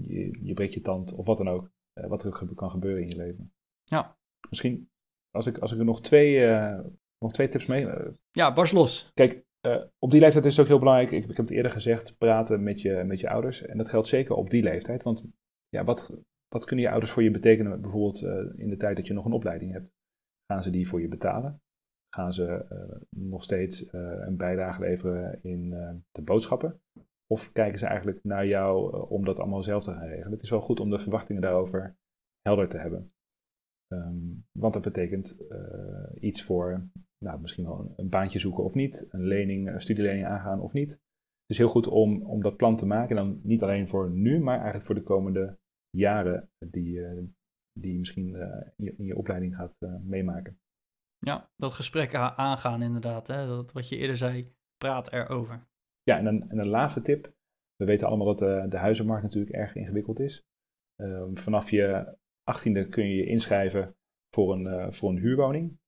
je, 0.00 0.38
je 0.42 0.54
breekt 0.54 0.74
je 0.74 0.80
tand 0.80 1.14
of 1.14 1.26
wat 1.26 1.36
dan 1.36 1.48
ook. 1.48 1.72
wat 1.92 2.24
er 2.24 2.42
ook 2.42 2.56
kan 2.56 2.70
gebeuren 2.70 3.02
in 3.02 3.08
je 3.08 3.16
leven. 3.16 3.52
Ja. 3.84 4.18
Misschien 4.48 4.88
als 5.34 5.46
ik, 5.46 5.58
als 5.58 5.72
ik 5.72 5.78
er 5.78 5.84
nog 5.84 6.00
twee, 6.00 6.38
uh, 6.38 6.78
nog 7.18 7.32
twee 7.32 7.48
tips 7.48 7.66
mee. 7.66 7.84
Uh, 7.84 8.08
ja, 8.30 8.52
bars 8.52 8.72
los. 8.72 9.10
Kijk, 9.14 9.44
uh, 9.66 9.82
op 9.98 10.10
die 10.10 10.20
leeftijd 10.20 10.44
is 10.44 10.52
het 10.52 10.60
ook 10.60 10.70
heel 10.70 10.78
belangrijk. 10.78 11.10
Ik, 11.10 11.22
ik, 11.22 11.36
heb 11.36 11.46
het 11.46 11.50
eerder 11.50 11.70
gezegd: 11.70 12.18
praten 12.18 12.62
met 12.62 12.80
je, 12.80 13.04
met 13.04 13.20
je 13.20 13.28
ouders. 13.28 13.62
En 13.62 13.76
dat 13.76 13.88
geldt 13.88 14.08
zeker 14.08 14.34
op 14.34 14.50
die 14.50 14.62
leeftijd. 14.62 15.02
Want 15.02 15.24
ja, 15.68 15.84
wat, 15.84 16.22
wat 16.48 16.64
kunnen 16.64 16.84
je 16.84 16.90
ouders 16.90 17.12
voor 17.12 17.22
je 17.22 17.30
betekenen? 17.30 17.80
Bijvoorbeeld 17.80 18.22
in 18.56 18.68
de 18.68 18.76
tijd 18.76 18.96
dat 18.96 19.06
je 19.06 19.12
nog 19.12 19.24
een 19.24 19.32
opleiding 19.32 19.72
hebt. 19.72 19.92
Gaan 20.52 20.62
ze 20.62 20.70
die 20.70 20.88
voor 20.88 21.00
je 21.00 21.08
betalen? 21.08 21.62
Gaan 22.16 22.32
ze 22.32 22.66
nog 23.16 23.42
steeds 23.42 23.92
een 23.92 24.36
bijdrage 24.36 24.80
leveren 24.80 25.38
in 25.42 25.70
de 26.12 26.22
boodschappen? 26.22 26.80
Of 27.26 27.52
kijken 27.52 27.78
ze 27.78 27.86
eigenlijk 27.86 28.18
naar 28.22 28.46
jou 28.46 29.06
om 29.08 29.24
dat 29.24 29.38
allemaal 29.38 29.62
zelf 29.62 29.84
te 29.84 29.92
gaan 29.92 30.08
regelen? 30.08 30.32
Het 30.32 30.42
is 30.42 30.50
wel 30.50 30.60
goed 30.60 30.80
om 30.80 30.90
de 30.90 30.98
verwachtingen 30.98 31.42
daarover 31.42 31.96
helder 32.42 32.68
te 32.68 32.78
hebben. 32.78 33.13
Um, 33.94 34.44
want 34.52 34.72
dat 34.72 34.82
betekent 34.82 35.44
uh, 35.50 36.22
iets 36.22 36.42
voor 36.42 36.88
nou, 37.18 37.40
misschien 37.40 37.64
wel 37.64 37.78
een, 37.80 37.92
een, 37.96 38.08
baantje 38.08 38.38
zoeken 38.38 38.64
of 38.64 38.74
niet, 38.74 39.06
een 39.10 39.26
lening, 39.26 39.68
een 39.68 39.80
studielening 39.80 40.26
aangaan 40.26 40.60
of 40.60 40.72
niet. 40.72 40.90
Het 40.90 41.50
is 41.52 41.58
heel 41.58 41.68
goed 41.68 41.86
om, 41.86 42.22
om 42.22 42.42
dat 42.42 42.56
plan 42.56 42.76
te 42.76 42.86
maken, 42.86 43.16
en 43.16 43.24
dan 43.24 43.40
niet 43.42 43.62
alleen 43.62 43.88
voor 43.88 44.10
nu, 44.10 44.40
maar 44.40 44.54
eigenlijk 44.54 44.86
voor 44.86 44.94
de 44.94 45.02
komende 45.02 45.58
jaren 45.90 46.50
die, 46.58 46.98
uh, 46.98 47.22
die 47.72 47.92
je 47.92 47.98
misschien 47.98 48.28
uh, 48.28 48.42
in, 48.76 48.84
je, 48.84 48.94
in, 48.96 49.04
je, 49.04 49.16
opleiding 49.16 49.56
gaat 49.56 49.78
meemaken. 50.02 50.58
Ja, 51.18 51.50
dat 51.56 51.72
gesprek 51.72 52.14
aangaan 52.14 52.82
inderdaad. 52.82 53.26
Hè? 53.26 53.46
Dat, 53.46 53.72
wat 53.72 53.88
je 53.88 53.96
eerder 53.96 54.16
zei, 54.16 54.54
praat 54.76 55.12
erover. 55.12 55.66
Ja, 56.02 56.18
en 56.18 56.26
een, 56.26 56.50
en 56.50 56.58
een 56.58 56.68
laatste 56.68 57.02
tip. 57.02 57.32
We 57.76 57.84
weten 57.84 58.06
allemaal 58.06 58.26
dat 58.26 58.38
de, 58.38 58.66
de 58.68 58.76
huizenmarkt 58.76 59.22
natuurlijk 59.22 59.54
erg 59.54 59.74
ingewikkeld 59.74 60.20
is. 60.20 60.46
Um, 61.00 61.38
vanaf 61.38 61.70
je 61.70 62.16
18e 62.52 62.88
kun 62.88 63.08
je 63.08 63.16
je 63.16 63.26
inschrijven 63.26 63.96
voor 64.34 64.52
een, 64.52 64.66
uh, 64.66 64.90
voor 64.90 65.10
een 65.10 65.18
huurwoning. 65.18 65.78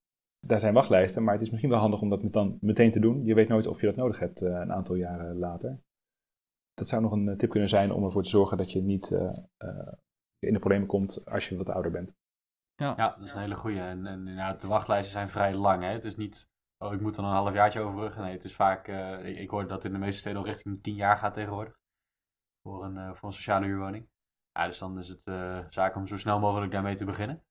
Daar 0.46 0.60
zijn 0.60 0.74
wachtlijsten, 0.74 1.24
maar 1.24 1.32
het 1.32 1.42
is 1.42 1.50
misschien 1.50 1.70
wel 1.70 1.78
handig 1.78 2.00
om 2.00 2.08
dat 2.08 2.32
dan 2.32 2.58
meteen 2.60 2.90
te 2.90 3.00
doen. 3.00 3.24
Je 3.24 3.34
weet 3.34 3.48
nooit 3.48 3.66
of 3.66 3.80
je 3.80 3.86
dat 3.86 3.96
nodig 3.96 4.18
hebt 4.18 4.42
uh, 4.42 4.50
een 4.50 4.72
aantal 4.72 4.94
jaren 4.94 5.38
later. 5.38 5.80
Dat 6.74 6.88
zou 6.88 7.02
nog 7.02 7.12
een 7.12 7.28
eh, 7.28 7.36
tip 7.36 7.50
kunnen 7.50 7.68
zijn 7.68 7.92
om 7.92 8.04
ervoor 8.04 8.22
te 8.22 8.28
zorgen 8.28 8.56
dat 8.56 8.72
je 8.72 8.82
niet 8.82 9.10
in 10.38 10.52
de 10.52 10.58
problemen 10.58 10.86
komt 10.86 11.24
als 11.24 11.48
je 11.48 11.56
wat 11.56 11.68
ouder 11.68 11.90
bent. 11.90 12.12
Ja, 12.74 12.94
ja 12.96 13.10
dat 13.16 13.24
is 13.24 13.32
een 13.32 13.40
hele 13.40 13.54
goede. 13.54 13.80
En, 13.80 14.06
en 14.06 14.26
ja, 14.26 14.52
de 14.52 14.66
wachtlijsten 14.66 15.12
zijn 15.12 15.28
vrij 15.28 15.54
lang. 15.54 15.82
Hè? 15.82 15.88
Het 15.88 16.04
is 16.04 16.16
niet, 16.16 16.50
oh 16.78 16.92
ik 16.92 17.00
moet 17.00 17.16
er 17.16 17.24
een 17.24 17.30
halfjaartje 17.30 17.80
overbruggen. 17.80 18.22
Nee, 18.22 18.32
het 18.32 18.44
is 18.44 18.54
vaak, 18.54 18.88
ik, 19.22 19.38
ik 19.38 19.50
hoor 19.50 19.68
dat 19.68 19.84
in 19.84 19.92
de 19.92 19.98
meeste 19.98 20.18
steden 20.18 20.38
al 20.38 20.46
richting 20.46 20.82
10 20.82 20.94
jaar 20.94 21.16
gaat 21.16 21.34
tegenwoordig. 21.34 21.78
Voor 22.62 22.84
een, 22.84 23.16
voor 23.16 23.28
een 23.28 23.34
sociale 23.34 23.66
huurwoning. 23.66 24.08
Ja, 24.56 24.66
dus 24.66 24.78
dan 24.78 24.98
is 24.98 25.08
het 25.08 25.20
uh, 25.24 25.58
zaak 25.68 25.96
om 25.96 26.06
zo 26.06 26.16
snel 26.16 26.40
mogelijk 26.40 26.72
daarmee 26.72 26.94
te 26.94 27.04
beginnen. 27.04 27.42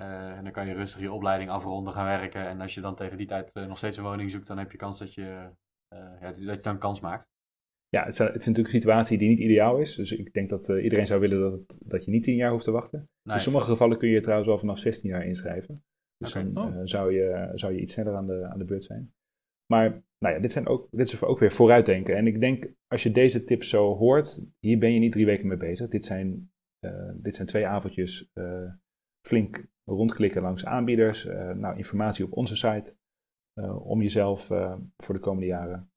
Uh, 0.00 0.36
en 0.36 0.44
dan 0.44 0.52
kan 0.52 0.66
je 0.66 0.74
rustig 0.74 1.00
je 1.00 1.12
opleiding 1.12 1.50
afronden, 1.50 1.92
gaan 1.92 2.04
werken. 2.04 2.46
En 2.46 2.60
als 2.60 2.74
je 2.74 2.80
dan 2.80 2.94
tegen 2.94 3.16
die 3.16 3.26
tijd 3.26 3.50
uh, 3.54 3.66
nog 3.66 3.76
steeds 3.76 3.96
een 3.96 4.04
woning 4.04 4.30
zoekt, 4.30 4.46
dan 4.46 4.58
heb 4.58 4.72
je 4.72 4.78
kans 4.78 4.98
dat 4.98 5.14
je, 5.14 5.50
ja, 6.20 6.20
dat 6.20 6.38
je 6.38 6.60
dan 6.60 6.78
kans 6.78 7.00
maakt. 7.00 7.26
Ja, 7.88 8.04
het 8.04 8.12
is, 8.12 8.18
het 8.18 8.34
is, 8.34 8.46
natuurlijk 8.46 8.74
een 8.74 8.80
situatie 8.80 9.18
die 9.18 9.28
niet 9.28 9.38
ideaal 9.38 9.78
is. 9.78 9.94
Dus 9.94 10.12
ik 10.12 10.32
denk 10.32 10.48
dat 10.48 10.68
iedereen 10.68 11.06
zou 11.06 11.20
willen 11.20 11.40
dat, 11.40 11.52
het, 11.52 11.80
dat 11.84 12.04
je 12.04 12.10
niet 12.10 12.22
tien 12.22 12.36
jaar 12.36 12.50
hoeft 12.50 12.64
te 12.64 12.70
wachten. 12.70 13.08
Nee. 13.22 13.36
In 13.36 13.42
sommige 13.42 13.66
gevallen 13.66 13.98
kun 13.98 14.08
je 14.08 14.20
trouwens 14.20 14.48
wel 14.48 14.58
vanaf 14.58 14.78
16 14.78 15.10
jaar 15.10 15.24
inschrijven. 15.24 15.84
Dus 16.16 16.36
okay. 16.36 16.52
dan 16.52 16.78
oh. 16.78 16.80
zou, 16.84 17.12
je, 17.12 17.50
zou 17.54 17.72
je 17.72 17.80
iets 17.80 17.92
sneller 17.92 18.14
aan 18.14 18.26
de, 18.26 18.46
aan 18.46 18.58
de 18.58 18.64
beurt 18.64 18.84
zijn. 18.84 19.14
Maar 19.66 20.04
nou 20.18 20.34
ja, 20.34 20.40
dit, 20.40 20.52
zijn 20.52 20.66
ook, 20.66 20.88
dit 20.90 21.12
is 21.12 21.22
ook 21.22 21.38
weer 21.38 21.52
vooruitdenken. 21.52 22.16
En 22.16 22.26
ik 22.26 22.40
denk, 22.40 22.68
als 22.86 23.02
je 23.02 23.10
deze 23.10 23.44
tips 23.44 23.68
zo 23.68 23.96
hoort, 23.96 24.44
hier 24.58 24.78
ben 24.78 24.92
je 24.92 24.98
niet 24.98 25.12
drie 25.12 25.26
weken 25.26 25.46
mee 25.46 25.56
bezig. 25.56 25.88
Dit 25.88 26.04
zijn, 26.04 26.52
uh, 26.80 27.10
dit 27.14 27.34
zijn 27.34 27.46
twee 27.46 27.66
avondjes 27.66 28.30
uh, 28.34 28.72
flink 29.26 29.66
rondklikken 29.84 30.42
langs 30.42 30.64
aanbieders. 30.64 31.24
Uh, 31.24 31.50
nou, 31.50 31.76
informatie 31.76 32.24
op 32.24 32.32
onze 32.32 32.56
site. 32.56 32.96
om 33.78 34.02
jezelf 34.02 34.46
voor 34.96 35.14
de 35.14 35.20
komende 35.20 35.46
jaren 35.46 35.90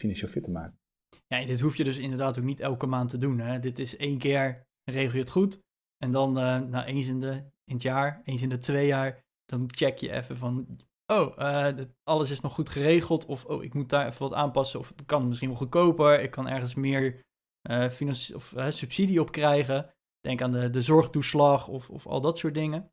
financieel 0.00 0.30
fit 0.30 0.44
te 0.44 0.50
maken. 0.50 0.78
Ja, 1.26 1.46
dit 1.46 1.60
hoef 1.60 1.76
je 1.76 1.84
dus 1.84 1.98
inderdaad 1.98 2.38
ook 2.38 2.44
niet 2.44 2.60
elke 2.60 2.86
maand 2.86 3.10
te 3.10 3.18
doen. 3.18 3.38
Hè? 3.38 3.60
Dit 3.60 3.78
is 3.78 3.96
één 3.96 4.18
keer, 4.18 4.66
regel 4.84 5.12
je 5.12 5.18
het 5.18 5.30
goed. 5.30 5.62
En 5.98 6.10
dan 6.10 6.32
nou, 6.32 6.84
eens 6.84 7.08
in, 7.08 7.20
de, 7.20 7.32
in 7.64 7.74
het 7.74 7.82
jaar, 7.82 8.20
eens 8.24 8.42
in 8.42 8.48
de 8.48 8.58
twee 8.58 8.86
jaar, 8.86 9.24
dan 9.46 9.64
check 9.66 9.98
je 9.98 10.12
even 10.12 10.36
van, 10.36 10.78
oh, 11.06 11.38
uh, 11.38 11.68
alles 12.04 12.30
is 12.30 12.40
nog 12.40 12.54
goed 12.54 12.68
geregeld. 12.68 13.26
Of 13.26 13.44
oh, 13.44 13.64
ik 13.64 13.74
moet 13.74 13.88
daar 13.88 14.06
even 14.06 14.22
wat 14.28 14.34
aanpassen. 14.34 14.80
Of 14.80 14.88
het 14.88 15.06
kan 15.06 15.28
misschien 15.28 15.48
wel 15.48 15.58
goedkoper. 15.58 16.20
Ik 16.20 16.30
kan 16.30 16.48
ergens 16.48 16.74
meer 16.74 17.24
uh, 17.70 18.34
of, 18.34 18.52
uh, 18.56 18.70
subsidie 18.70 19.20
op 19.20 19.30
krijgen. 19.30 19.94
Denk 20.20 20.42
aan 20.42 20.52
de, 20.52 20.70
de 20.70 20.82
zorgtoeslag 20.82 21.68
of, 21.68 21.90
of 21.90 22.06
al 22.06 22.20
dat 22.20 22.38
soort 22.38 22.54
dingen. 22.54 22.90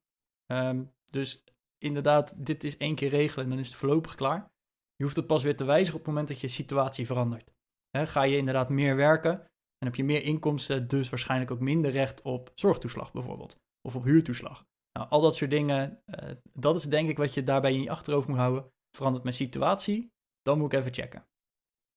Um, 0.52 0.92
dus 1.06 1.44
inderdaad, 1.78 2.46
dit 2.46 2.64
is 2.64 2.78
één 2.78 2.96
keer 2.96 3.10
regelen 3.10 3.44
en 3.44 3.50
dan 3.50 3.60
is 3.60 3.68
het 3.68 3.76
voorlopig 3.76 4.16
klaar. 4.16 4.52
Je 4.96 5.04
hoeft 5.04 5.16
het 5.16 5.28
pas 5.28 5.44
weer 5.44 5.56
te 5.56 5.64
wijzigen 5.64 5.94
op 5.94 6.00
het 6.00 6.10
moment 6.10 6.28
dat 6.28 6.40
je 6.40 6.48
situatie 6.48 7.06
verandert. 7.06 7.52
Ga 7.92 8.24
je 8.24 8.38
inderdaad 8.38 8.70
meer 8.70 8.96
werken, 8.96 9.32
dan 9.78 9.88
heb 9.88 9.96
je 9.96 10.04
meer 10.04 10.24
inkomsten, 10.24 10.88
dus 10.88 11.10
waarschijnlijk 11.10 11.52
ook 11.52 11.60
minder 11.60 11.92
recht 11.92 12.22
op 12.22 12.52
zorgtoeslag 12.56 13.12
bijvoorbeeld. 13.12 13.60
Of 13.82 13.96
op 13.96 14.04
huurtoeslag. 14.04 14.66
Nou, 14.94 15.10
al 15.10 15.22
dat 15.22 15.36
soort 15.36 15.52
dingen, 15.52 16.02
uh, 16.06 16.32
dat 16.54 16.76
is 16.76 16.84
denk 16.84 17.10
ik 17.10 17.18
wat 17.18 17.34
je 17.34 17.44
daarbij 17.44 17.74
in 17.74 17.82
je 17.82 17.90
achterhoofd 17.90 18.28
moet 18.28 18.38
houden. 18.38 18.72
Verandert 18.96 19.24
mijn 19.24 19.36
situatie, 19.36 20.12
dan 20.42 20.58
moet 20.58 20.74
ik 20.74 20.80
even 20.80 20.94
checken. 20.94 21.26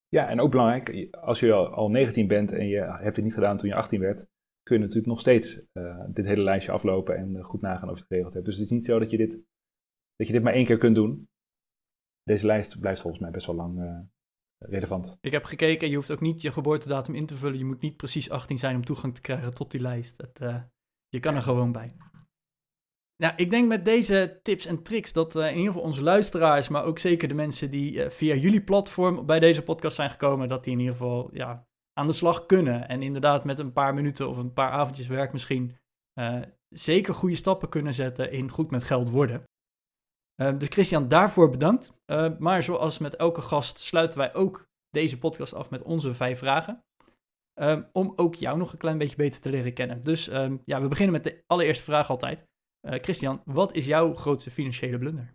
Ja, 0.08 0.28
en 0.28 0.40
ook 0.40 0.50
belangrijk, 0.50 1.14
als 1.14 1.40
je 1.40 1.52
al 1.54 1.90
19 1.90 2.26
bent 2.26 2.52
en 2.52 2.66
je 2.66 2.80
hebt 2.80 3.16
het 3.16 3.24
niet 3.24 3.34
gedaan 3.34 3.56
toen 3.56 3.68
je 3.68 3.74
18 3.74 4.00
werd, 4.00 4.26
kun 4.62 4.76
je 4.76 4.82
natuurlijk 4.82 5.06
nog 5.06 5.20
steeds 5.20 5.62
uh, 5.72 6.04
dit 6.08 6.24
hele 6.24 6.42
lijstje 6.42 6.72
aflopen 6.72 7.16
en 7.16 7.42
goed 7.42 7.60
nagaan 7.60 7.88
of 7.88 7.94
je 7.94 8.00
het 8.00 8.06
geregeld 8.06 8.34
hebt. 8.34 8.46
Dus 8.46 8.56
het 8.56 8.64
is 8.64 8.70
niet 8.70 8.84
zo 8.84 8.98
dat 8.98 9.10
je 9.10 9.16
dit, 9.16 9.42
dat 10.16 10.26
je 10.26 10.32
dit 10.32 10.42
maar 10.42 10.52
één 10.52 10.64
keer 10.64 10.78
kunt 10.78 10.94
doen. 10.94 11.28
Deze 12.22 12.46
lijst 12.46 12.80
blijft 12.80 13.00
volgens 13.00 13.22
mij 13.22 13.30
best 13.30 13.46
wel 13.46 13.56
lang 13.56 13.80
uh, 13.80 14.00
relevant. 14.58 15.18
Ik 15.20 15.32
heb 15.32 15.44
gekeken, 15.44 15.88
je 15.88 15.96
hoeft 15.96 16.10
ook 16.10 16.20
niet 16.20 16.42
je 16.42 16.52
geboortedatum 16.52 17.14
in 17.14 17.26
te 17.26 17.36
vullen. 17.36 17.58
Je 17.58 17.64
moet 17.64 17.80
niet 17.80 17.96
precies 17.96 18.30
18 18.30 18.58
zijn 18.58 18.76
om 18.76 18.84
toegang 18.84 19.14
te 19.14 19.20
krijgen 19.20 19.54
tot 19.54 19.70
die 19.70 19.80
lijst. 19.80 20.22
Je 21.08 21.20
kan 21.20 21.34
er 21.34 21.42
gewoon 21.42 21.72
bij. 21.72 21.90
Nou, 23.16 23.34
ik 23.36 23.50
denk 23.50 23.68
met 23.68 23.84
deze 23.84 24.40
tips 24.42 24.66
en 24.66 24.82
tricks 24.82 25.12
dat 25.12 25.36
uh, 25.36 25.42
in 25.42 25.56
ieder 25.56 25.66
geval 25.66 25.82
onze 25.82 26.02
luisteraars, 26.02 26.68
maar 26.68 26.84
ook 26.84 26.98
zeker 26.98 27.28
de 27.28 27.34
mensen 27.34 27.70
die 27.70 27.92
uh, 27.92 28.10
via 28.10 28.34
jullie 28.34 28.62
platform 28.62 29.26
bij 29.26 29.40
deze 29.40 29.62
podcast 29.62 29.96
zijn 29.96 30.10
gekomen, 30.10 30.48
dat 30.48 30.64
die 30.64 30.72
in 30.72 30.78
ieder 30.78 30.94
geval 30.94 31.30
ja, 31.32 31.66
aan 31.92 32.06
de 32.06 32.12
slag 32.12 32.46
kunnen. 32.46 32.88
En 32.88 33.02
inderdaad 33.02 33.44
met 33.44 33.58
een 33.58 33.72
paar 33.72 33.94
minuten 33.94 34.28
of 34.28 34.36
een 34.36 34.52
paar 34.52 34.70
avondjes 34.70 35.06
werk 35.06 35.32
misschien 35.32 35.76
uh, 36.20 36.42
zeker 36.68 37.14
goede 37.14 37.36
stappen 37.36 37.68
kunnen 37.68 37.94
zetten 37.94 38.32
in 38.32 38.50
goed 38.50 38.70
met 38.70 38.84
geld 38.84 39.08
worden. 39.08 39.44
dus 40.36 40.68
Christian, 40.68 41.08
daarvoor 41.08 41.50
bedankt. 41.50 41.92
maar 42.38 42.62
zoals 42.62 42.98
met 42.98 43.16
elke 43.16 43.42
gast 43.42 43.78
sluiten 43.78 44.18
wij 44.18 44.34
ook 44.34 44.68
deze 44.90 45.18
podcast 45.18 45.54
af 45.54 45.70
met 45.70 45.82
onze 45.82 46.14
vijf 46.14 46.38
vragen. 46.38 46.84
om 47.92 48.12
ook 48.16 48.34
jou 48.34 48.58
nog 48.58 48.72
een 48.72 48.78
klein 48.78 48.98
beetje 48.98 49.16
beter 49.16 49.40
te 49.40 49.50
leren 49.50 49.72
kennen. 49.72 50.02
Dus 50.02 50.24
ja, 50.64 50.80
we 50.80 50.88
beginnen 50.88 51.14
met 51.14 51.24
de 51.24 51.42
allereerste 51.46 51.84
vraag 51.84 52.10
altijd. 52.10 52.46
Uh, 52.86 52.92
Christian, 52.92 53.40
wat 53.44 53.74
is 53.74 53.86
jouw 53.86 54.14
grootste 54.14 54.50
financiële 54.50 54.98
blunder? 54.98 55.34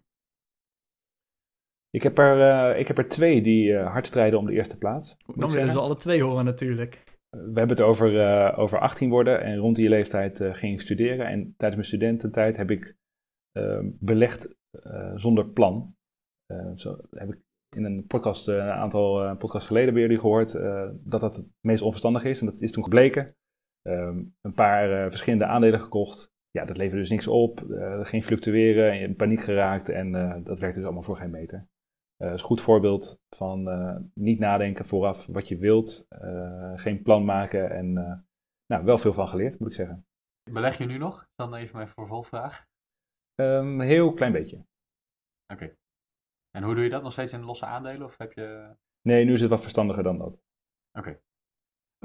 Ik 1.89 2.03
heb 2.03 2.17
er, 2.17 2.37
uh, 2.73 2.79
ik 2.79 2.87
heb 2.87 2.97
er 2.97 3.07
twee 3.07 3.41
die 3.41 3.71
uh, 3.71 3.91
hard 3.91 4.07
strijden 4.07 4.39
om 4.39 4.45
de 4.45 4.53
eerste 4.53 4.77
plaats. 4.77 5.17
Dan 5.35 5.51
willen 5.51 5.71
ze 5.71 5.79
alle 5.79 5.95
twee 5.95 6.23
horen 6.23 6.45
natuurlijk. 6.45 7.03
We 7.29 7.59
hebben 7.59 7.69
het 7.69 7.81
over, 7.81 8.55
over 8.55 8.79
18 8.79 9.09
worden 9.09 9.41
en 9.41 9.57
rond 9.57 9.75
die 9.75 9.89
leeftijd 9.89 10.37
ging 10.51 10.73
ik 10.73 10.81
studeren. 10.81 11.27
En 11.27 11.53
tijdens 11.57 11.75
mijn 11.81 11.83
studententijd 11.83 12.57
heb 12.57 12.71
ik 12.71 12.95
ehm, 13.51 13.89
belegd 13.99 14.55
zonder 15.15 15.49
plan. 15.49 15.95
zo 16.75 16.97
heb 17.11 17.33
ik 17.33 17.39
in 17.75 17.83
een 17.83 18.07
podcast, 18.07 18.47
een 18.47 18.61
aantal 18.61 19.35
podcasts 19.35 19.67
geleden 19.67 19.93
bij 19.93 20.01
jullie 20.01 20.19
gehoord, 20.19 20.51
dat 21.03 21.21
dat 21.21 21.35
het 21.35 21.47
meest 21.59 21.81
onverstandig 21.81 22.23
is. 22.23 22.39
En 22.39 22.45
dat 22.45 22.61
is 22.61 22.71
toen 22.71 22.83
gebleken. 22.83 23.35
Um, 23.87 24.35
een 24.41 24.53
paar 24.53 25.09
verschillende 25.09 25.45
aandelen 25.45 25.79
gekocht 25.79 26.31
ja, 26.51 26.65
dat 26.65 26.77
leverde 26.77 26.99
dus 26.99 27.09
niks 27.09 27.27
op. 27.27 27.61
Uh, 27.61 28.05
ging 28.05 28.23
fluctueren, 28.23 28.99
in 28.99 29.15
paniek 29.15 29.39
geraakt 29.39 29.89
en 29.89 30.13
uh, 30.13 30.35
dat 30.43 30.59
werkte 30.59 30.77
dus 30.77 30.83
allemaal 30.85 31.03
voor 31.03 31.17
geen 31.17 31.31
meter. 31.31 31.67
is 32.17 32.27
een 32.27 32.39
goed 32.39 32.61
voorbeeld 32.61 33.21
van 33.35 33.69
niet 34.13 34.39
nadenken 34.39 34.85
vooraf 34.85 35.25
wat 35.25 35.47
je 35.47 35.57
wilt, 35.57 36.07
geen 36.75 37.01
plan 37.01 37.25
maken 37.25 37.71
en 37.71 37.93
nou, 38.65 38.83
wel 38.83 38.97
veel 38.97 39.13
van 39.13 39.27
geleerd, 39.27 39.59
moet 39.59 39.69
ik 39.69 39.75
zeggen. 39.75 40.05
Beleg 40.51 40.77
je 40.77 40.85
nu 40.85 40.97
nog? 40.97 41.29
Dan 41.35 41.55
even 41.55 41.75
mijn 41.75 41.87
vervolgvraag. 41.87 42.65
Een 43.35 43.79
heel 43.79 44.13
klein 44.13 44.31
beetje. 44.31 44.65
Oké. 45.53 45.75
En 46.51 46.63
hoe 46.63 46.75
doe 46.75 46.83
je 46.83 46.89
dat? 46.89 47.03
Nog 47.03 47.11
steeds 47.11 47.33
in 47.33 47.43
losse 47.43 47.65
aandelen? 47.65 48.03
Of 48.07 48.17
heb 48.17 48.33
je... 48.33 48.75
Nee, 49.01 49.25
nu 49.25 49.33
is 49.33 49.41
het 49.41 49.49
wat 49.49 49.61
verstandiger 49.61 50.03
dan 50.03 50.17
dat. 50.17 50.41
Oké. 50.99 51.19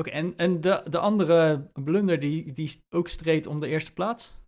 Oké, 0.00 0.10
en, 0.10 0.36
en 0.36 0.60
de, 0.60 0.82
de 0.90 0.98
andere 0.98 1.70
blunder 1.72 2.20
die, 2.20 2.52
die 2.52 2.70
ook 2.88 3.08
streed 3.08 3.46
om 3.46 3.60
de 3.60 3.66
eerste 3.66 3.92
plaats? 3.92 4.44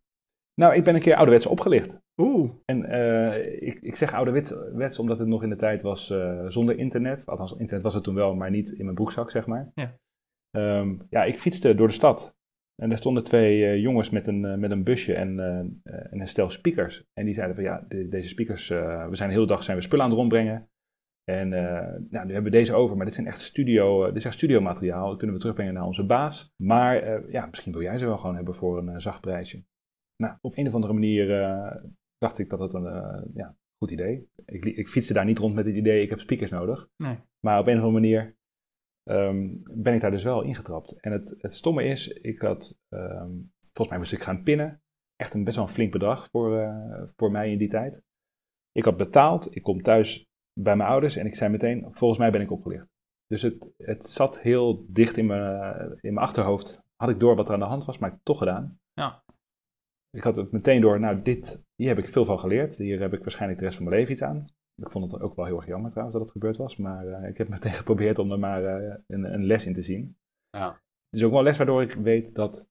Nou, 0.55 0.75
ik 0.75 0.85
ben 0.85 0.95
een 0.95 1.01
keer 1.01 1.15
ouderwets 1.15 1.47
opgelicht. 1.47 2.01
Oeh. 2.17 2.51
En 2.65 2.85
uh, 2.91 3.63
ik, 3.63 3.79
ik 3.81 3.97
zeg 3.97 4.13
ouderwets 4.13 4.99
omdat 4.99 5.19
het 5.19 5.29
nog 5.29 5.43
in 5.43 5.49
de 5.49 5.57
tijd 5.57 5.83
was 5.83 6.11
uh, 6.11 6.47
zonder 6.47 6.79
internet. 6.79 7.27
Althans, 7.27 7.53
internet 7.53 7.83
was 7.83 7.95
het 7.95 8.05
toen 8.05 8.15
wel, 8.15 8.35
maar 8.35 8.51
niet 8.51 8.71
in 8.71 8.85
mijn 8.85 8.95
broekzak, 8.95 9.31
zeg 9.31 9.47
maar. 9.47 9.71
Ja. 9.75 9.97
Um, 10.57 11.07
ja, 11.11 11.25
ik 11.25 11.39
fietste 11.39 11.75
door 11.75 11.87
de 11.87 11.93
stad. 11.93 12.37
En 12.83 12.89
daar 12.89 12.99
stonden 12.99 13.25
twee 13.25 13.59
uh, 13.59 13.83
jongens 13.83 14.11
met 14.11 14.27
een, 14.27 14.61
met 14.61 14.71
een 14.71 14.85
busje 14.85 15.15
en, 15.15 15.39
en 15.85 16.21
een 16.21 16.29
stel 16.29 16.51
speakers. 16.51 17.05
En 17.13 17.25
die 17.25 17.35
zeiden 17.35 17.55
van 17.55 17.65
ja, 17.65 17.85
de, 17.89 18.09
deze 18.09 18.29
speakers, 18.29 18.69
we 18.69 19.09
zijn 19.11 19.29
de 19.29 19.35
hele 19.35 19.47
dag 19.47 19.63
zijn 19.63 19.77
we 19.77 19.83
spullen 19.83 20.05
aan 20.05 20.11
het 20.11 20.19
rondbrengen. 20.19 20.69
En 21.29 21.49
nou, 21.49 22.27
nu 22.27 22.33
hebben 22.33 22.43
we 22.43 22.59
deze 22.59 22.75
over, 22.75 22.97
maar 22.97 23.07
dit 23.07 23.15
zijn 23.15 23.27
echt 23.27 23.41
studio, 23.41 24.07
dit 24.07 24.17
is 24.17 24.25
echt 24.25 24.35
studiomateriaal. 24.35 25.09
Dat 25.09 25.17
kunnen 25.17 25.37
we 25.37 25.41
terugbrengen 25.41 25.75
naar 25.75 25.87
onze 25.87 26.07
baas. 26.07 26.55
Maar 26.57 27.31
ja, 27.31 27.47
misschien 27.47 27.73
wil 27.73 27.83
jij 27.83 27.99
ze 27.99 28.07
wel 28.07 28.19
gewoon 28.19 28.37
hebben 28.37 28.55
voor 28.55 28.79
een 28.79 29.01
zacht 29.01 29.21
prijsje. 29.21 29.65
Nou, 30.17 30.37
op 30.41 30.57
een 30.57 30.67
of 30.67 30.75
andere 30.75 30.93
manier 30.93 31.27
dacht 32.19 32.39
ik 32.39 32.51
dat 32.51 32.59
het 32.59 32.73
een 32.73 32.85
uh, 32.85 33.23
ja, 33.35 33.57
goed 33.79 33.91
idee. 33.91 34.29
Ik, 34.45 34.65
ik 34.65 34.89
fietste 34.89 35.13
daar 35.13 35.25
niet 35.25 35.39
rond 35.39 35.55
met 35.55 35.67
het 35.67 35.77
idee, 35.77 36.03
ik 36.03 36.11
heb 36.11 36.19
speakers 36.21 36.51
nodig. 36.51 36.89
Nee. 36.97 37.19
Maar 37.41 37.59
op 37.59 37.67
een 37.67 37.79
of 37.79 37.83
andere 37.83 38.01
manier 38.01 38.37
um, 39.11 39.63
ben 39.75 39.95
ik 39.95 40.01
daar 40.01 40.11
dus 40.11 40.25
wel 40.25 40.43
ingetrapt. 40.43 41.01
En 41.01 41.13
het, 41.13 41.35
het 41.39 41.55
stomme 41.55 41.85
is, 41.85 42.09
ik 42.09 42.41
had, 42.41 42.81
um, 42.89 43.53
volgens 43.61 43.89
mij 43.89 43.99
moest 43.99 44.13
ik 44.13 44.23
gaan 44.23 44.43
pinnen. 44.43 44.83
Echt 45.17 45.35
een 45.35 45.45
best 45.45 45.57
wel 45.57 45.65
een 45.65 45.73
flink 45.73 45.93
bedrag 45.93 46.29
voor, 46.31 46.61
uh, 46.61 47.03
voor 47.17 47.31
mij 47.31 47.53
in 47.53 47.59
die 47.59 47.69
tijd. 47.69 48.03
Ik 48.73 48.85
had 48.85 48.97
betaald, 48.97 49.57
ik 49.57 49.63
kom 49.63 49.83
thuis 49.83 50.28
bij 50.63 50.77
mijn 50.77 50.89
ouders 50.89 51.17
en 51.17 51.27
ik 51.27 51.35
zei 51.35 51.51
meteen, 51.51 51.89
volgens 51.91 52.21
mij 52.21 52.31
ben 52.31 52.41
ik 52.41 52.51
opgelicht. 52.51 52.87
Dus 53.27 53.43
het, 53.43 53.73
het 53.77 54.07
zat 54.07 54.41
heel 54.41 54.85
dicht 54.89 55.17
in 55.17 55.27
mijn, 55.27 55.73
in 56.01 56.15
mijn 56.15 56.27
achterhoofd. 56.27 56.83
Had 56.97 57.09
ik 57.09 57.21
door 57.21 57.37
wat 57.37 57.49
er 57.49 57.55
aan 57.55 57.61
de 57.61 57.67
hand 57.67 57.85
was, 57.85 57.99
maar 57.99 58.09
ik 58.09 58.15
heb 58.15 58.27
het 58.27 58.37
toch 58.37 58.39
gedaan. 58.39 58.81
Ja. 58.93 59.23
Ik 60.11 60.23
had 60.23 60.37
het 60.37 60.53
meteen 60.53 60.81
door, 60.81 61.01
nou, 61.01 61.23
dit, 61.23 61.65
hier 61.75 61.89
heb 61.89 61.99
ik 61.99 62.09
veel 62.09 62.25
van 62.25 62.39
geleerd. 62.39 62.77
Hier 62.77 63.01
heb 63.01 63.13
ik 63.13 63.21
waarschijnlijk 63.21 63.59
de 63.59 63.65
rest 63.65 63.77
van 63.77 63.87
mijn 63.87 63.99
leven 63.99 64.13
iets 64.13 64.23
aan. 64.23 64.47
Ik 64.83 64.91
vond 64.91 65.13
het 65.13 65.21
ook 65.21 65.37
wel 65.37 65.45
heel 65.45 65.57
erg 65.57 65.67
jammer 65.67 65.91
trouwens 65.91 66.17
dat 66.19 66.27
het 66.27 66.37
gebeurd 66.37 66.57
was. 66.57 66.77
Maar 66.77 67.07
uh, 67.07 67.29
ik 67.29 67.39
heb 67.39 67.49
meteen 67.59 67.73
geprobeerd 67.73 68.19
om 68.19 68.33
er 68.33 68.39
maar 68.39 68.63
uh, 68.63 68.95
een, 69.07 69.33
een, 69.33 69.45
les 69.45 69.67
in 69.67 69.75
te 69.75 69.83
zien. 69.83 70.17
Ja. 70.51 70.71
Het 70.71 71.21
is 71.21 71.25
ook 71.25 71.31
wel 71.31 71.39
een 71.39 71.45
les 71.45 71.57
waardoor 71.57 71.83
ik 71.83 71.93
weet 71.93 72.35
dat, 72.35 72.69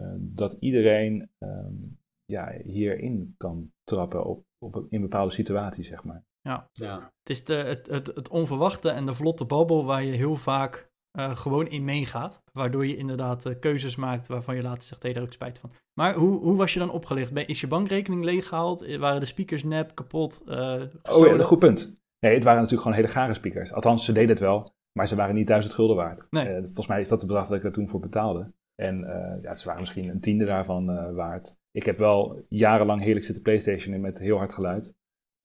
uh, 0.00 0.14
dat 0.18 0.52
iedereen 0.52 1.30
um, 1.38 1.98
ja, 2.24 2.52
hierin 2.62 3.34
kan 3.36 3.72
trappen 3.82 4.24
op, 4.24 4.44
op, 4.58 4.86
in 4.90 5.00
bepaalde 5.00 5.32
situaties, 5.32 5.88
zeg 5.88 6.04
maar. 6.04 6.24
Ja. 6.44 6.68
ja. 6.72 6.94
Het 6.94 7.30
is 7.30 7.44
de, 7.44 7.54
het, 7.54 7.86
het, 7.86 8.06
het 8.06 8.28
onverwachte 8.28 8.90
en 8.90 9.06
de 9.06 9.14
vlotte 9.14 9.44
babbel 9.44 9.84
waar 9.84 10.04
je 10.04 10.12
heel 10.12 10.36
vaak 10.36 10.92
uh, 11.18 11.36
gewoon 11.36 11.66
in 11.66 11.84
meegaat. 11.84 12.42
Waardoor 12.52 12.86
je 12.86 12.96
inderdaad 12.96 13.46
uh, 13.46 13.54
keuzes 13.60 13.96
maakt 13.96 14.26
waarvan 14.26 14.56
je 14.56 14.62
later 14.62 14.82
zegt, 14.82 15.02
hé, 15.02 15.10
hey, 15.10 15.12
daar 15.12 15.22
heb 15.22 15.32
ik 15.32 15.38
spijt 15.38 15.58
van. 15.58 15.72
Maar 16.00 16.14
hoe, 16.14 16.38
hoe 16.38 16.56
was 16.56 16.72
je 16.72 16.78
dan 16.78 16.90
opgelicht? 16.90 17.32
Is 17.48 17.60
je 17.60 17.66
bankrekening 17.66 18.24
leeggehaald? 18.24 18.82
Eh, 18.82 18.98
waren 18.98 19.20
de 19.20 19.26
speakers 19.26 19.64
nep, 19.64 19.94
kapot? 19.94 20.42
Uh, 20.46 20.82
oh 21.02 21.26
ja, 21.26 21.32
een 21.32 21.44
goed 21.44 21.58
punt. 21.58 21.98
Nee, 22.18 22.34
het 22.34 22.44
waren 22.44 22.60
natuurlijk 22.60 22.82
gewoon 22.82 22.96
hele 22.96 23.12
gare 23.12 23.34
speakers. 23.34 23.72
Althans, 23.72 24.04
ze 24.04 24.12
deden 24.12 24.28
het 24.28 24.40
wel, 24.40 24.74
maar 24.92 25.08
ze 25.08 25.16
waren 25.16 25.34
niet 25.34 25.46
duizend 25.46 25.74
gulden 25.74 25.96
waard. 25.96 26.26
Nee. 26.30 26.62
volgens 26.62 26.86
mij 26.86 27.00
is 27.00 27.08
dat 27.08 27.18
het 27.18 27.28
bedrag 27.28 27.48
dat 27.48 27.56
ik 27.58 27.64
er 27.64 27.72
toen 27.72 27.88
voor 27.88 28.00
betaalde. 28.00 28.52
En 28.74 28.98
ja, 29.42 29.54
ze 29.54 29.66
waren 29.66 29.80
misschien 29.80 30.08
een 30.08 30.20
tiende 30.20 30.44
daarvan 30.44 31.14
waard. 31.14 31.56
Ik 31.70 31.84
heb 31.84 31.98
wel 31.98 32.44
jarenlang 32.48 33.02
heerlijk 33.02 33.24
zitten 33.24 33.42
PlayStation 33.42 34.00
met 34.00 34.18
heel 34.18 34.36
hard 34.36 34.52
geluid. 34.52 34.94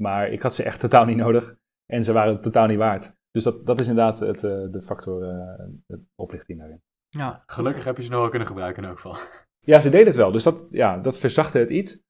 Maar 0.04 0.30
ik 0.30 0.42
had 0.42 0.56
ze 0.56 0.64
echt 0.64 0.80
totaal 0.80 1.06
niet 1.06 1.18
nodig. 1.18 1.58
En 1.86 2.04
ze 2.04 2.12
waren 2.14 2.42
totaal 2.42 2.68
niet 2.68 2.78
waard. 2.78 3.14
Dus 3.32 3.44
dat, 3.44 3.66
dat 3.66 3.80
is 3.80 3.88
inderdaad 3.88 4.20
het, 4.20 4.44
uh, 4.44 4.72
de 4.72 4.82
factor, 4.82 5.24
uh, 5.24 5.66
het 5.88 6.02
oplichting 6.16 6.60
daarin. 6.60 6.82
Ja. 7.10 7.44
Gelukkig 7.46 7.84
heb 7.84 7.98
je 7.98 8.04
ze 8.04 8.10
nog 8.10 8.20
wel 8.20 8.30
kunnen 8.30 8.48
gebruiken 8.48 8.84
in 8.84 8.90
elk 8.90 9.00
geval. 9.00 9.18
Ja, 9.66 9.80
ze 9.80 9.90
deden 9.90 10.08
het 10.08 10.16
wel. 10.16 10.32
Dus 10.32 10.44
dat, 10.44 10.66
ja, 10.68 10.98
dat 10.98 11.20
verzachtte 11.20 11.60
het 11.60 11.70
iets. 11.70 12.02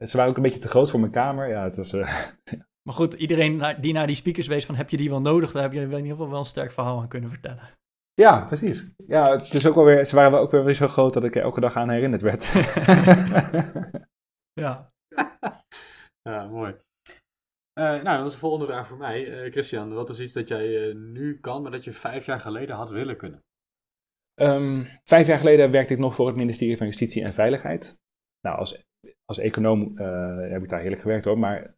Ze 0.00 0.16
waren 0.16 0.30
ook 0.30 0.36
een 0.36 0.42
beetje 0.42 0.58
te 0.58 0.68
groot 0.68 0.90
voor 0.90 1.00
mijn 1.00 1.12
kamer. 1.12 1.48
Ja, 1.48 1.64
het 1.64 1.76
was, 1.76 1.92
uh, 1.94 2.26
maar 2.82 2.94
goed, 2.94 3.14
iedereen 3.14 3.76
die 3.80 3.92
naar 3.92 4.06
die 4.06 4.16
speakers 4.16 4.46
wees 4.46 4.66
van 4.66 4.74
heb 4.74 4.90
je 4.90 4.96
die 4.96 5.10
wel 5.10 5.20
nodig, 5.20 5.52
daar 5.52 5.62
heb 5.62 5.72
je 5.72 5.80
in 5.80 5.90
ieder 5.90 6.10
geval 6.10 6.30
wel 6.30 6.38
een 6.38 6.44
sterk 6.44 6.72
verhaal 6.72 7.00
aan 7.00 7.08
kunnen 7.08 7.30
vertellen. 7.30 7.60
Ja, 8.14 8.44
precies. 8.44 8.94
Ja, 8.96 9.30
het 9.30 9.54
is 9.54 9.66
ook 9.66 9.74
wel 9.74 9.84
weer, 9.84 10.04
ze 10.04 10.14
waren 10.14 10.30
wel 10.30 10.40
ook 10.40 10.50
weer 10.50 10.74
zo 10.74 10.86
groot 10.86 11.14
dat 11.14 11.24
ik 11.24 11.36
er 11.36 11.42
elke 11.42 11.60
dag 11.60 11.76
aan 11.76 11.90
herinnerd 11.90 12.22
werd. 12.22 12.44
ja. 14.62 14.92
ja, 16.22 16.46
mooi. 16.46 16.76
Uh, 17.78 18.02
nou, 18.02 18.18
dat 18.18 18.26
is 18.26 18.32
de 18.32 18.38
volgende 18.38 18.66
vraag 18.66 18.86
voor 18.86 18.96
mij. 18.96 19.44
Uh, 19.44 19.52
Christian, 19.52 19.92
wat 19.92 20.08
is 20.08 20.20
iets 20.20 20.32
dat 20.32 20.48
jij 20.48 20.68
uh, 20.68 20.94
nu 20.94 21.40
kan, 21.40 21.62
maar 21.62 21.70
dat 21.70 21.84
je 21.84 21.92
vijf 21.92 22.26
jaar 22.26 22.40
geleden 22.40 22.76
had 22.76 22.90
willen 22.90 23.16
kunnen? 23.16 23.44
Um, 24.40 24.84
vijf 25.04 25.26
jaar 25.26 25.38
geleden 25.38 25.70
werkte 25.70 25.92
ik 25.92 25.98
nog 25.98 26.14
voor 26.14 26.26
het 26.26 26.36
ministerie 26.36 26.76
van 26.76 26.86
Justitie 26.86 27.22
en 27.22 27.32
Veiligheid. 27.32 28.00
Nou, 28.40 28.58
als, 28.58 28.86
als 29.24 29.38
econoom 29.38 29.98
heb 30.40 30.62
ik 30.62 30.68
daar 30.68 30.80
heerlijk 30.80 31.00
gewerkt 31.00 31.24
hoor, 31.24 31.38
maar 31.38 31.74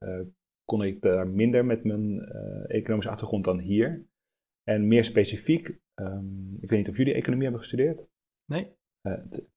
kon 0.64 0.82
ik 0.82 1.01
daar 1.01 1.28
minder 1.28 1.64
met 1.64 1.84
mijn 1.84 2.20
economische 2.66 3.11
achtergrond 3.11 3.44
dan 3.44 3.59
hier. 3.59 4.07
En 4.62 4.88
meer 4.88 5.05
specifiek, 5.05 5.78
um, 5.94 6.57
ik 6.61 6.70
weet 6.70 6.78
niet 6.78 6.88
of 6.88 6.96
jullie 6.96 7.14
economie 7.14 7.42
hebben 7.42 7.62
gestudeerd? 7.62 8.09
Nee. 8.53 8.76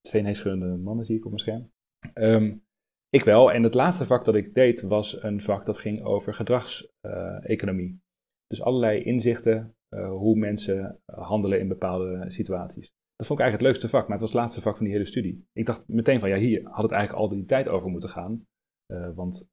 twee 0.01 0.21
neeschuddende 0.21 0.77
mannen 0.77 1.05
zie 1.05 1.17
ik 1.17 1.25
op 1.25 1.31
mijn 1.31 1.43
scherm. 1.43 1.71
Um, 2.13 2.65
ik 3.11 3.23
wel. 3.23 3.51
En 3.51 3.63
het 3.63 3.73
laatste 3.73 4.05
vak 4.05 4.25
dat 4.25 4.35
ik 4.35 4.53
deed 4.53 4.81
was 4.81 5.23
een 5.23 5.41
vak 5.41 5.65
dat 5.65 5.77
ging 5.77 6.03
over 6.03 6.33
gedragseconomie. 6.33 8.01
dus 8.47 8.61
allerlei 8.61 9.03
inzichten 9.03 9.75
uh, 9.89 10.09
hoe 10.09 10.37
mensen 10.37 11.01
handelen 11.05 11.59
in 11.59 11.67
bepaalde 11.67 12.31
situaties. 12.31 12.91
Dat 13.15 13.27
vond 13.27 13.39
ik 13.39 13.45
eigenlijk 13.45 13.53
het 13.53 13.61
leukste 13.61 13.97
vak, 13.97 14.01
maar 14.01 14.17
het 14.17 14.19
was 14.19 14.31
het 14.31 14.39
laatste 14.39 14.61
vak 14.61 14.75
van 14.75 14.85
die 14.85 14.93
hele 14.93 15.07
studie. 15.07 15.47
Ik 15.53 15.65
dacht 15.65 15.87
meteen 15.87 16.19
van 16.19 16.29
ja, 16.29 16.37
hier 16.37 16.63
had 16.63 16.83
het 16.83 16.91
eigenlijk 16.91 17.23
al 17.23 17.29
die 17.29 17.45
tijd 17.45 17.67
over 17.67 17.89
moeten 17.89 18.09
gaan. 18.09 18.45
Uh, 18.93 19.15
want 19.15 19.49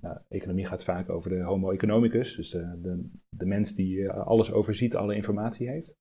nou, 0.00 0.18
economie 0.28 0.64
gaat 0.64 0.84
vaak 0.84 1.08
over 1.08 1.30
de 1.30 1.42
homo 1.42 1.70
economicus, 1.70 2.36
dus 2.36 2.50
de, 2.50 2.78
de, 2.82 3.10
de 3.28 3.46
mens 3.46 3.74
die 3.74 4.10
alles 4.10 4.52
overziet, 4.52 4.96
alle 4.96 5.14
informatie 5.14 5.68
heeft. 5.68 5.96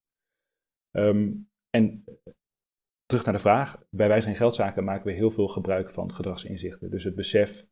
Um, 0.97 1.49
en 1.69 2.03
terug 3.11 3.25
naar 3.25 3.35
de 3.35 3.49
vraag. 3.49 3.83
Bij 3.89 4.07
wijze 4.07 4.27
van 4.27 4.35
geldzaken 4.35 4.83
maken 4.83 5.05
we 5.05 5.11
heel 5.11 5.31
veel 5.31 5.47
gebruik 5.47 5.89
van 5.89 6.13
gedragsinzichten. 6.13 6.91
Dus 6.91 7.03
het 7.03 7.15
besef 7.15 7.67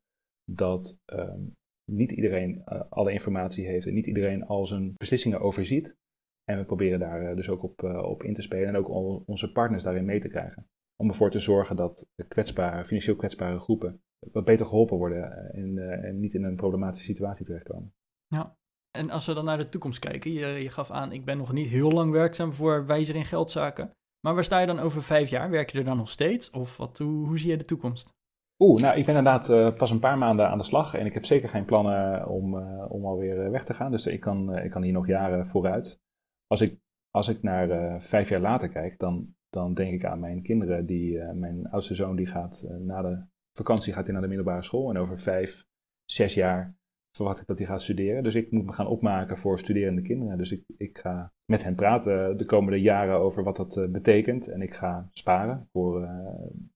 dat 0.52 1.02
um, 1.14 1.56
niet 1.92 2.12
iedereen 2.12 2.64
uh, 2.66 2.82
alle 2.90 3.12
informatie 3.12 3.66
heeft 3.66 3.88
en 3.88 3.94
niet 3.94 4.08
iedereen 4.08 4.46
al 4.46 4.66
zijn 4.66 4.94
beslissingen 4.98 5.40
overziet. 5.40 5.98
En 6.44 6.58
we 6.58 6.66
proberen 6.66 7.00
daar 7.00 7.30
uh, 7.30 7.36
dus 7.36 7.50
ook 7.50 7.64
op, 7.64 7.82
uh, 7.82 8.04
op 8.04 8.24
in 8.24 8.34
te 8.34 8.42
spelen 8.42 8.68
en 8.68 8.76
ook 8.76 8.90
onze 9.28 9.52
partners 9.52 9.84
daarin 9.84 10.06
mee 10.06 10.20
te 10.20 10.28
krijgen. 10.28 10.68
Om 10.96 11.08
ervoor 11.08 11.32
te 11.32 11.40
zorgen 11.40 11.76
dat 11.76 12.08
kwetsbare, 12.28 12.86
financieel 12.86 13.16
kwetsbare 13.16 13.60
groepen 13.60 14.02
wat 14.32 14.46
beter 14.46 14.66
geholpen 14.66 14.98
worden 14.98 15.52
en, 15.54 15.78
en 16.04 16.20
niet 16.20 16.34
in 16.34 16.44
een 16.44 16.56
problematische 16.56 17.06
situatie 17.06 17.46
terechtkomen. 17.46 17.94
Ja, 18.28 18.58
en 18.92 19.10
als 19.10 19.26
we 19.26 19.34
dan 19.34 19.46
naar 19.46 19.58
de 19.58 19.70
toekomst 19.70 20.00
kijken, 20.00 20.32
je, 20.32 20.48
je 20.48 20.70
gaf 20.70 20.92
aan, 20.92 21.12
ik 21.12 21.26
ben 21.26 21.38
nog 21.38 21.54
niet 21.54 21.68
heel 21.68 21.92
lang 21.92 22.12
werkzaam 22.12 22.54
voor 22.54 22.86
wijzer 22.86 23.16
in 23.16 23.26
geldzaken. 23.26 23.92
Maar 24.20 24.34
waar 24.34 24.44
sta 24.44 24.60
je 24.60 24.68
dan 24.68 24.80
over 24.80 25.04
vijf 25.04 25.30
jaar? 25.30 25.50
Werk 25.50 25.70
je 25.70 25.78
er 25.78 25.84
dan 25.84 25.98
nog 25.98 26.10
steeds? 26.10 26.50
Of 26.50 26.78
wat, 26.78 26.98
hoe, 26.98 27.40
zie 27.40 27.50
je 27.50 27.58
de 27.58 27.66
toekomst? 27.66 28.18
Oeh, 28.58 28.82
nou, 28.82 28.98
ik 28.98 29.06
ben 29.06 29.16
inderdaad 29.16 29.50
uh, 29.50 29.78
pas 29.78 29.92
een 29.92 30.00
paar 30.00 30.18
maanden 30.18 30.50
aan 30.50 30.58
de 30.58 30.64
slag 30.64 30.94
en 30.94 31.06
ik 31.06 31.14
heb 31.14 31.26
zeker 31.26 31.50
geen 31.50 31.66
plannen 31.66 32.28
om, 32.28 32.54
uh, 32.54 32.86
om 32.90 33.06
alweer 33.06 33.52
weg 33.52 33.66
te 33.66 33.74
gaan. 33.74 33.92
Dus 33.92 34.08
ik 34.08 34.20
kan, 34.20 34.58
ik 34.58 34.72
kan 34.72 34.84
hier 34.84 34.94
nog 34.94 35.08
jaren 35.08 35.48
vooruit. 35.48 36.02
Als 36.48 36.62
ik, 36.62 36.80
als 37.12 37.28
ik 37.28 37.42
naar 37.42 38.02
vijf 38.02 38.30
jaar 38.30 38.42
later 38.42 38.70
kijk, 38.70 39.00
dan, 39.00 39.36
dan 39.50 39.74
denk 39.74 39.94
ik 39.94 40.06
aan 40.06 40.20
mijn 40.20 40.42
kinderen. 40.42 40.86
Die, 40.86 41.24
mijn 41.24 41.70
oudste 41.70 41.96
zoon 41.96 42.16
die 42.16 42.26
gaat 42.26 42.70
na 42.80 43.02
de 43.02 43.24
vakantie 43.54 43.94
gaat 43.94 44.04
hij 44.04 44.14
naar 44.14 44.22
de 44.22 44.28
middelbare 44.28 44.64
school. 44.64 44.90
En 44.90 44.98
over 44.98 45.18
vijf, 45.18 45.66
zes 46.06 46.34
jaar 46.34 46.79
verwacht 47.16 47.42
ik 47.42 47.48
dat 47.48 47.58
hij 47.58 47.68
gaat 47.68 47.82
studeren. 47.82 48.24
Dus 48.24 48.36
ik 48.36 48.52
moet 48.52 48.66
me 48.66 48.72
gaan 48.72 48.88
opmaken 48.88 49.38
voor 49.38 49.60
studerende 49.60 50.02
kinderen. 50.02 50.38
Dus 50.38 50.52
ik, 50.52 50.64
ik 50.78 50.98
ga 50.98 51.34
met 51.46 51.64
hen 51.64 51.76
praten 51.76 52.38
de 52.38 52.46
komende 52.46 52.82
jaren 52.82 53.20
over 53.20 53.44
wat 53.44 53.56
dat 53.56 53.78
uh, 53.78 53.90
betekent. 53.90 54.48
En 54.48 54.62
ik 54.62 54.74
ga 54.74 55.08
sparen 55.12 55.68
voor 55.72 56.02
uh, 56.02 56.10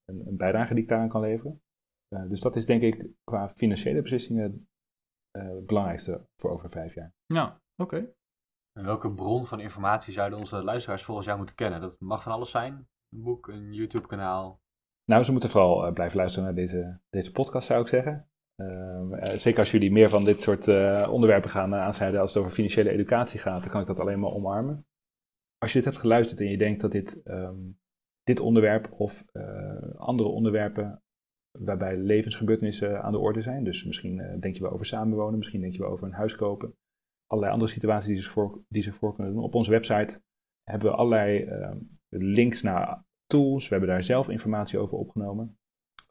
een, 0.05 0.27
een, 0.27 0.37
bijdrage 0.37 0.73
die 0.73 0.83
ik 0.83 0.89
daaraan 0.89 1.09
kan 1.09 1.21
leveren. 1.21 1.61
Uh, 2.09 2.29
dus 2.29 2.41
dat 2.41 2.55
is 2.55 2.65
denk 2.65 2.81
ik 2.81 3.07
qua 3.23 3.49
financiële 3.49 4.01
beslissingen 4.01 4.67
het 5.31 5.65
belangrijkste 5.65 6.27
voor 6.35 6.51
over 6.51 6.69
vijf 6.69 6.93
jaar. 6.93 7.13
Ja, 7.25 7.61
oké. 7.75 7.95
Okay. 7.95 8.13
En 8.79 8.85
welke 8.85 9.13
bron 9.13 9.45
van 9.45 9.59
informatie 9.59 10.13
zouden 10.13 10.39
onze 10.39 10.63
luisteraars 10.63 11.03
volgens 11.03 11.25
jou 11.25 11.37
moeten 11.37 11.55
kennen? 11.55 11.81
Dat 11.81 11.99
mag 11.99 12.23
van 12.23 12.31
alles 12.31 12.51
zijn. 12.51 12.87
Een 13.09 13.23
boek, 13.23 13.47
een 13.47 13.73
YouTube-kanaal. 13.73 14.61
Nou, 15.05 15.23
ze 15.23 15.31
moeten 15.31 15.49
vooral 15.49 15.91
blijven 15.91 16.17
luisteren 16.17 16.45
naar 16.45 16.55
deze, 16.55 16.99
deze 17.09 17.31
podcast, 17.31 17.67
zou 17.67 17.81
ik 17.81 17.87
zeggen. 17.87 18.29
Ehm, 18.55 19.25
zeker 19.25 19.59
als 19.59 19.71
jullie 19.71 19.91
meer 19.91 20.09
van 20.09 20.23
dit 20.23 20.41
soort 20.41 20.67
onderwerpen 21.09 21.49
gaan 21.49 21.75
aansnijden 21.75 22.21
als 22.21 22.33
het 22.33 22.43
over 22.43 22.55
financiële 22.55 22.89
educatie 22.89 23.39
gaat, 23.39 23.61
dan 23.61 23.69
kan 23.69 23.81
ik 23.81 23.87
dat 23.87 23.99
alleen 23.99 24.19
maar 24.19 24.31
omarmen. 24.31 24.85
Als 25.57 25.71
je 25.71 25.77
dit 25.77 25.87
hebt 25.87 25.99
geluisterd 25.99 26.39
en 26.39 26.49
je 26.49 26.57
denkt 26.57 26.81
dat 26.81 26.91
dit, 26.91 27.23
ehm, 27.23 27.59
dit 28.23 28.39
onderwerp 28.39 28.91
of 28.91 29.25
andere 29.95 30.29
onderwerpen 30.29 31.01
waarbij 31.59 31.97
levensgebeurtenissen 31.97 33.03
aan 33.03 33.11
de 33.11 33.17
orde 33.17 33.41
zijn. 33.41 33.63
Dus 33.63 33.83
misschien 33.83 34.37
denk 34.39 34.55
je 34.55 34.61
wel 34.61 34.71
over 34.71 34.85
samenwonen, 34.85 35.37
misschien 35.37 35.61
denk 35.61 35.73
je 35.73 35.79
wel 35.79 35.91
over 35.91 36.07
een 36.07 36.13
huis 36.13 36.35
kopen. 36.35 36.75
Allerlei 37.27 37.53
andere 37.53 37.71
situaties 37.71 38.07
die 38.07 38.21
zich 38.21 38.31
voor, 38.31 38.63
die 38.67 38.81
zich 38.81 38.95
voor 38.95 39.15
kunnen 39.15 39.33
doen. 39.33 39.43
Op 39.43 39.55
onze 39.55 39.71
website 39.71 40.21
hebben 40.63 40.89
we 40.89 40.95
allerlei 40.95 41.43
uh, 41.43 41.75
links 42.09 42.61
naar 42.61 43.05
tools. 43.25 43.63
We 43.63 43.75
hebben 43.75 43.89
daar 43.89 44.03
zelf 44.03 44.29
informatie 44.29 44.79
over 44.79 44.97
opgenomen. 44.97 45.57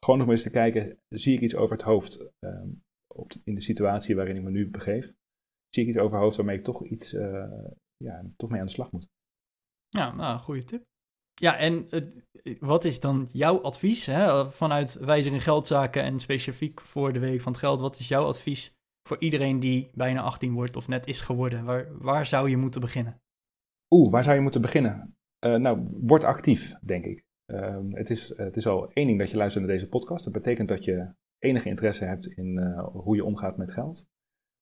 Gewoon 0.05 0.18
nog 0.18 0.26
maar 0.26 0.36
eens 0.36 0.44
te 0.44 0.50
kijken, 0.50 0.98
zie 1.09 1.34
ik 1.34 1.40
iets 1.40 1.55
over 1.55 1.76
het 1.76 1.84
hoofd 1.84 2.20
uh, 2.40 2.62
op 3.14 3.32
in 3.44 3.55
de 3.55 3.61
situatie 3.61 4.16
waarin 4.16 4.36
ik 4.36 4.42
me 4.42 4.50
nu 4.50 4.70
begeef? 4.70 5.12
Zie 5.68 5.82
ik 5.82 5.88
iets 5.88 5.98
over 5.98 6.12
het 6.12 6.22
hoofd 6.22 6.36
waarmee 6.36 6.59
ik 6.59 6.64
toch 6.64 6.84
iets, 6.84 7.12
uh, 7.12 7.53
ja, 7.96 8.24
toch 8.36 8.50
mee 8.50 8.61
aan 8.61 8.66
de 8.66 8.72
slag 8.72 8.92
moet? 8.92 9.09
Ja, 9.88 10.14
nou, 10.14 10.38
goede 10.38 10.64
tip. 10.64 10.84
Ja, 11.34 11.57
en 11.57 11.88
wat 12.59 12.84
is 12.84 13.00
dan 13.00 13.28
jouw 13.32 13.61
advies 13.61 14.07
hè, 14.07 14.50
vanuit 14.50 14.94
Wijzer 14.94 15.32
in 15.32 15.40
Geldzaken 15.40 16.03
en 16.03 16.20
specifiek 16.20 16.80
voor 16.80 17.12
de 17.12 17.18
Week 17.18 17.40
van 17.40 17.53
het 17.53 17.61
Geld? 17.61 17.80
Wat 17.80 17.98
is 17.98 18.09
jouw 18.09 18.24
advies 18.24 18.74
voor 19.09 19.20
iedereen 19.20 19.61
die 19.61 19.90
bijna 19.94 20.22
18 20.22 20.53
wordt 20.53 20.76
of 20.76 20.88
net 20.88 21.07
is 21.07 21.20
geworden? 21.20 21.64
Waar, 21.64 21.98
waar 21.98 22.26
zou 22.26 22.50
je 22.50 22.57
moeten 22.57 22.80
beginnen? 22.80 23.20
Oeh, 23.90 24.11
waar 24.11 24.24
zou 24.24 24.36
je 24.36 24.42
moeten 24.42 24.61
beginnen? 24.61 25.16
Uh, 25.44 25.57
nou, 25.57 25.88
word 26.00 26.24
actief, 26.24 26.74
denk 26.80 27.05
ik. 27.05 27.24
Uh, 27.47 27.78
het, 27.88 28.11
is, 28.11 28.36
het 28.36 28.57
is 28.57 28.66
al 28.66 28.93
één 28.93 29.07
ding 29.07 29.18
dat 29.18 29.30
je 29.30 29.36
luistert 29.36 29.64
naar 29.64 29.74
deze 29.74 29.88
podcast. 29.88 30.24
Dat 30.24 30.32
betekent 30.32 30.68
dat 30.68 30.84
je 30.84 31.12
enige 31.38 31.68
interesse 31.68 32.05
hebt 32.05 32.26
in 32.26 32.59
uh, 32.59 32.84
hoe 32.88 33.16
je 33.16 33.24
omgaat 33.24 33.57
met 33.57 33.70
geld. 33.70 34.09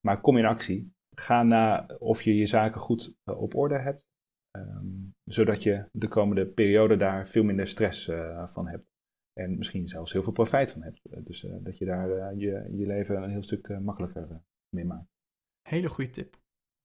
Maar 0.05 0.21
kom 0.21 0.37
in 0.37 0.45
actie. 0.45 0.93
Ga 1.15 1.43
na 1.43 1.85
of 1.99 2.21
je 2.21 2.35
je 2.35 2.45
zaken 2.45 2.81
goed 2.81 3.17
eh, 3.23 3.41
op 3.41 3.55
orde 3.55 3.79
hebt. 3.79 4.09
Um, 4.57 5.13
zodat 5.23 5.63
je 5.63 5.85
de 5.91 6.07
komende 6.07 6.47
periode 6.47 6.97
daar 6.97 7.27
veel 7.27 7.43
minder 7.43 7.67
stress 7.67 8.07
uh, 8.07 8.47
van 8.47 8.67
hebt. 8.67 8.89
En 9.33 9.57
misschien 9.57 9.87
zelfs 9.87 10.11
heel 10.11 10.23
veel 10.23 10.31
profijt 10.31 10.71
van 10.71 10.81
hebt. 10.81 11.25
Dus 11.25 11.47
dat 11.61 11.77
je 11.77 11.85
daar 11.85 12.35
je, 12.35 12.69
je 12.71 12.85
leven 12.85 13.23
een 13.23 13.29
heel 13.29 13.43
stuk 13.43 13.79
makkelijker 13.79 14.41
mee 14.75 14.85
maakt. 14.85 15.09
Hele 15.61 15.89
goede 15.89 16.09
tip. 16.09 16.40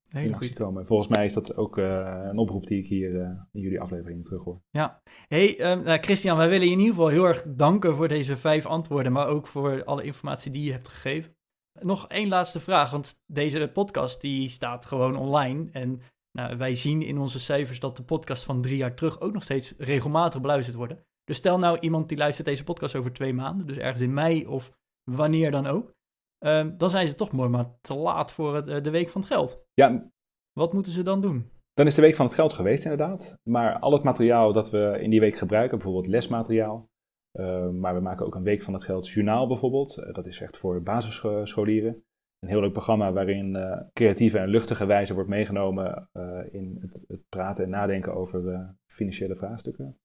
Hele 0.08 0.52
komen. 0.52 0.86
Volgens 0.86 1.08
mij 1.08 1.24
is 1.24 1.32
dat 1.32 1.56
ook 1.56 1.76
een 1.76 2.38
oproep 2.38 2.66
die 2.66 2.78
ik 2.78 2.86
hier 2.86 3.14
in 3.52 3.60
jullie 3.60 3.80
aflevering 3.80 4.24
terug 4.24 4.44
hoor. 4.44 4.60
Ja. 4.70 5.02
Hey, 5.28 5.72
um, 5.72 5.82
nou, 5.82 5.98
Christian, 5.98 6.36
wij 6.36 6.48
willen 6.48 6.66
je 6.66 6.72
in 6.72 6.78
ieder 6.78 6.94
geval 6.94 7.08
heel 7.08 7.24
erg 7.24 7.46
danken 7.48 7.96
voor 7.96 8.08
deze 8.08 8.36
vijf 8.36 8.66
antwoorden, 8.66 9.12
maar 9.12 9.26
ook 9.26 9.46
voor 9.46 9.84
alle 9.84 10.02
informatie 10.02 10.50
die 10.50 10.64
je 10.64 10.72
hebt 10.72 10.88
gegeven. 10.88 11.34
Nog 11.80 12.08
één 12.08 12.28
laatste 12.28 12.60
vraag, 12.60 12.90
want 12.90 13.22
deze 13.26 13.70
podcast 13.72 14.20
die 14.20 14.48
staat 14.48 14.86
gewoon 14.86 15.16
online 15.16 15.68
en 15.70 16.00
nou, 16.32 16.56
wij 16.56 16.74
zien 16.74 17.02
in 17.02 17.18
onze 17.18 17.40
cijfers 17.40 17.80
dat 17.80 17.96
de 17.96 18.02
podcast 18.02 18.44
van 18.44 18.62
drie 18.62 18.76
jaar 18.76 18.94
terug 18.94 19.20
ook 19.20 19.32
nog 19.32 19.42
steeds 19.42 19.74
regelmatig 19.78 20.40
beluisterd 20.40 20.76
worden. 20.76 21.04
Dus 21.24 21.36
stel 21.36 21.58
nou 21.58 21.78
iemand 21.78 22.08
die 22.08 22.18
luistert 22.18 22.46
deze 22.46 22.64
podcast 22.64 22.94
over 22.94 23.12
twee 23.12 23.34
maanden, 23.34 23.66
dus 23.66 23.76
ergens 23.76 24.00
in 24.00 24.14
mei 24.14 24.46
of 24.46 24.72
wanneer 25.10 25.50
dan 25.50 25.66
ook. 25.66 25.94
Uh, 26.40 26.66
dan 26.76 26.90
zijn 26.90 27.08
ze 27.08 27.14
toch 27.14 27.32
mooi 27.32 27.48
maar 27.48 27.64
te 27.80 27.94
laat 27.94 28.32
voor 28.32 28.54
het, 28.54 28.68
uh, 28.68 28.82
de 28.82 28.90
Week 28.90 29.08
van 29.08 29.20
het 29.20 29.30
Geld. 29.30 29.64
Ja. 29.74 30.10
Wat 30.52 30.72
moeten 30.72 30.92
ze 30.92 31.02
dan 31.02 31.20
doen? 31.20 31.50
Dan 31.74 31.86
is 31.86 31.94
de 31.94 32.00
Week 32.00 32.14
van 32.14 32.26
het 32.26 32.34
Geld 32.34 32.52
geweest 32.52 32.84
inderdaad. 32.84 33.38
Maar 33.42 33.78
al 33.78 33.92
het 33.92 34.02
materiaal 34.02 34.52
dat 34.52 34.70
we 34.70 34.98
in 35.00 35.10
die 35.10 35.20
week 35.20 35.36
gebruiken, 35.36 35.78
bijvoorbeeld 35.78 36.06
lesmateriaal. 36.06 36.88
Uh, 37.32 37.68
maar 37.68 37.94
we 37.94 38.00
maken 38.00 38.26
ook 38.26 38.34
een 38.34 38.42
Week 38.42 38.62
van 38.62 38.72
het 38.72 38.84
Geld 38.84 39.08
journaal 39.08 39.46
bijvoorbeeld. 39.46 39.94
dat 40.12 40.26
is 40.26 40.40
echt 40.40 40.56
voor 40.56 40.82
basisscholieren. 40.82 42.04
Een 42.38 42.48
heel 42.48 42.60
leuk 42.60 42.72
programma 42.72 43.12
waarin 43.12 43.54
uh, 43.54 43.80
creatieve 43.92 44.38
en 44.38 44.48
luchtige 44.48 44.86
wijze 44.86 45.14
wordt 45.14 45.28
meegenomen 45.28 46.08
in 46.50 46.78
het, 46.80 47.04
het, 47.08 47.28
praten 47.28 47.64
en 47.64 47.70
nadenken 47.70 48.14
over 48.14 48.74
financiële 48.86 49.36
vraagstukken. 49.36 49.98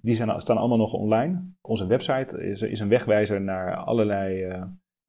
Die 0.00 0.14
zijn, 0.14 0.40
staan 0.40 0.56
allemaal 0.56 0.78
nog 0.78 0.92
online. 0.92 1.52
Onze 1.60 1.86
website 1.86 2.44
is, 2.44 2.62
is 2.62 2.80
een 2.80 2.88
wegwijzer 2.88 3.40
naar 3.40 3.76
allerlei 3.76 4.62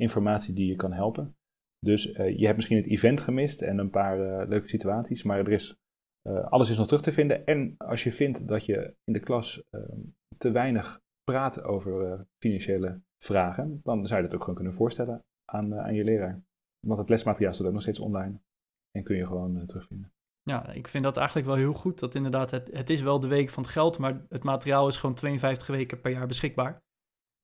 informatie 0.03 0.53
die 0.53 0.67
je 0.67 0.75
kan 0.75 0.93
helpen. 0.93 1.35
Dus 1.79 2.03
je 2.13 2.45
hebt 2.45 2.55
misschien 2.55 2.77
het 2.77 2.87
event 2.87 3.21
gemist 3.21 3.61
en 3.61 3.77
een 3.77 3.89
paar 3.89 4.47
leuke 4.47 4.67
situaties, 4.67 5.23
maar 5.23 5.39
er 5.39 5.51
is, 5.51 5.77
alles 6.23 6.69
is 6.69 6.77
nog 6.77 6.87
terug 6.87 7.01
te 7.01 7.13
vinden. 7.13 7.45
En 7.45 7.75
als 7.77 8.03
je 8.03 8.11
vindt 8.11 8.47
dat 8.47 8.65
je 8.65 8.95
in 9.03 9.13
de 9.13 9.19
klas 9.19 9.63
ehm, 9.69 9.99
te 10.37 10.51
weinig 10.51 11.01
praat 11.23 11.63
over 11.63 12.25
financiële 12.37 13.01
vragen, 13.23 13.79
dan 13.83 14.07
zou 14.07 14.21
je 14.21 14.25
dat 14.25 14.35
ook 14.35 14.41
gewoon 14.41 14.55
kunnen 14.55 14.73
voorstellen 14.73 15.23
aan, 15.45 15.79
aan 15.79 15.93
je 15.93 16.03
leraar. 16.03 16.43
Want 16.87 16.99
het 16.99 17.09
lesmateriaal 17.09 17.53
staat 17.53 17.67
ook 17.67 17.73
nog 17.73 17.81
steeds 17.81 17.99
online 17.99 18.39
en 18.91 19.03
kun 19.03 19.15
je 19.15 19.27
gewoon 19.27 19.65
terugvinden. 19.65 20.13
Ja, 20.43 20.71
ik 20.71 20.87
vind 20.87 21.03
dat 21.03 21.17
eigenlijk 21.17 21.47
wel 21.47 21.55
heel 21.55 21.73
goed. 21.73 21.99
Dat 21.99 22.15
inderdaad, 22.15 22.51
het, 22.51 22.69
het 22.71 22.89
is 22.89 23.01
wel 23.01 23.19
de 23.19 23.27
week 23.27 23.49
van 23.49 23.63
het 23.63 23.71
geld, 23.71 23.97
maar 23.97 24.25
het 24.29 24.43
materiaal 24.43 24.87
is 24.87 24.97
gewoon 24.97 25.15
52 25.15 25.67
weken 25.67 26.01
per 26.01 26.11
jaar 26.11 26.27
beschikbaar. 26.27 26.81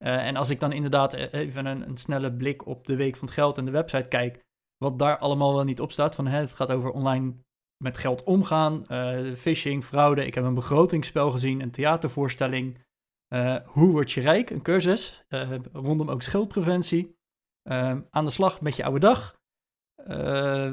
Uh, 0.03 0.27
en 0.27 0.35
als 0.35 0.49
ik 0.49 0.59
dan 0.59 0.71
inderdaad 0.71 1.13
e-, 1.13 1.27
even 1.31 1.65
een, 1.65 1.89
een, 1.89 1.97
snelle 1.97 2.33
blik 2.33 2.65
op 2.65 2.85
de 2.85 2.95
week 2.95 3.15
van 3.15 3.27
het 3.27 3.35
geld 3.35 3.57
en 3.57 3.65
de 3.65 3.71
website 3.71 4.07
kijk, 4.07 4.45
wat 4.77 4.99
daar 4.99 5.17
allemaal 5.17 5.53
wel 5.53 5.63
niet 5.63 5.81
op 5.81 5.91
staat. 5.91 6.15
Van, 6.15 6.27
hè, 6.27 6.39
het 6.39 6.51
gaat 6.51 6.71
over 6.71 6.91
online 6.91 7.33
met 7.83 7.97
geld 7.97 8.23
omgaan, 8.23 8.83
uh, 8.87 9.33
phishing, 9.33 9.83
fraude. 9.83 10.25
Ik 10.25 10.35
heb 10.35 10.43
een 10.43 10.53
begrotingsspel 10.53 11.31
gezien, 11.31 11.61
een 11.61 11.71
theatervoorstelling. 11.71 12.77
hoe 13.65 13.91
word 13.91 14.11
je 14.11 14.21
rijk? 14.21 14.49
Een 14.49 14.61
cursus 14.61 15.23
rondom 15.73 16.09
ook 16.09 16.21
schildpreventie. 16.21 17.17
Ehm, 17.69 18.01
aan 18.09 18.25
de 18.25 18.31
slag 18.31 18.61
met 18.61 18.75
je 18.75 18.83
oude 18.83 18.99
dag. 18.99 19.37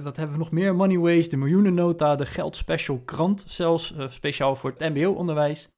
Wat 0.03 0.16
hebben 0.16 0.33
we 0.33 0.39
nog 0.39 0.51
meer? 0.51 0.74
Money 0.74 0.99
Waste, 0.99 1.31
de 1.31 1.37
miljoenennota, 1.37 2.16
de 2.16 2.27
geldspecial 2.27 3.01
krant, 3.05 3.45
zelfs 3.47 3.95
speciaal 4.09 4.57
voor 4.57 4.70
het 4.70 4.95
MBO-onderwijs. 4.95 5.68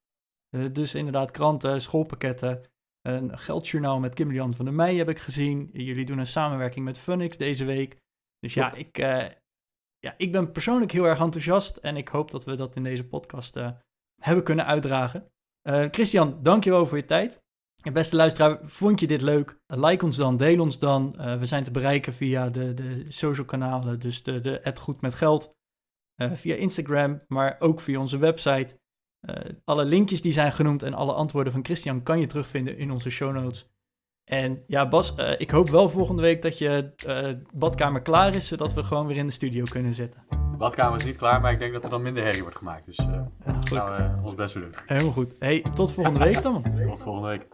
Eh, 0.50 0.64
dus 0.72 0.94
inderdaad, 0.94 1.30
kranten, 1.30 1.80
schoolpakketten. 1.80 2.62
Een 3.02 3.38
geldjournaal 3.38 3.98
met 3.98 4.14
Kim 4.14 4.52
van 4.54 4.64
der 4.64 4.74
Meij 4.74 4.96
heb 4.96 5.08
ik 5.08 5.18
gezien. 5.18 5.70
Jullie 5.72 6.04
doen 6.04 6.18
een 6.18 6.26
samenwerking 6.26 6.84
met 6.84 6.98
Funix 6.98 7.36
deze 7.36 7.64
week. 7.64 7.96
Dus 8.38 8.54
ja 8.54 8.74
ik, 8.74 8.96
ja, 9.98 10.14
ik 10.16 10.32
ben 10.32 10.52
persoonlijk 10.52 10.92
heel 10.92 11.04
erg 11.04 11.20
enthousiast 11.20 11.76
en 11.76 11.96
ik 11.96 12.08
hoop 12.08 12.30
dat 12.30 12.44
we 12.44 12.56
dat 12.56 12.76
in 12.76 12.82
deze 12.82 13.06
podcast 13.06 13.54
hebben 14.22 14.44
kunnen 14.44 14.66
uitdragen. 14.66 15.30
Christian, 15.90 16.42
dankjewel 16.42 16.86
voor 16.86 16.96
je 16.96 17.04
tijd. 17.04 17.42
Beste 17.92 18.16
luisteraar, 18.16 18.58
vond 18.62 19.00
je 19.00 19.06
dit 19.06 19.20
leuk? 19.20 19.60
Like 19.66 20.04
ons 20.04 20.16
dan, 20.16 20.36
deel 20.36 20.60
ons 20.60 20.78
dan. 20.78 21.14
Uh, 21.18 21.38
we 21.38 21.44
zijn 21.44 21.64
te 21.64 21.70
bereiken 21.70 22.12
via 22.12 22.48
de, 22.48 22.74
de 22.74 23.04
social 23.08 23.46
kanalen, 23.46 24.00
dus 24.00 24.22
de, 24.22 24.40
de 24.40 24.72
goed 24.80 25.00
met 25.00 25.14
geld. 25.14 25.56
Uh, 26.22 26.32
via 26.32 26.54
Instagram, 26.54 27.22
maar 27.28 27.56
ook 27.58 27.80
via 27.80 27.98
onze 27.98 28.18
website. 28.18 28.80
Uh, 29.30 29.34
alle 29.64 29.84
linkjes 29.84 30.22
die 30.22 30.32
zijn 30.32 30.52
genoemd 30.52 30.82
en 30.82 30.94
alle 30.94 31.12
antwoorden 31.12 31.52
van 31.52 31.64
Christian 31.64 32.02
kan 32.02 32.20
je 32.20 32.26
terugvinden 32.26 32.78
in 32.78 32.90
onze 32.90 33.10
show 33.10 33.34
notes. 33.34 33.68
En 34.24 34.62
ja, 34.66 34.88
Bas, 34.88 35.14
ik 35.36 35.50
hoop 35.50 35.68
wel 35.68 35.88
volgende 35.88 36.22
week 36.22 36.42
dat 36.42 36.58
je 36.58 36.92
badkamer 37.54 38.02
klaar 38.02 38.34
is, 38.34 38.46
zodat 38.46 38.72
we 38.72 38.82
gewoon 38.82 39.06
weer 39.06 39.16
in 39.16 39.26
de 39.26 39.32
studio 39.32 39.62
kunnen 39.70 39.94
zitten. 39.94 40.22
De 40.28 40.56
badkamer 40.56 40.98
is 40.98 41.04
niet 41.04 41.16
klaar, 41.16 41.40
maar 41.40 41.52
ik 41.52 41.58
denk 41.58 41.72
dat 41.72 41.84
er 41.84 41.90
dan 41.90 42.02
minder 42.02 42.22
herrie 42.22 42.40
wordt 42.42 42.56
gemaakt. 42.56 42.86
Dus 42.86 42.96
ja, 42.96 43.30
goed. 43.46 43.70
nou, 43.70 44.02
ons 44.22 44.34
best 44.34 44.54
doen. 44.54 44.74
Helemaal 44.86 45.12
goed. 45.12 45.38
Hey, 45.38 45.64
tot 45.74 45.92
volgende 45.92 46.18
week 46.18 46.42
dan. 46.42 46.62
tot 46.62 47.02
volgende 47.02 47.28
week. 47.28 47.46